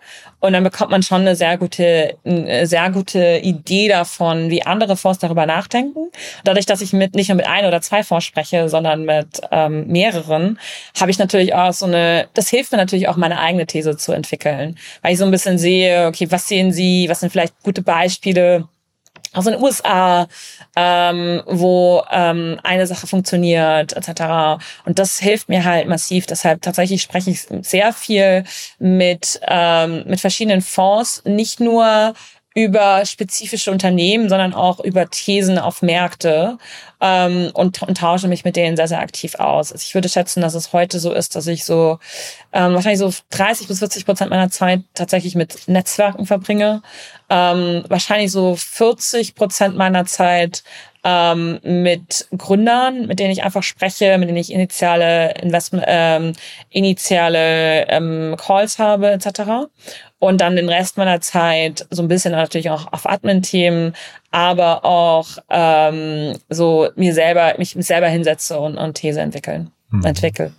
Und 0.46 0.54
dann 0.54 0.64
bekommt 0.64 0.92
man 0.92 1.04
schon 1.04 1.22
eine 1.22 1.36
sehr 1.36 1.58
gute, 1.58 2.18
eine 2.26 2.68
sehr 2.68 2.90
gute 2.92 3.40
Idee 3.44 3.88
davon, 3.88 4.50
wie 4.50 4.64
andere 4.64 4.96
Fonds 4.96 5.20
darüber 5.20 5.46
nachdenken. 5.46 6.12
Dadurch, 6.44 6.66
dass 6.66 6.82
ich 6.82 6.94
mit 6.94 7.16
nicht 7.16 7.30
nur 7.30 7.38
mit 7.38 7.48
ein 7.48 7.66
oder 7.66 7.82
zwei 7.82 8.04
Fonds 8.04 8.26
spreche, 8.26 8.70
sondern 8.70 9.06
mit 9.06 9.42
ähm, 9.52 9.88
mehreren, 9.88 10.60
habe 11.00 11.12
ich 11.12 11.20
natürlich 11.20 11.54
auch 11.54 11.74
so 11.74 11.86
eine, 11.86 12.28
das 12.34 12.50
hilft 12.50 12.72
mir 12.72 12.78
natürlich 12.78 13.08
auch, 13.08 13.18
meine 13.18 13.40
eigene 13.40 13.66
These 13.66 13.98
zu 13.98 14.12
entwickeln. 14.12 14.78
Weil 15.02 15.14
ich 15.14 15.20
so 15.20 15.26
ein 15.26 15.32
bisschen 15.32 15.58
sehe, 15.58 16.08
okay, 16.08 16.28
was 16.30 16.48
sehen 16.48 16.72
Sie, 16.72 17.08
was 17.10 17.20
sind 17.20 17.32
vielleicht 17.32 17.54
gute 17.64 17.82
Beispiele 17.82 18.68
aus 19.36 19.46
den 19.46 19.62
USA, 19.62 20.28
ähm, 20.76 21.42
wo 21.46 22.04
ähm, 22.12 22.60
eine 22.64 22.88
Sache 22.88 23.08
funktioniert, 23.08 23.94
etc. 23.94 24.62
Und 24.86 25.00
das 25.00 25.20
hilft 25.20 25.50
mir 25.50 25.64
halt 25.64 25.88
massiv. 25.88 26.26
Deshalb 26.26 26.62
tatsächlich 26.62 27.02
spreche 27.02 27.32
ich 27.32 27.48
sehr 27.62 27.94
viel 27.94 28.44
mit, 28.80 29.40
ähm, 29.48 30.04
mit 30.06 30.20
verschiedenen 30.20 30.62
Fonds, 30.62 31.24
nicht 31.26 31.60
nur 31.60 32.14
über 32.56 33.06
spezifische 33.06 33.70
Unternehmen, 33.70 34.30
sondern 34.30 34.54
auch 34.54 34.80
über 34.80 35.10
Thesen 35.10 35.60
auf 35.60 35.82
Märkte 35.82 36.58
ähm, 37.02 37.52
und, 37.54 37.82
und 37.82 37.98
tausche 37.98 38.30
mich 38.30 38.46
mit 38.46 38.56
denen 38.56 38.78
sehr, 38.78 38.88
sehr 38.88 39.02
aktiv 39.02 39.36
aus. 39.36 39.74
Also 39.74 39.84
ich 39.84 39.94
würde 39.94 40.08
schätzen, 40.08 40.40
dass 40.40 40.56
es 40.56 40.72
heute 40.72 41.00
so 41.00 41.12
ist, 41.12 41.36
dass 41.36 41.48
ich 41.48 41.66
so 41.66 42.00
ähm, 42.54 42.74
wahrscheinlich 42.74 43.00
so 43.00 43.12
30 43.32 43.68
bis 43.68 43.80
40 43.80 44.06
Prozent 44.06 44.30
meiner 44.30 44.50
Zeit 44.50 44.84
tatsächlich 44.94 45.36
mit 45.36 45.68
Netzwerken 45.68 46.26
verbringe. 46.26 46.82
Ähm, 47.30 47.84
wahrscheinlich 47.90 48.32
so 48.32 48.56
40 48.56 49.36
Prozent 49.36 49.76
meiner 49.76 50.06
Zeit 50.06 50.64
ähm, 51.04 51.60
mit 51.62 52.28
Gründern, 52.38 53.06
mit 53.06 53.20
denen 53.20 53.32
ich 53.32 53.44
einfach 53.44 53.64
spreche, 53.64 54.18
mit 54.18 54.30
denen 54.30 54.38
ich 54.38 54.52
initiale 54.52 55.34
Investment, 55.42 55.84
ähm, 55.88 56.34
initiale 56.70 57.86
ähm, 57.90 58.38
Calls 58.40 58.80
habe 58.80 59.12
etc 59.12 59.68
und 60.20 60.42
dann 60.42 60.56
den 60.56 60.70
Rest 60.70 60.98
meiner 60.98 61.22
Zeit 61.22 61.86
so 61.90 62.02
ein 62.02 62.08
bisschen 62.08 62.32
natürlich 62.32 62.70
auch 62.70 62.92
auf 62.92 63.08
Admin-Themen, 63.08 63.94
aber 64.32 64.86
auch 64.86 65.28
ähm, 65.50 66.34
so 66.50 66.90
mir 66.96 67.14
selber, 67.14 67.56
mich 67.58 67.76
selber 67.80 68.08
hinsetze 68.08 68.58
und, 68.60 68.78
und 68.78 68.96
These 68.96 69.22
entwickeln, 69.22 69.72
mhm. 69.90 70.06
entwickle. 70.06 70.52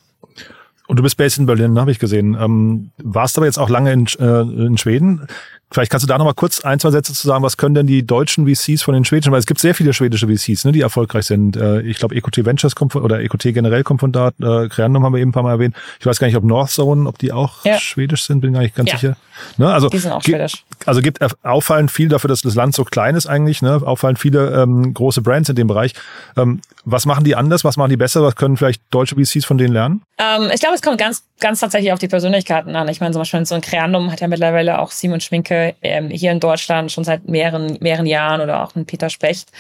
Und 0.89 0.99
du 0.99 1.03
bist 1.03 1.17
based 1.17 1.39
in 1.39 1.47
Berlin, 1.47 1.79
habe 1.81 1.91
ich 1.91 1.99
gesehen. 1.99 2.37
Ähm, 2.41 2.91
warst 2.99 3.37
aber 3.37 3.47
jetzt 3.47 3.59
auch 3.59 3.69
lange 3.69 3.93
in, 3.93 4.07
äh, 4.21 4.41
in 4.43 4.79
Schweden. 4.79 5.27
Vielleicht 5.73 5.91
kannst 5.91 6.05
du 6.05 6.09
da 6.09 6.17
noch 6.17 6.25
mal 6.25 6.35
kurz 6.35 6.61
ein, 6.61 6.79
zwei 6.79 6.93
Sätze 6.93 7.13
zu 7.13 7.27
sagen, 7.27 7.43
was 7.43 7.57
können 7.57 7.75
denn 7.75 7.89
die 7.89 8.07
deutschen 8.07 8.47
VCs 8.47 8.83
von 8.83 8.95
den 8.95 9.05
schwedischen, 9.05 9.33
weil 9.33 9.41
es 9.41 9.47
gibt 9.47 9.59
sehr 9.59 9.75
viele 9.75 9.93
schwedische 9.93 10.29
VCs, 10.29 10.65
ne, 10.65 10.71
die 10.71 10.81
erfolgreich 10.81 11.27
sind. 11.27 11.57
Äh, 11.57 11.81
ich 11.81 11.99
glaube, 11.99 12.15
EQT 12.15 12.45
Ventures 12.45 12.77
kommt 12.77 12.93
von, 12.93 13.03
oder 13.03 13.21
EQT 13.21 13.53
generell 13.53 13.83
kommt 13.83 14.01
von 14.01 14.13
da, 14.13 14.29
äh, 14.41 14.69
Creandum 14.69 15.03
haben 15.03 15.13
wir 15.13 15.21
eben 15.21 15.31
ein 15.31 15.33
paar 15.33 15.43
Mal 15.43 15.51
erwähnt. 15.51 15.75
Ich 15.99 16.07
weiß 16.07 16.21
gar 16.21 16.29
nicht, 16.29 16.37
ob 16.37 16.45
Northzone, 16.45 17.09
ob 17.09 17.19
die 17.19 17.33
auch 17.33 17.65
ja. 17.65 17.79
schwedisch 17.79 18.25
sind, 18.25 18.43
bin 18.43 18.53
gar 18.53 18.61
nicht 18.61 18.77
ganz 18.77 18.91
ja. 18.91 18.97
sicher. 18.97 19.17
Ne, 19.59 19.73
also, 19.73 19.89
die 19.89 19.99
sind 19.99 20.13
auch 20.13 20.23
schwedisch. 20.23 20.65
Also 20.87 21.03
gibt 21.03 21.19
auffallend 21.45 21.91
viel 21.91 22.09
dafür, 22.09 22.29
dass 22.29 22.43
das 22.43 22.55
Land 22.55 22.75
so 22.75 22.85
klein 22.85 23.17
ist 23.17 23.27
eigentlich, 23.27 23.61
ne, 23.61 23.83
auffallend 23.85 24.21
viele 24.21 24.63
ähm, 24.63 24.95
große 24.95 25.21
Brands 25.21 25.49
in 25.49 25.57
dem 25.57 25.67
Bereich. 25.67 25.95
Ähm, 26.37 26.61
was 26.85 27.07
machen 27.07 27.25
die 27.25 27.35
anders? 27.35 27.65
Was 27.65 27.77
machen 27.77 27.91
die 27.91 27.97
besser? 27.97 28.23
Was 28.23 28.37
können 28.37 28.57
vielleicht 28.57 28.83
deutsche 28.91 29.17
VCs 29.17 29.45
von 29.45 29.59
denen 29.59 29.73
lernen? 29.73 30.03
Ähm, 30.19 30.49
ich 30.55 30.61
glaube, 30.61 30.77
es 30.77 30.83
kommt 30.83 30.99
ganz, 30.99 31.25
ganz 31.41 31.59
tatsächlich 31.59 31.93
auf 31.93 31.99
die 31.99 32.09
Persönlichkeiten 32.09 32.77
an. 32.77 32.89
Ich 32.89 33.01
meine, 33.01 33.13
zum 33.13 33.21
Beispiel 33.21 33.45
so 33.45 33.57
ein 33.57 33.61
Creandum 33.61 34.13
hat 34.13 34.21
ja 34.21 34.29
mittlerweile 34.29 34.79
auch 34.79 34.93
Simon 34.93 35.21
Schminke 35.21 35.56
ähm, 35.83 36.09
hier 36.11 36.33
in 36.33 36.41
Deutschland 36.41 36.93
schon 36.93 37.05
seit 37.05 37.29
mehreren, 37.29 37.79
mehreren 37.81 38.07
Jahren 38.07 38.41
oder 38.41 38.63
auch 38.63 38.75
ein 38.75 38.87
Peter 38.87 39.11
Specht. 39.11 39.51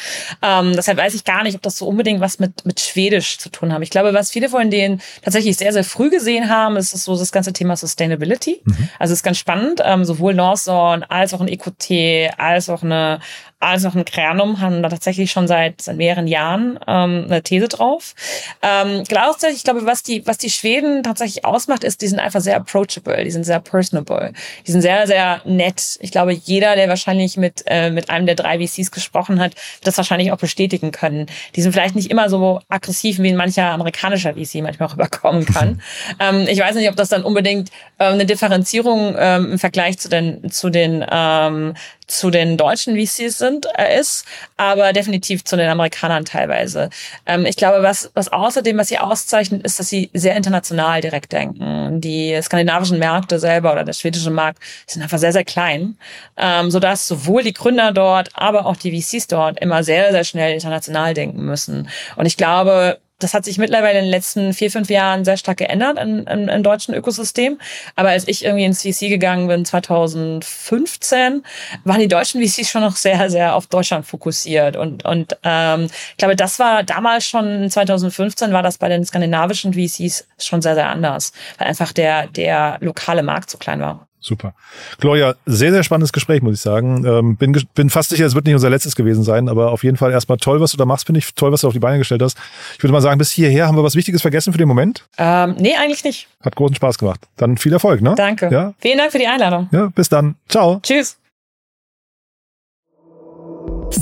Ähm, 0.42 0.72
deshalb 0.74 0.98
weiß 0.98 1.14
ich 1.14 1.24
gar 1.24 1.42
nicht, 1.42 1.56
ob 1.56 1.62
das 1.62 1.78
so 1.78 1.86
unbedingt 1.86 2.20
was 2.20 2.38
mit, 2.38 2.64
mit 2.64 2.80
Schwedisch 2.80 3.38
zu 3.38 3.48
tun 3.48 3.72
hat. 3.72 3.82
Ich 3.82 3.90
glaube, 3.90 4.14
was 4.14 4.30
viele 4.30 4.48
von 4.48 4.70
denen 4.70 5.00
tatsächlich 5.22 5.56
sehr, 5.56 5.72
sehr 5.72 5.84
früh 5.84 6.10
gesehen 6.10 6.48
haben, 6.48 6.76
ist 6.76 6.90
so 6.90 7.16
das 7.16 7.32
ganze 7.32 7.52
Thema 7.52 7.76
Sustainability. 7.76 8.60
Mhm. 8.64 8.88
Also 8.98 9.12
es 9.12 9.20
ist 9.20 9.24
ganz 9.24 9.38
spannend. 9.38 9.80
Ähm, 9.84 10.04
sowohl 10.04 10.34
Northzone 10.34 11.08
als 11.10 11.34
auch 11.34 11.40
ein 11.40 11.48
EQT, 11.48 12.38
als 12.38 12.68
auch 12.68 12.82
eine 12.82 13.20
als 13.58 13.86
auch 13.86 13.94
ein 13.94 14.04
Kernum 14.04 14.60
haben 14.60 14.82
da 14.82 14.90
tatsächlich 14.90 15.30
schon 15.30 15.48
seit, 15.48 15.80
seit 15.80 15.96
mehreren 15.96 16.26
Jahren 16.26 16.78
ähm, 16.86 17.24
eine 17.26 17.42
These 17.42 17.68
drauf. 17.68 18.14
Ähm, 18.62 19.04
gleichzeitig, 19.08 19.56
ich 19.56 19.64
glaube, 19.64 19.86
was 19.86 20.02
die, 20.02 20.26
was 20.26 20.36
die 20.36 20.50
Schweden 20.50 21.02
tatsächlich 21.02 21.44
ausmacht, 21.46 21.82
ist, 21.82 22.02
die 22.02 22.06
sind 22.06 22.18
einfach 22.18 22.40
sehr 22.40 22.56
approachable, 22.56 23.24
die 23.24 23.30
sind 23.30 23.44
sehr 23.44 23.60
personable, 23.60 24.34
die 24.66 24.72
sind 24.72 24.82
sehr, 24.82 25.06
sehr 25.06 25.40
nett. 25.46 25.98
Ich 26.00 26.10
glaube, 26.10 26.32
jeder, 26.32 26.76
der 26.76 26.88
wahrscheinlich 26.90 27.38
mit, 27.38 27.64
äh, 27.66 27.90
mit 27.90 28.10
einem 28.10 28.26
der 28.26 28.34
drei 28.34 28.58
VCs 28.58 28.90
gesprochen 28.90 29.40
hat, 29.40 29.54
wird 29.54 29.86
das 29.86 29.96
wahrscheinlich 29.96 30.32
auch 30.32 30.38
bestätigen 30.38 30.92
können. 30.92 31.26
Die 31.54 31.62
sind 31.62 31.72
vielleicht 31.72 31.96
nicht 31.96 32.10
immer 32.10 32.28
so 32.28 32.60
aggressiv, 32.68 33.18
wie 33.20 33.30
ein 33.30 33.36
mancher 33.36 33.70
amerikanischer 33.70 34.34
VC 34.34 34.56
manchmal 34.62 34.90
rüberkommen 34.90 35.46
kann. 35.46 35.80
ähm, 36.20 36.46
ich 36.46 36.60
weiß 36.60 36.74
nicht, 36.76 36.90
ob 36.90 36.96
das 36.96 37.08
dann 37.08 37.22
unbedingt 37.22 37.70
ähm, 37.98 38.14
eine 38.14 38.26
Differenzierung 38.26 39.14
ähm, 39.18 39.52
im 39.52 39.58
Vergleich 39.58 39.98
zu 39.98 40.10
den, 40.10 40.50
zu 40.50 40.68
den 40.68 41.04
ähm, 41.10 41.74
zu 42.06 42.30
den 42.30 42.56
deutschen 42.56 42.96
VCs 42.96 43.38
sind, 43.38 43.66
äh, 43.76 43.98
ist, 43.98 44.24
aber 44.56 44.92
definitiv 44.92 45.44
zu 45.44 45.56
den 45.56 45.68
Amerikanern 45.68 46.24
teilweise. 46.24 46.90
Ähm, 47.26 47.46
ich 47.46 47.56
glaube, 47.56 47.82
was, 47.82 48.10
was 48.14 48.32
außerdem, 48.32 48.78
was 48.78 48.88
sie 48.88 48.98
auszeichnet, 48.98 49.64
ist, 49.64 49.78
dass 49.78 49.88
sie 49.88 50.10
sehr 50.12 50.36
international 50.36 51.00
direkt 51.00 51.32
denken. 51.32 52.00
Die 52.00 52.38
skandinavischen 52.40 52.98
Märkte 52.98 53.38
selber 53.38 53.72
oder 53.72 53.84
der 53.84 53.92
schwedische 53.92 54.30
Markt 54.30 54.62
sind 54.86 55.02
einfach 55.02 55.18
sehr, 55.18 55.32
sehr 55.32 55.44
klein, 55.44 55.96
ähm, 56.36 56.70
sodass 56.70 57.08
sowohl 57.08 57.42
die 57.42 57.52
Gründer 57.52 57.92
dort, 57.92 58.30
aber 58.34 58.66
auch 58.66 58.76
die 58.76 59.00
VCs 59.00 59.26
dort 59.26 59.60
immer 59.60 59.82
sehr, 59.82 60.12
sehr 60.12 60.24
schnell 60.24 60.54
international 60.54 61.14
denken 61.14 61.44
müssen. 61.44 61.88
Und 62.16 62.26
ich 62.26 62.36
glaube, 62.36 62.98
das 63.18 63.32
hat 63.32 63.44
sich 63.46 63.56
mittlerweile 63.56 63.98
in 63.98 64.04
den 64.04 64.10
letzten 64.10 64.52
vier, 64.52 64.70
fünf 64.70 64.90
Jahren 64.90 65.24
sehr 65.24 65.38
stark 65.38 65.56
geändert 65.58 65.98
im, 65.98 66.26
im, 66.26 66.48
im 66.48 66.62
deutschen 66.62 66.94
Ökosystem. 66.94 67.58
Aber 67.94 68.10
als 68.10 68.28
ich 68.28 68.44
irgendwie 68.44 68.64
ins 68.64 68.82
VC 68.82 69.08
gegangen 69.08 69.48
bin, 69.48 69.64
2015, 69.64 71.42
waren 71.84 72.00
die 72.00 72.08
deutschen 72.08 72.42
VCs 72.42 72.68
schon 72.68 72.82
noch 72.82 72.96
sehr, 72.96 73.30
sehr 73.30 73.54
auf 73.54 73.68
Deutschland 73.68 74.06
fokussiert. 74.06 74.76
Und, 74.76 75.04
und 75.04 75.36
ähm, 75.44 75.88
ich 76.10 76.16
glaube, 76.18 76.36
das 76.36 76.58
war 76.58 76.82
damals 76.82 77.26
schon 77.26 77.70
2015 77.70 78.52
war 78.52 78.62
das 78.62 78.76
bei 78.76 78.88
den 78.88 79.04
skandinavischen 79.04 79.72
VCs 79.72 80.26
schon 80.38 80.60
sehr, 80.60 80.74
sehr 80.74 80.88
anders, 80.88 81.32
weil 81.56 81.68
einfach 81.68 81.92
der, 81.92 82.26
der 82.26 82.76
lokale 82.80 83.22
Markt 83.22 83.48
so 83.48 83.56
klein 83.56 83.80
war. 83.80 84.06
Super. 84.26 84.54
Gloria, 84.98 85.36
sehr, 85.46 85.70
sehr 85.70 85.84
spannendes 85.84 86.12
Gespräch, 86.12 86.42
muss 86.42 86.54
ich 86.54 86.60
sagen. 86.60 87.06
Ähm, 87.06 87.36
bin, 87.36 87.52
bin 87.76 87.90
fast 87.90 88.10
sicher, 88.10 88.26
es 88.26 88.34
wird 88.34 88.44
nicht 88.44 88.54
unser 88.54 88.68
letztes 88.68 88.96
gewesen 88.96 89.22
sein, 89.22 89.48
aber 89.48 89.70
auf 89.70 89.84
jeden 89.84 89.96
Fall 89.96 90.10
erstmal 90.10 90.36
toll, 90.36 90.60
was 90.60 90.72
du 90.72 90.76
da 90.76 90.84
machst, 90.84 91.06
finde 91.06 91.20
ich. 91.20 91.32
Toll, 91.34 91.52
was 91.52 91.60
du 91.60 91.68
auf 91.68 91.72
die 91.72 91.78
Beine 91.78 91.98
gestellt 91.98 92.22
hast. 92.22 92.36
Ich 92.76 92.82
würde 92.82 92.92
mal 92.92 93.00
sagen, 93.00 93.18
bis 93.18 93.30
hierher 93.30 93.68
haben 93.68 93.76
wir 93.76 93.84
was 93.84 93.94
Wichtiges 93.94 94.22
vergessen 94.22 94.52
für 94.52 94.58
den 94.58 94.66
Moment? 94.66 95.04
Ähm, 95.16 95.54
nee, 95.60 95.76
eigentlich 95.76 96.02
nicht. 96.02 96.26
Hat 96.42 96.56
großen 96.56 96.74
Spaß 96.74 96.98
gemacht. 96.98 97.20
Dann 97.36 97.56
viel 97.56 97.72
Erfolg, 97.72 98.02
ne? 98.02 98.14
Danke. 98.16 98.48
Ja? 98.50 98.74
Vielen 98.80 98.98
Dank 98.98 99.12
für 99.12 99.18
die 99.18 99.28
Einladung. 99.28 99.68
Ja, 99.70 99.92
bis 99.94 100.08
dann. 100.08 100.34
Ciao. 100.48 100.80
Tschüss. 100.82 101.18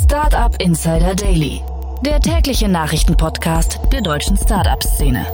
Startup 0.06 0.56
Insider 0.62 1.14
Daily, 1.14 1.60
der 2.02 2.18
tägliche 2.18 2.68
Nachrichtenpodcast 2.68 3.78
der 3.92 4.00
deutschen 4.00 4.38
Startup-Szene. 4.38 5.26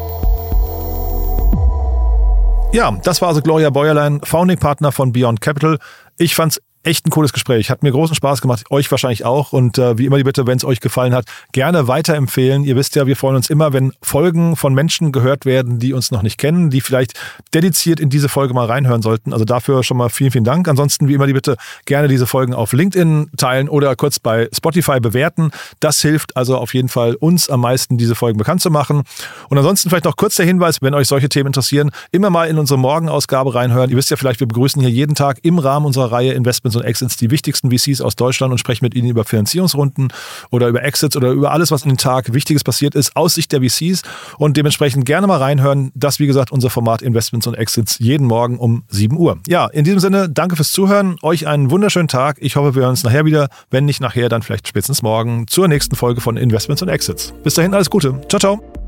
Ja, 2.73 2.93
das 3.03 3.21
war 3.21 3.29
also 3.29 3.43
Gloria 3.43 3.71
Bäuerlein, 3.71 4.21
Founding 4.23 4.59
Partner 4.59 4.93
von 4.93 5.11
Beyond 5.11 5.41
Capital. 5.41 5.79
Ich 6.19 6.37
fand's 6.37 6.63
echt 6.83 7.07
ein 7.07 7.11
cooles 7.11 7.33
Gespräch. 7.33 7.71
Hat 7.71 7.83
mir 7.83 7.93
großen 7.93 8.15
Spaß 8.15 8.41
gemacht, 8.41 8.65
euch 8.71 8.91
wahrscheinlich 8.91 9.25
auch. 9.25 9.53
Und 9.53 9.77
äh, 9.79 9.99
wie 9.99 10.07
immer 10.07 10.17
die 10.17 10.25
Bitte, 10.25 10.47
wenn 10.47 10.57
es 10.57 10.65
euch 10.65 10.81
gefallen 10.81 11.15
hat, 11.15 11.27
gerne 11.53 11.89
weiterempfehlen. 11.89 12.65
Ihr 12.65 12.77
wisst 12.77 12.97
ja, 12.97 13.07
wir 13.07 13.17
freuen 13.17 13.37
uns 13.37 13.51
immer, 13.51 13.73
wenn 13.73 13.93
Folgen 14.01 14.57
von 14.57 14.73
Menschen 14.73 15.13
gehört 15.13 15.45
werden, 15.45 15.79
die 15.79 15.93
uns 15.93 16.11
noch 16.11 16.23
nicht 16.23 16.39
kennen, 16.39 16.71
die 16.71 16.81
vielleicht 16.81 17.21
dediziert 17.53 18.01
in 18.01 18.09
diese 18.09 18.29
Folge 18.29 18.55
mal 18.55 18.67
reinhören 18.67 19.03
sollten. 19.03 19.33
Also 19.33 19.45
dafür 19.45 19.83
schon 19.83 19.99
mal 19.99 20.09
vielen, 20.09 20.31
vielen 20.31 20.45
Dank. 20.45 20.69
Ansonsten, 20.69 21.07
wie 21.09 21.15
immer 21.15 21.27
die 21.27 21.35
Bitte, 21.35 21.57
gerne 21.85 22.09
diese 22.09 22.27
Folgen 22.27 22.55
auf 22.55 22.73
LinkedIn 22.73 23.31
teilen 23.37 23.69
oder 23.69 23.95
kurz 23.95 24.19
bei 24.19 24.49
Spotify 24.55 25.01
bewerten. 25.01 25.51
Das 25.81 26.01
hilft 26.01 26.37
also 26.37 26.57
auf 26.57 26.73
jeden 26.73 26.89
Fall 26.89 27.15
uns 27.15 27.51
am 27.51 27.61
meisten, 27.61 27.99
diese 27.99 28.15
Folgen 28.15 28.39
bekannt 28.39 28.63
zu 28.63 28.71
machen. 28.71 29.03
Und 29.51 29.59
ansonsten 29.59 29.91
vielleicht 29.91 30.07
noch 30.07 30.17
kurz 30.17 30.37
der 30.37 30.47
Hinweis, 30.47 30.81
wenn 30.81 30.95
euch 30.95 31.09
solche 31.09 31.29
Themen 31.29 31.49
interessieren, 31.49 31.91
immer 32.11 32.31
mal 32.31 32.49
in 32.49 32.59
unsere 32.59 32.79
Morgenausgabe 32.79 33.55
reinhören. 33.55 33.91
Ihr 33.91 33.97
wisst 33.99 34.11
ja 34.11 34.17
vielleicht, 34.17 34.41
wir 34.41 34.49
begrüßen 34.49 34.81
hier 34.81 34.91
jeden 34.91 35.15
Tag 35.15 35.41
im 35.43 35.59
Rahmen 35.59 35.85
unserer 35.85 36.11
Reihe 36.11 36.33
Investment 36.33 36.70
Investments 36.71 36.77
und 36.77 36.85
Exits 36.85 37.17
die 37.17 37.31
wichtigsten 37.31 37.71
VCs 37.71 38.01
aus 38.01 38.17
Deutschland 38.17 38.53
und 38.53 38.59
sprechen 38.59 38.85
mit 38.85 38.95
ihnen 38.95 39.09
über 39.09 39.25
Finanzierungsrunden 39.25 40.13
oder 40.51 40.69
über 40.69 40.83
Exits 40.83 41.17
oder 41.17 41.31
über 41.31 41.53
alles, 41.53 41.71
was 41.71 41.83
in 41.83 41.91
den 41.91 41.99
Tag 41.99 42.33
Wichtiges 42.33 42.65
passiert 42.65 42.95
ist, 42.95 43.17
aus 43.17 43.35
Sicht 43.35 43.53
der 43.53 43.61
VCs 43.63 44.03
und 44.39 44.57
dementsprechend 44.57 45.05
gerne 45.05 45.27
mal 45.27 45.39
reinhören. 45.39 45.91
Das, 45.95 46.19
wie 46.19 46.27
gesagt, 46.27 46.53
unser 46.53 46.71
Format 46.71 47.03
Investments 47.03 47.47
und 47.47 47.55
Exits 47.55 47.99
jeden 47.99 48.27
Morgen 48.27 48.59
um 48.59 48.85
7 48.89 49.17
Uhr. 49.17 49.39
Ja, 49.47 49.67
in 49.67 49.85
diesem 49.85 50.01
Sinne, 50.01 50.29
danke 50.29 50.57
fürs 50.57 50.73
Zuhören. 50.73 51.17
Euch 51.23 51.47
einen 51.47 51.71
wunderschönen 51.71 52.09
Tag. 52.09 52.37
Ich 52.41 52.57
hoffe, 52.57 52.75
wir 52.75 52.83
hören 52.83 52.91
uns 52.91 53.05
nachher 53.05 53.25
wieder. 53.25 53.49
Wenn 53.71 53.85
nicht 53.85 54.01
nachher, 54.01 54.29
dann 54.29 54.43
vielleicht 54.43 54.69
spätestens 54.69 55.03
morgen 55.03 55.47
zur 55.47 55.69
nächsten 55.69 55.97
Folge 55.97 56.21
von 56.21 56.37
Investments 56.37 56.83
und 56.83 56.89
Exits. 56.89 57.33
Bis 57.43 57.55
dahin, 57.55 57.75
alles 57.75 57.91
Gute. 57.91 58.21
Ciao, 58.29 58.39
ciao. 58.39 58.80